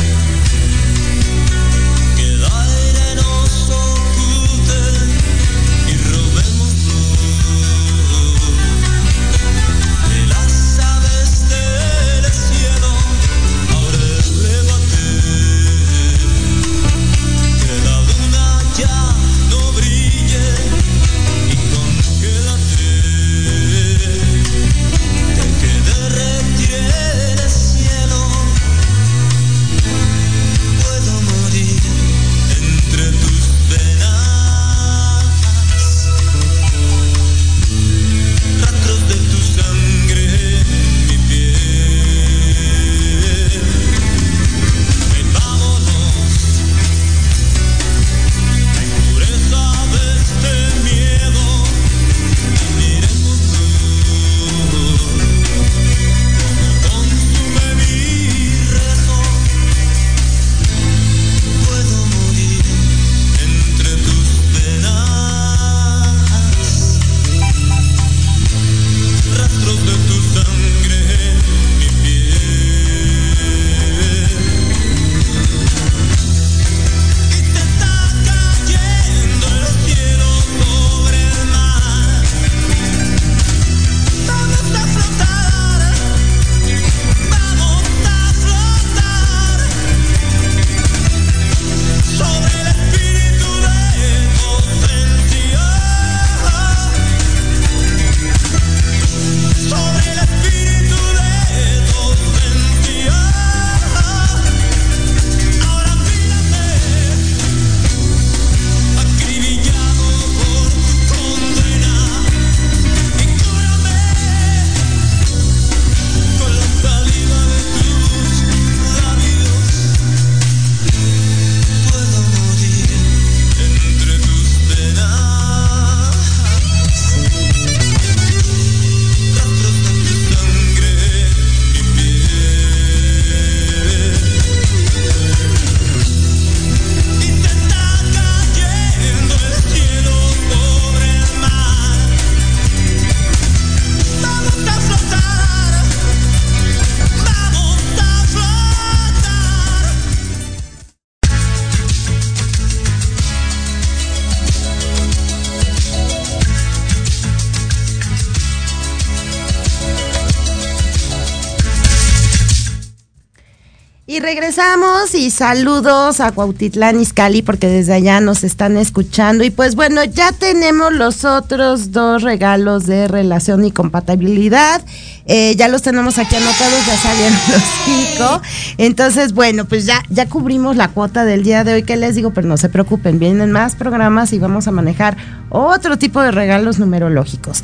Y 165.13 165.31
saludos 165.31 166.19
a 166.19 166.31
Cuautitlán 166.31 166.99
Izcalli 166.99 167.41
porque 167.41 167.67
desde 167.67 167.93
allá 167.93 168.21
nos 168.21 168.43
están 168.43 168.77
escuchando. 168.77 169.43
Y 169.43 169.49
pues 169.49 169.75
bueno, 169.75 170.03
ya 170.03 170.31
tenemos 170.31 170.93
los 170.93 171.25
otros 171.25 171.91
dos 171.91 172.21
regalos 172.21 172.85
de 172.85 173.07
relación 173.07 173.65
y 173.65 173.71
compatibilidad. 173.71 174.81
Eh, 175.25 175.55
ya 175.57 175.67
los 175.67 175.81
tenemos 175.81 176.17
aquí 176.19 176.35
anotados, 176.35 176.85
ya 176.85 176.95
salieron 176.97 177.33
los 177.51 177.61
cinco. 177.85 178.41
Entonces, 178.77 179.33
bueno, 179.33 179.65
pues 179.65 179.85
ya, 179.85 180.03
ya 180.09 180.29
cubrimos 180.29 180.75
la 180.77 180.89
cuota 180.89 181.25
del 181.25 181.43
día 181.43 181.63
de 181.63 181.73
hoy 181.73 181.83
que 181.83 181.97
les 181.97 182.15
digo, 182.15 182.31
pero 182.31 182.47
no 182.47 182.57
se 182.57 182.69
preocupen, 182.69 183.19
vienen 183.19 183.51
más 183.51 183.75
programas 183.75 184.31
y 184.33 184.39
vamos 184.39 184.67
a 184.67 184.71
manejar 184.71 185.17
otro 185.49 185.97
tipo 185.97 186.21
de 186.21 186.31
regalos 186.31 186.79
numerológicos. 186.79 187.63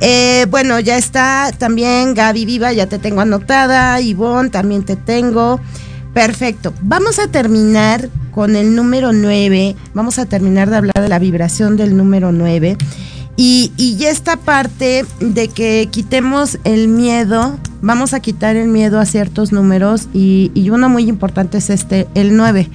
Eh, 0.00 0.46
bueno, 0.50 0.80
ya 0.80 0.96
está 0.96 1.52
también 1.56 2.14
Gaby 2.14 2.44
Viva, 2.46 2.72
ya 2.72 2.86
te 2.86 2.98
tengo 2.98 3.20
anotada, 3.20 4.00
Ivonne, 4.00 4.50
también 4.50 4.84
te 4.84 4.96
tengo. 4.96 5.60
Perfecto. 6.14 6.72
Vamos 6.82 7.18
a 7.18 7.28
terminar 7.28 8.08
con 8.32 8.56
el 8.56 8.74
número 8.74 9.12
9. 9.12 9.76
Vamos 9.94 10.18
a 10.18 10.26
terminar 10.26 10.70
de 10.70 10.76
hablar 10.76 11.02
de 11.02 11.08
la 11.08 11.18
vibración 11.18 11.76
del 11.76 11.96
número 11.96 12.32
9. 12.32 12.76
Y, 13.36 13.72
y 13.76 14.04
esta 14.04 14.36
parte 14.36 15.04
de 15.20 15.48
que 15.48 15.88
quitemos 15.90 16.58
el 16.64 16.88
miedo, 16.88 17.56
vamos 17.82 18.12
a 18.14 18.20
quitar 18.20 18.56
el 18.56 18.68
miedo 18.68 18.98
a 18.98 19.06
ciertos 19.06 19.52
números 19.52 20.08
y, 20.12 20.50
y 20.54 20.70
uno 20.70 20.88
muy 20.88 21.08
importante 21.08 21.58
es 21.58 21.70
este, 21.70 22.08
el 22.14 22.36
9 22.36 22.68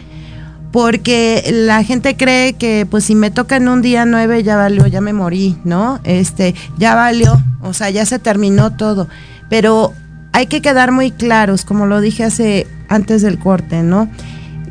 porque 0.74 1.44
la 1.54 1.84
gente 1.84 2.18
cree 2.18 2.54
que 2.54 2.88
pues 2.90 3.04
si 3.04 3.14
me 3.14 3.30
toca 3.30 3.58
en 3.58 3.70
un 3.70 3.84
día 3.84 4.06
9 4.06 4.42
ya 4.42 4.58
valió, 4.58 4.88
ya 4.88 5.02
me 5.02 5.14
morí, 5.14 5.56
¿no? 5.64 6.00
Este, 6.04 6.56
ya 6.80 6.96
valió, 6.96 7.44
o 7.62 7.74
sea, 7.74 7.92
ya 7.92 8.08
se 8.08 8.18
terminó 8.18 8.76
todo. 8.76 9.08
Pero 9.50 9.94
hay 10.32 10.48
que 10.48 10.64
quedar 10.64 10.92
muy 10.92 11.12
claros, 11.12 11.64
como 11.64 11.86
lo 11.86 12.02
dije 12.02 12.24
hace 12.24 12.66
antes 12.94 13.22
del 13.22 13.40
corte, 13.40 13.84
¿no? 13.84 14.10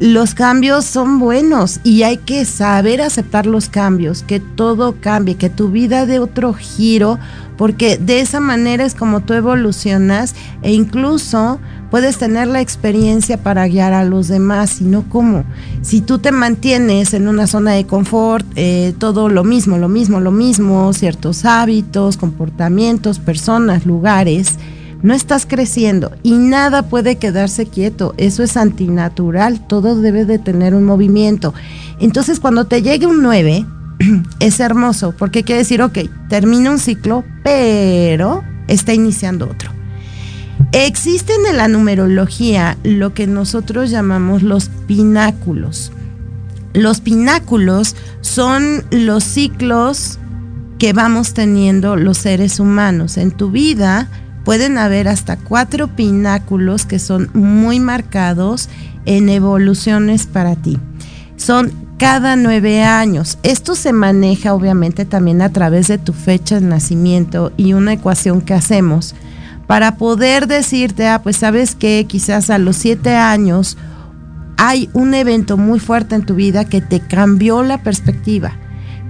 Los 0.01 0.35
cambios 0.35 0.85
son 0.85 1.21
buenos 1.21 1.79
y 1.85 2.03
hay 2.03 2.17
que 2.17 2.45
saber 2.45 3.01
aceptar 3.01 3.47
los 3.47 3.69
cambios, 3.69 4.25
que 4.25 4.41
todo 4.41 4.97
cambie, 5.01 5.37
que 5.37 5.49
tu 5.49 5.71
vida 5.71 6.07
dé 6.07 6.19
otro 6.19 6.55
giro, 6.55 7.21
porque 7.57 7.99
de 7.99 8.21
esa 8.21 8.41
manera 8.41 8.85
es 8.85 8.97
como 8.97 9.21
tú 9.21 9.35
evolucionas 9.35 10.35
e 10.63 10.73
incluso 10.73 11.61
puedes 11.89 12.19
tener 12.19 12.49
la 12.49 12.61
experiencia 12.61 13.41
para 13.43 13.69
guiar 13.69 13.93
a 13.93 14.05
los 14.05 14.27
demás, 14.27 14.81
y 14.81 14.85
no 14.85 15.05
como 15.09 15.45
si 15.83 16.01
tú 16.01 16.19
te 16.19 16.33
mantienes 16.33 17.15
en 17.15 17.29
una 17.29 17.47
zona 17.47 17.73
de 17.73 17.87
confort, 17.87 18.47
eh, 18.57 18.95
todo 18.99 19.29
lo 19.29 19.45
mismo, 19.45 19.79
lo 19.79 19.89
mismo, 19.89 20.19
lo 20.19 20.33
mismo, 20.33 20.93
ciertos 20.95 21.45
hábitos, 21.45 22.17
comportamientos, 22.17 23.21
personas, 23.21 23.87
lugares, 23.87 24.59
no 25.03 25.15
estás 25.15 25.47
creciendo 25.47 26.13
y 26.23 26.33
nada 26.33 26.83
puede 26.83 27.17
quedarse 27.17 27.67
quieto. 27.67 28.15
Eso 28.17 28.43
es 28.43 28.57
antinatural. 28.57 29.67
Todo 29.67 30.01
debe 30.01 30.25
de 30.25 30.39
tener 30.39 30.75
un 30.75 30.85
movimiento. 30.85 31.55
Entonces, 31.99 32.41
cuando 32.41 32.67
te 32.67 32.83
llegue 32.83 33.07
un 33.07 33.23
9, 33.23 33.67
es 34.41 34.61
hermoso 34.61 35.15
porque 35.19 35.43
quiere 35.43 35.61
decir, 35.61 35.83
ok, 35.83 35.99
termina 36.29 36.71
un 36.71 36.79
ciclo, 36.79 37.25
pero 37.43 38.43
está 38.69 38.95
iniciando 38.95 39.49
otro. 39.51 39.71
Existen 40.73 41.37
en 41.49 41.57
la 41.57 41.69
numerología 41.69 42.79
lo 42.83 43.13
que 43.13 43.27
nosotros 43.27 43.91
llamamos 43.91 44.43
los 44.43 44.71
pináculos. 44.87 45.93
Los 46.73 47.01
pináculos 47.01 47.97
son 48.23 48.85
los 48.91 49.25
ciclos 49.25 50.19
que 50.79 50.93
vamos 50.93 51.35
teniendo 51.35 51.97
los 51.97 52.19
seres 52.19 52.59
humanos. 52.59 53.19
En 53.19 53.33
tu 53.33 53.51
vida 53.51 54.09
pueden 54.45 54.79
haber 54.79 55.09
hasta 55.09 55.37
cuatro 55.37 55.89
pináculos 55.89 56.87
que 56.87 56.99
son 56.99 57.31
muy 57.35 57.81
marcados 57.81 58.69
en 59.05 59.29
evoluciones 59.29 60.27
para 60.27 60.57
ti. 60.57 60.79
Son 61.37 61.73
cada 61.99 62.35
nueve 62.37 62.83
años. 62.83 63.39
Esto 63.43 63.75
se 63.75 63.93
maneja 63.93 64.55
obviamente 64.55 65.05
también 65.05 65.41
a 65.43 65.51
través 65.51 65.89
de 65.89 65.99
tu 65.99 66.13
fecha 66.13 66.59
de 66.59 66.67
nacimiento 66.67 67.53
y 67.57 67.75
una 67.75 67.93
ecuación 67.93 68.41
que 68.41 68.55
hacemos 68.55 69.15
para 69.67 69.97
poder 69.97 70.49
decirte, 70.49 71.07
ah, 71.07 71.23
pues 71.23 71.37
sabes 71.37 71.75
que 71.75 72.05
quizás 72.09 72.51
a 72.51 72.59
los 72.59 72.77
siete 72.77 73.15
años 73.15 73.77
hay 74.57 74.91
un 74.93 75.15
evento 75.15 75.57
muy 75.57 75.81
fuerte 75.81 76.15
en 76.15 76.27
tu 76.27 76.35
vida 76.35 76.65
que 76.65 76.81
te 76.81 77.01
cambió 77.01 77.63
la 77.63 77.83
perspectiva, 77.83 78.53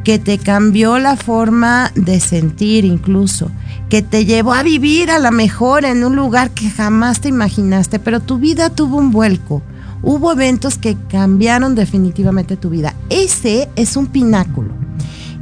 que 0.04 0.18
te 0.18 0.38
cambió 0.38 0.98
la 0.98 1.16
forma 1.16 1.92
de 1.94 2.20
sentir 2.20 2.84
incluso, 2.84 3.50
que 3.88 4.02
te 4.02 4.24
llevó 4.24 4.52
a 4.52 4.62
vivir 4.62 5.10
a 5.10 5.18
la 5.18 5.30
mejor 5.30 5.84
en 5.84 6.04
un 6.04 6.16
lugar 6.16 6.50
que 6.50 6.70
jamás 6.70 7.20
te 7.20 7.28
imaginaste, 7.28 7.98
pero 7.98 8.20
tu 8.20 8.38
vida 8.38 8.70
tuvo 8.70 8.96
un 8.96 9.10
vuelco. 9.10 9.62
Hubo 10.02 10.32
eventos 10.32 10.78
que 10.78 10.96
cambiaron 11.08 11.74
definitivamente 11.74 12.56
tu 12.56 12.70
vida. 12.70 12.94
Ese 13.08 13.68
es 13.76 13.96
un 13.96 14.08
pináculo. 14.08 14.72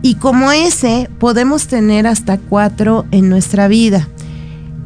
Y 0.02 0.16
como 0.16 0.52
ese, 0.52 1.08
podemos 1.18 1.66
tener 1.66 2.06
hasta 2.06 2.38
cuatro 2.38 3.06
en 3.10 3.30
nuestra 3.30 3.68
vida. 3.68 4.06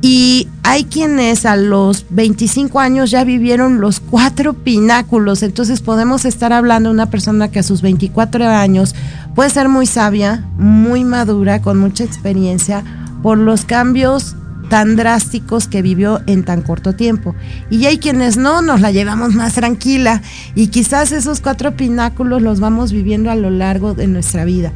Y 0.00 0.48
hay 0.62 0.84
quienes 0.84 1.46
a 1.46 1.56
los 1.56 2.04
25 2.10 2.78
años 2.78 3.10
ya 3.10 3.24
vivieron 3.24 3.80
los 3.80 4.00
cuatro 4.00 4.52
pináculos, 4.52 5.42
entonces 5.42 5.80
podemos 5.80 6.26
estar 6.26 6.52
hablando 6.52 6.90
de 6.90 6.94
una 6.94 7.10
persona 7.10 7.50
que 7.50 7.60
a 7.60 7.62
sus 7.62 7.80
24 7.80 8.46
años 8.46 8.94
puede 9.34 9.50
ser 9.50 9.68
muy 9.68 9.86
sabia, 9.86 10.44
muy 10.56 11.04
madura, 11.04 11.60
con 11.60 11.78
mucha 11.78 12.04
experiencia, 12.04 12.84
por 13.22 13.38
los 13.38 13.64
cambios 13.64 14.36
tan 14.68 14.96
drásticos 14.96 15.68
que 15.68 15.82
vivió 15.82 16.20
en 16.26 16.44
tan 16.44 16.62
corto 16.62 16.94
tiempo. 16.94 17.34
Y 17.70 17.86
hay 17.86 17.98
quienes 17.98 18.36
no, 18.36 18.62
nos 18.62 18.80
la 18.80 18.90
llevamos 18.90 19.34
más 19.34 19.54
tranquila 19.54 20.22
y 20.54 20.68
quizás 20.68 21.12
esos 21.12 21.40
cuatro 21.40 21.76
pináculos 21.76 22.42
los 22.42 22.60
vamos 22.60 22.92
viviendo 22.92 23.30
a 23.30 23.34
lo 23.34 23.50
largo 23.50 23.94
de 23.94 24.06
nuestra 24.06 24.44
vida. 24.44 24.72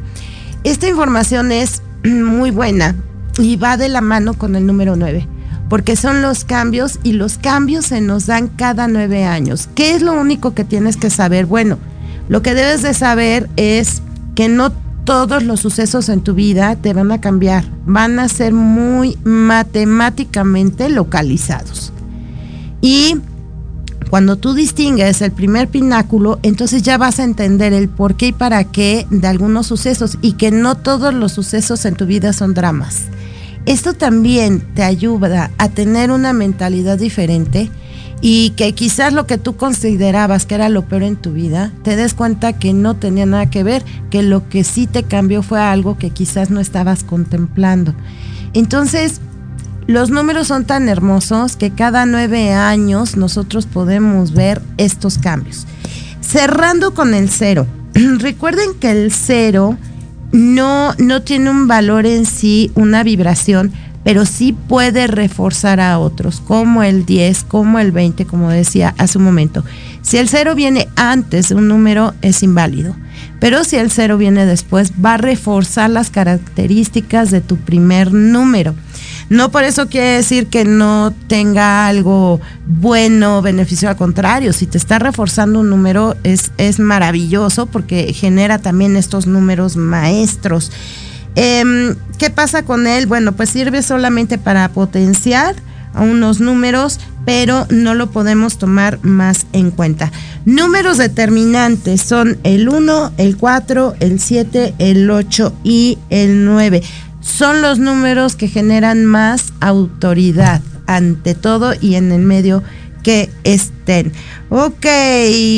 Esta 0.63 0.87
información 0.87 1.51
es 1.51 1.81
muy 2.03 2.51
buena 2.51 2.95
y 3.37 3.55
va 3.55 3.77
de 3.77 3.89
la 3.89 4.01
mano 4.01 4.33
con 4.33 4.55
el 4.55 4.65
número 4.65 4.95
9, 4.95 5.27
porque 5.69 5.95
son 5.95 6.21
los 6.21 6.43
cambios 6.43 6.99
y 7.03 7.13
los 7.13 7.37
cambios 7.37 7.85
se 7.85 8.01
nos 8.01 8.25
dan 8.25 8.47
cada 8.47 8.87
nueve 8.87 9.25
años. 9.25 9.69
¿Qué 9.75 9.95
es 9.95 10.01
lo 10.01 10.13
único 10.13 10.53
que 10.53 10.65
tienes 10.65 10.97
que 10.97 11.09
saber? 11.09 11.45
Bueno, 11.45 11.77
lo 12.27 12.41
que 12.41 12.53
debes 12.53 12.81
de 12.81 12.93
saber 12.93 13.49
es 13.55 14.01
que 14.39 14.47
no 14.47 14.71
todos 15.03 15.43
los 15.43 15.59
sucesos 15.59 16.07
en 16.07 16.21
tu 16.21 16.33
vida 16.33 16.77
te 16.77 16.93
van 16.93 17.11
a 17.11 17.19
cambiar, 17.19 17.65
van 17.85 18.19
a 18.19 18.29
ser 18.29 18.53
muy 18.53 19.17
matemáticamente 19.25 20.87
localizados. 20.87 21.91
Y 22.79 23.17
cuando 24.09 24.37
tú 24.37 24.53
distingues 24.53 25.21
el 25.21 25.33
primer 25.33 25.67
pináculo, 25.67 26.39
entonces 26.41 26.83
ya 26.83 26.97
vas 26.97 27.19
a 27.19 27.25
entender 27.25 27.73
el 27.73 27.89
por 27.89 28.15
qué 28.15 28.27
y 28.27 28.31
para 28.31 28.63
qué 28.63 29.05
de 29.09 29.27
algunos 29.27 29.67
sucesos 29.67 30.17
y 30.21 30.31
que 30.37 30.51
no 30.51 30.75
todos 30.75 31.13
los 31.13 31.33
sucesos 31.33 31.83
en 31.83 31.95
tu 31.95 32.05
vida 32.05 32.31
son 32.31 32.53
dramas. 32.53 33.07
Esto 33.65 33.93
también 33.93 34.61
te 34.73 34.83
ayuda 34.83 35.51
a 35.57 35.67
tener 35.67 36.11
una 36.11 36.31
mentalidad 36.31 36.97
diferente 36.97 37.69
y 38.21 38.51
que 38.51 38.73
quizás 38.73 39.13
lo 39.13 39.25
que 39.25 39.37
tú 39.37 39.55
considerabas 39.55 40.45
que 40.45 40.55
era 40.55 40.69
lo 40.69 40.83
peor 40.83 41.03
en 41.03 41.15
tu 41.15 41.31
vida, 41.31 41.71
te 41.83 41.95
des 41.95 42.13
cuenta 42.13 42.53
que 42.53 42.73
no 42.73 42.95
tenía 42.95 43.25
nada 43.25 43.49
que 43.49 43.63
ver, 43.63 43.83
que 44.09 44.23
lo 44.23 44.49
que 44.49 44.63
sí 44.63 44.87
te 44.87 45.03
cambió 45.03 45.41
fue 45.41 45.61
algo 45.61 45.97
que 45.97 46.09
quizás 46.09 46.49
no 46.49 46.59
estabas 46.59 47.03
contemplando. 47.03 47.93
Entonces, 48.53 49.21
los 49.87 50.09
números 50.09 50.47
son 50.47 50.65
tan 50.65 50.89
hermosos 50.89 51.55
que 51.55 51.71
cada 51.71 52.05
nueve 52.05 52.53
años 52.53 53.15
nosotros 53.15 53.65
podemos 53.65 54.33
ver 54.33 54.61
estos 54.77 55.17
cambios. 55.17 55.65
Cerrando 56.21 56.93
con 56.93 57.13
el 57.13 57.29
cero. 57.29 57.65
Recuerden 57.93 58.75
que 58.79 58.91
el 58.91 59.11
cero 59.11 59.77
no, 60.31 60.93
no 60.99 61.21
tiene 61.23 61.49
un 61.49 61.67
valor 61.67 62.05
en 62.05 62.25
sí, 62.25 62.71
una 62.75 63.03
vibración, 63.03 63.71
pero 64.09 64.25
sí 64.25 64.53
puede 64.53 65.05
reforzar 65.05 65.79
a 65.79 65.99
otros, 65.99 66.41
como 66.41 66.81
el 66.81 67.05
10, 67.05 67.43
como 67.43 67.77
el 67.77 67.91
20, 67.91 68.25
como 68.25 68.49
decía 68.49 68.95
hace 68.97 69.19
un 69.19 69.23
momento. 69.23 69.63
Si 70.01 70.17
el 70.17 70.27
0 70.27 70.55
viene 70.55 70.87
antes 70.95 71.49
de 71.49 71.55
un 71.55 71.67
número, 71.67 72.15
es 72.23 72.41
inválido. 72.41 72.95
Pero 73.39 73.63
si 73.63 73.75
el 73.75 73.91
0 73.91 74.17
viene 74.17 74.47
después, 74.47 74.93
va 74.93 75.13
a 75.13 75.17
reforzar 75.17 75.91
las 75.91 76.09
características 76.09 77.29
de 77.29 77.41
tu 77.41 77.57
primer 77.57 78.11
número. 78.11 78.73
No 79.29 79.51
por 79.51 79.63
eso 79.63 79.89
quiere 79.89 80.07
decir 80.07 80.47
que 80.47 80.65
no 80.65 81.13
tenga 81.27 81.85
algo 81.85 82.41
bueno, 82.65 83.43
beneficio 83.43 83.89
al 83.89 83.95
contrario. 83.95 84.53
Si 84.53 84.65
te 84.65 84.79
está 84.79 84.97
reforzando 84.97 85.59
un 85.59 85.69
número, 85.69 86.17
es, 86.23 86.51
es 86.57 86.79
maravilloso 86.79 87.67
porque 87.67 88.11
genera 88.11 88.57
también 88.57 88.95
estos 88.95 89.27
números 89.27 89.75
maestros. 89.75 90.71
Em, 91.41 91.95
¿Qué 92.17 92.29
pasa 92.29 92.63
con 92.63 92.85
él? 92.85 93.07
Bueno, 93.07 93.31
pues 93.31 93.49
sirve 93.49 93.81
solamente 93.81 94.37
para 94.37 94.67
potenciar 94.67 95.55
a 95.93 96.01
unos 96.01 96.41
números, 96.41 96.99
pero 97.25 97.65
no 97.69 97.93
lo 97.93 98.11
podemos 98.11 98.57
tomar 98.57 98.99
más 99.03 99.45
en 99.53 99.71
cuenta. 99.71 100.11
Números 100.43 100.97
determinantes 100.97 102.01
son 102.01 102.37
el 102.43 102.67
1, 102.67 103.13
el 103.15 103.37
4, 103.37 103.95
el 104.01 104.19
7, 104.19 104.75
el 104.79 105.09
8 105.09 105.55
y 105.63 105.97
el 106.09 106.43
9. 106.43 106.83
Son 107.21 107.61
los 107.61 107.79
números 107.79 108.35
que 108.35 108.49
generan 108.49 109.05
más 109.05 109.53
autoridad 109.61 110.61
ante 110.87 111.35
todo 111.35 111.71
y 111.79 111.95
en 111.95 112.11
el 112.11 112.21
medio 112.21 112.63
que 113.09 113.31
estén. 113.43 114.13
Ok, 114.49 114.85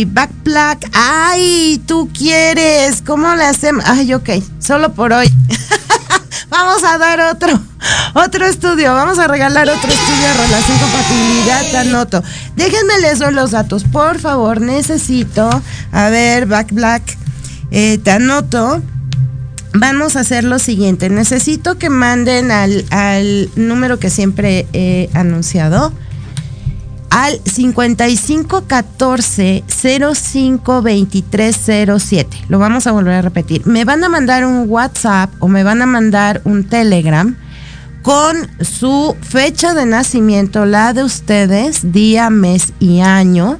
Backplack. 0.07 0.89
Ay, 0.93 1.81
tú 1.85 2.09
quieres. 2.17 3.01
¿Cómo 3.05 3.35
le 3.35 3.43
hacemos? 3.43 3.83
Ay, 3.85 4.13
ok, 4.13 4.29
solo 4.59 4.93
por 4.93 5.11
hoy. 5.11 5.29
Vamos 6.49 6.81
a 6.85 6.97
dar 6.97 7.19
otro, 7.19 7.59
otro 8.13 8.45
estudio. 8.45 8.93
Vamos 8.93 9.19
a 9.19 9.27
regalar 9.27 9.67
otro 9.67 9.91
estudio 9.91 10.27
de 10.29 10.33
relación 10.33 10.77
compatibilidad. 10.77 11.71
Te 11.71 11.77
anoto. 11.77 12.23
Déjenme 12.55 12.99
leer 12.99 13.33
los 13.33 13.51
datos, 13.51 13.83
por 13.83 14.17
favor. 14.19 14.61
Necesito. 14.61 15.49
A 15.91 16.09
ver, 16.09 16.45
Backblack. 16.45 17.17
Eh, 17.71 17.97
te 17.97 18.11
anoto 18.11 18.81
vamos 19.73 20.15
a 20.15 20.21
hacer 20.21 20.45
lo 20.45 20.57
siguiente. 20.57 21.09
Necesito 21.09 21.77
que 21.77 21.89
manden 21.89 22.49
al, 22.51 22.85
al, 22.91 23.49
número 23.57 23.99
que 23.99 24.09
siempre 24.09 24.67
he 24.71 25.09
anunciado 25.13 25.91
al 27.11 27.39
5514 27.45 29.63
052307. 29.67 32.45
Lo 32.47 32.57
vamos 32.57 32.87
a 32.87 32.91
volver 32.91 33.13
a 33.13 33.21
repetir. 33.21 33.67
Me 33.67 33.85
van 33.85 34.03
a 34.03 34.09
mandar 34.09 34.43
un 34.45 34.65
WhatsApp 34.67 35.29
o 35.39 35.47
me 35.47 35.63
van 35.63 35.83
a 35.83 35.85
mandar 35.85 36.41
un 36.45 36.63
Telegram 36.63 37.37
con 38.01 38.35
su 38.61 39.15
fecha 39.21 39.75
de 39.75 39.85
nacimiento, 39.85 40.65
la 40.65 40.93
de 40.93 41.03
ustedes, 41.03 41.91
día, 41.91 42.31
mes 42.31 42.73
y 42.79 43.01
año, 43.01 43.59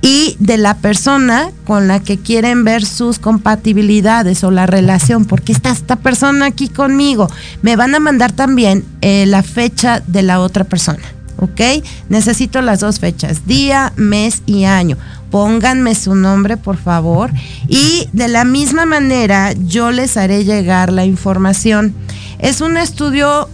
y 0.00 0.36
de 0.38 0.56
la 0.58 0.76
persona 0.76 1.50
con 1.66 1.88
la 1.88 1.98
que 2.00 2.18
quieren 2.18 2.64
ver 2.64 2.84
sus 2.84 3.18
compatibilidades 3.18 4.44
o 4.44 4.50
la 4.50 4.66
relación, 4.66 5.24
porque 5.24 5.52
está 5.52 5.70
esta 5.70 5.96
persona 5.96 6.44
aquí 6.46 6.68
conmigo. 6.68 7.30
Me 7.62 7.76
van 7.76 7.94
a 7.94 8.00
mandar 8.00 8.32
también 8.32 8.84
eh, 9.00 9.24
la 9.26 9.42
fecha 9.42 10.02
de 10.06 10.22
la 10.22 10.40
otra 10.40 10.64
persona. 10.64 11.13
¿Ok? 11.44 11.84
Necesito 12.08 12.60
las 12.62 12.80
dos 12.80 13.00
fechas, 13.00 13.46
día, 13.46 13.92
mes 13.96 14.42
y 14.46 14.64
año. 14.64 14.96
Pónganme 15.30 15.94
su 15.94 16.14
nombre, 16.14 16.56
por 16.56 16.76
favor. 16.76 17.30
Y 17.68 18.08
de 18.12 18.28
la 18.28 18.44
misma 18.44 18.86
manera, 18.86 19.52
yo 19.52 19.90
les 19.90 20.16
haré 20.16 20.44
llegar 20.44 20.92
la 20.92 21.04
información. 21.04 21.94
Es 22.38 22.60
un 22.60 22.76
estudio 22.76 23.48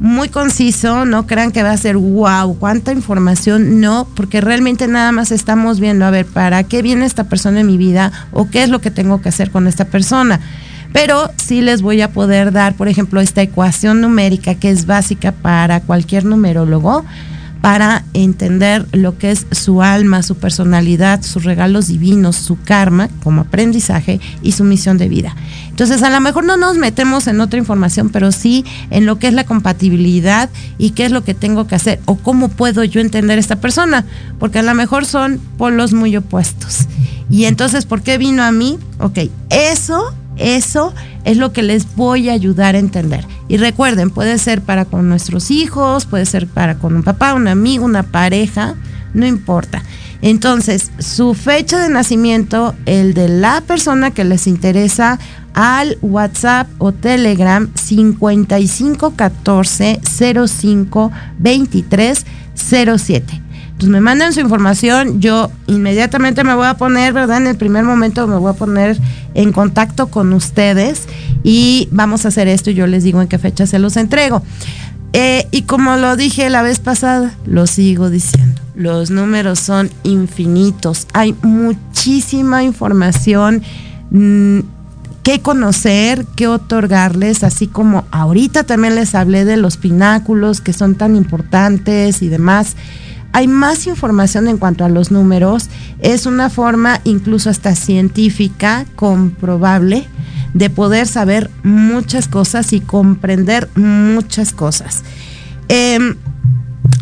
muy 0.00 0.28
conciso, 0.28 1.04
no 1.04 1.26
crean 1.26 1.52
que 1.52 1.62
va 1.62 1.70
a 1.70 1.76
ser 1.76 1.96
wow, 1.96 2.58
cuánta 2.58 2.92
información, 2.92 3.80
no, 3.80 4.08
porque 4.16 4.40
realmente 4.40 4.88
nada 4.88 5.12
más 5.12 5.30
estamos 5.30 5.78
viendo, 5.78 6.04
a 6.04 6.10
ver, 6.10 6.26
¿para 6.26 6.64
qué 6.64 6.82
viene 6.82 7.06
esta 7.06 7.24
persona 7.24 7.60
en 7.60 7.66
mi 7.66 7.78
vida 7.78 8.10
o 8.32 8.50
qué 8.50 8.64
es 8.64 8.70
lo 8.70 8.80
que 8.80 8.90
tengo 8.90 9.22
que 9.22 9.28
hacer 9.28 9.50
con 9.50 9.66
esta 9.66 9.84
persona? 9.84 10.40
pero 10.94 11.28
sí 11.36 11.60
les 11.60 11.82
voy 11.82 12.00
a 12.02 12.12
poder 12.12 12.52
dar, 12.52 12.74
por 12.74 12.86
ejemplo, 12.86 13.20
esta 13.20 13.42
ecuación 13.42 14.00
numérica 14.00 14.54
que 14.54 14.70
es 14.70 14.86
básica 14.86 15.32
para 15.32 15.80
cualquier 15.80 16.24
numerólogo 16.24 17.04
para 17.64 18.04
entender 18.12 18.86
lo 18.92 19.16
que 19.16 19.30
es 19.30 19.46
su 19.50 19.80
alma, 19.80 20.22
su 20.22 20.36
personalidad, 20.36 21.22
sus 21.22 21.44
regalos 21.44 21.86
divinos, 21.86 22.36
su 22.36 22.60
karma 22.60 23.08
como 23.22 23.40
aprendizaje 23.40 24.20
y 24.42 24.52
su 24.52 24.64
misión 24.64 24.98
de 24.98 25.08
vida. 25.08 25.34
Entonces, 25.70 26.02
a 26.02 26.10
lo 26.10 26.20
mejor 26.20 26.44
no 26.44 26.58
nos 26.58 26.76
metemos 26.76 27.26
en 27.26 27.40
otra 27.40 27.58
información, 27.58 28.10
pero 28.10 28.32
sí 28.32 28.66
en 28.90 29.06
lo 29.06 29.18
que 29.18 29.28
es 29.28 29.32
la 29.32 29.44
compatibilidad 29.44 30.50
y 30.76 30.90
qué 30.90 31.06
es 31.06 31.10
lo 31.10 31.24
que 31.24 31.32
tengo 31.32 31.66
que 31.66 31.74
hacer 31.74 32.00
o 32.04 32.16
cómo 32.16 32.50
puedo 32.50 32.84
yo 32.84 33.00
entender 33.00 33.38
a 33.38 33.40
esta 33.40 33.56
persona, 33.56 34.04
porque 34.38 34.58
a 34.58 34.62
lo 34.62 34.74
mejor 34.74 35.06
son 35.06 35.40
polos 35.56 35.94
muy 35.94 36.14
opuestos. 36.18 36.80
Y 37.30 37.46
entonces, 37.46 37.86
¿por 37.86 38.02
qué 38.02 38.18
vino 38.18 38.42
a 38.42 38.52
mí? 38.52 38.78
Ok, 38.98 39.20
eso 39.48 40.12
eso 40.36 40.92
es 41.24 41.36
lo 41.36 41.52
que 41.52 41.62
les 41.62 41.94
voy 41.94 42.28
a 42.28 42.32
ayudar 42.32 42.74
a 42.74 42.78
entender. 42.78 43.24
Y 43.48 43.56
recuerden, 43.58 44.10
puede 44.10 44.38
ser 44.38 44.62
para 44.62 44.84
con 44.84 45.08
nuestros 45.08 45.50
hijos, 45.50 46.06
puede 46.06 46.26
ser 46.26 46.46
para 46.46 46.76
con 46.76 46.94
un 46.96 47.02
papá, 47.02 47.34
un 47.34 47.48
amigo, 47.48 47.84
una 47.84 48.02
pareja, 48.02 48.74
no 49.12 49.26
importa. 49.26 49.82
Entonces, 50.22 50.90
su 50.98 51.34
fecha 51.34 51.78
de 51.78 51.90
nacimiento, 51.90 52.74
el 52.86 53.12
de 53.12 53.28
la 53.28 53.60
persona 53.60 54.12
que 54.12 54.24
les 54.24 54.46
interesa, 54.46 55.18
al 55.52 55.98
WhatsApp 56.02 56.68
o 56.78 56.92
Telegram 56.92 57.68
5514 57.74 60.00
05 60.02 61.12
23 61.38 62.26
07 62.54 63.43
pues 63.78 63.88
me 63.90 64.00
mandan 64.00 64.32
su 64.32 64.40
información, 64.40 65.20
yo 65.20 65.50
inmediatamente 65.66 66.44
me 66.44 66.54
voy 66.54 66.66
a 66.66 66.74
poner, 66.74 67.12
¿verdad? 67.12 67.38
En 67.38 67.48
el 67.48 67.56
primer 67.56 67.84
momento 67.84 68.26
me 68.26 68.36
voy 68.36 68.50
a 68.50 68.54
poner 68.54 68.98
en 69.34 69.52
contacto 69.52 70.08
con 70.08 70.32
ustedes 70.32 71.02
y 71.42 71.88
vamos 71.90 72.24
a 72.24 72.28
hacer 72.28 72.46
esto 72.46 72.70
y 72.70 72.74
yo 72.74 72.86
les 72.86 73.02
digo 73.02 73.20
en 73.20 73.28
qué 73.28 73.38
fecha 73.38 73.66
se 73.66 73.78
los 73.78 73.96
entrego. 73.96 74.42
Eh, 75.12 75.46
y 75.50 75.62
como 75.62 75.96
lo 75.96 76.16
dije 76.16 76.50
la 76.50 76.62
vez 76.62 76.78
pasada, 76.78 77.34
lo 77.46 77.66
sigo 77.66 78.10
diciendo, 78.10 78.60
los 78.74 79.10
números 79.10 79.60
son 79.60 79.90
infinitos, 80.02 81.06
hay 81.12 81.34
muchísima 81.42 82.62
información. 82.62 83.62
Mm, 84.10 84.60
que 85.24 85.40
conocer, 85.40 86.26
que 86.36 86.46
otorgarles, 86.46 87.44
así 87.44 87.66
como 87.66 88.04
ahorita 88.10 88.64
también 88.64 88.94
les 88.94 89.14
hablé 89.14 89.46
de 89.46 89.56
los 89.56 89.78
pináculos 89.78 90.60
que 90.60 90.74
son 90.74 90.96
tan 90.96 91.16
importantes 91.16 92.20
y 92.20 92.28
demás 92.28 92.76
hay 93.34 93.48
más 93.48 93.88
información 93.88 94.46
en 94.46 94.58
cuanto 94.58 94.84
a 94.84 94.88
los 94.88 95.10
números. 95.10 95.68
Es 95.98 96.24
una 96.24 96.50
forma 96.50 97.00
incluso 97.02 97.50
hasta 97.50 97.74
científica, 97.74 98.86
comprobable, 98.94 100.06
de 100.54 100.70
poder 100.70 101.08
saber 101.08 101.50
muchas 101.64 102.28
cosas 102.28 102.72
y 102.72 102.80
comprender 102.80 103.68
muchas 103.74 104.52
cosas. 104.52 105.02
Em, 105.66 106.14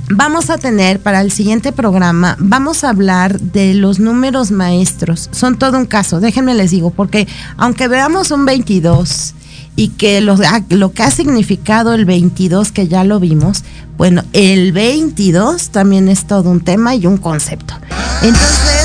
vamos 0.09 0.49
a 0.49 0.57
tener 0.57 1.01
para 1.01 1.21
el 1.21 1.31
siguiente 1.31 1.71
programa, 1.71 2.37
vamos 2.39 2.83
a 2.83 2.89
hablar 2.89 3.39
de 3.39 3.75
los 3.75 4.01
números 4.01 4.51
maestros. 4.51 5.29
Son 5.33 5.59
todo 5.59 5.77
un 5.77 5.85
caso, 5.85 6.19
déjenme 6.19 6.55
les 6.55 6.71
digo, 6.71 6.89
porque 6.89 7.29
aunque 7.59 7.89
veamos 7.89 8.31
un 8.31 8.47
22 8.47 9.35
y 9.77 9.89
que 9.89 10.21
lo, 10.21 10.37
ah, 10.47 10.63
lo 10.69 10.93
que 10.93 11.03
ha 11.03 11.11
significado 11.11 11.95
el 11.95 12.05
22, 12.05 12.73
que 12.73 12.89
ya 12.89 13.05
lo 13.05 13.21
vimos, 13.21 13.65
bueno, 13.97 14.25
el 14.33 14.73
22 14.73 15.71
también 15.71 16.09
es 16.09 16.27
todo 16.27 16.51
un 16.51 16.61
tema 16.61 16.95
y 16.95 17.07
un 17.07 17.17
concepto. 17.17 17.75
Entonces, 18.23 18.82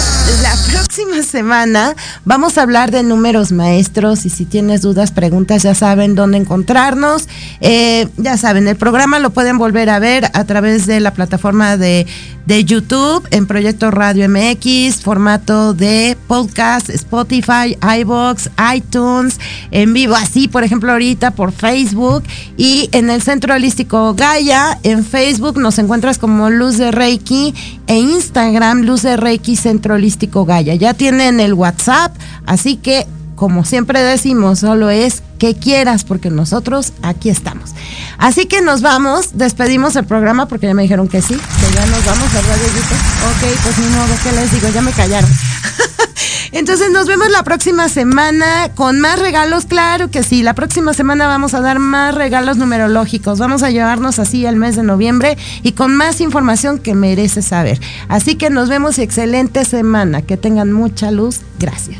semana 1.23 1.95
vamos 2.25 2.57
a 2.57 2.61
hablar 2.61 2.91
de 2.91 3.03
números 3.03 3.51
maestros 3.51 4.25
y 4.25 4.29
si 4.29 4.45
tienes 4.45 4.81
dudas, 4.81 5.11
preguntas, 5.11 5.63
ya 5.63 5.75
saben 5.75 6.15
dónde 6.15 6.37
encontrarnos. 6.37 7.27
Eh, 7.61 8.07
ya 8.17 8.37
saben, 8.37 8.67
el 8.67 8.75
programa 8.75 9.19
lo 9.19 9.31
pueden 9.31 9.57
volver 9.57 9.89
a 9.89 9.99
ver 9.99 10.25
a 10.33 10.43
través 10.45 10.85
de 10.85 10.99
la 10.99 11.13
plataforma 11.13 11.77
de, 11.77 12.07
de 12.45 12.63
YouTube 12.63 13.27
en 13.31 13.45
Proyecto 13.45 13.91
Radio 13.91 14.27
MX, 14.29 15.01
formato 15.01 15.73
de 15.73 16.17
podcast, 16.27 16.89
Spotify, 16.89 17.77
iBox, 17.99 18.49
iTunes, 18.73 19.39
en 19.71 19.93
vivo, 19.93 20.15
así 20.15 20.47
por 20.47 20.63
ejemplo 20.63 20.91
ahorita 20.91 21.31
por 21.31 21.51
Facebook 21.51 22.23
y 22.55 22.89
en 22.93 23.09
el 23.09 23.21
Centro 23.21 23.53
Holístico 23.53 24.13
Gaia, 24.13 24.79
en 24.83 25.03
Facebook 25.03 25.59
nos 25.59 25.77
encuentras 25.77 26.17
como 26.17 26.49
Luz 26.49 26.77
de 26.77 26.91
Reiki 26.91 27.53
e 27.87 27.99
Instagram 27.99 28.81
Luz 28.81 29.01
de 29.01 29.17
Reiki 29.17 29.55
Centro 29.55 29.95
Holístico 29.95 30.45
Gaia. 30.45 30.75
Ya 30.75 30.93
tienen 31.07 31.39
el 31.39 31.53
WhatsApp, 31.53 32.13
así 32.45 32.75
que 32.75 33.07
como 33.35 33.63
siempre 33.63 34.01
decimos, 34.01 34.59
solo 34.59 34.89
es 34.89 35.23
que 35.39 35.55
quieras, 35.55 36.03
porque 36.03 36.29
nosotros 36.29 36.91
aquí 37.01 37.29
estamos. 37.29 37.69
Así 38.17 38.45
que 38.45 38.61
nos 38.61 38.81
vamos, 38.81 39.37
despedimos 39.37 39.95
el 39.95 40.03
programa 40.03 40.49
porque 40.49 40.67
ya 40.67 40.73
me 40.73 40.81
dijeron 40.81 41.07
que 41.07 41.21
sí, 41.21 41.35
que 41.35 41.75
ya 41.75 41.85
nos 41.85 42.03
vamos, 42.03 42.33
¿verdad, 42.33 42.55
Dieguito? 42.57 42.95
Ok, 43.29 43.61
pues 43.63 43.77
ni 43.77 43.85
modo, 43.95 44.13
¿qué 44.21 44.31
les 44.33 44.51
digo? 44.51 44.67
Ya 44.73 44.81
me 44.81 44.91
callaron. 44.91 45.29
Entonces 46.51 46.91
nos 46.91 47.07
vemos 47.07 47.29
la 47.29 47.43
próxima 47.43 47.89
semana 47.89 48.71
con 48.75 48.99
más 48.99 49.19
regalos, 49.19 49.65
claro 49.65 50.09
que 50.09 50.23
sí. 50.23 50.43
La 50.43 50.55
próxima 50.55 50.93
semana 50.93 51.27
vamos 51.27 51.53
a 51.53 51.61
dar 51.61 51.79
más 51.79 52.15
regalos 52.15 52.57
numerológicos. 52.57 53.39
Vamos 53.39 53.63
a 53.63 53.69
llevarnos 53.69 54.19
así 54.19 54.45
el 54.45 54.55
mes 54.55 54.75
de 54.75 54.83
noviembre 54.83 55.37
y 55.63 55.73
con 55.73 55.95
más 55.95 56.21
información 56.21 56.79
que 56.79 56.95
mereces 56.95 57.45
saber. 57.45 57.79
Así 58.07 58.35
que 58.35 58.49
nos 58.49 58.69
vemos 58.69 58.97
y 58.97 59.01
excelente 59.01 59.65
semana. 59.65 60.21
Que 60.21 60.37
tengan 60.37 60.71
mucha 60.71 61.11
luz. 61.11 61.41
Gracias. 61.59 61.99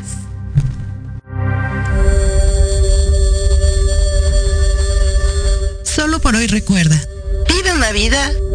Solo 5.82 6.20
por 6.20 6.36
hoy 6.36 6.46
recuerda. 6.46 7.00
Vive 7.48 7.72
una 7.72 7.92
vida 7.92 8.30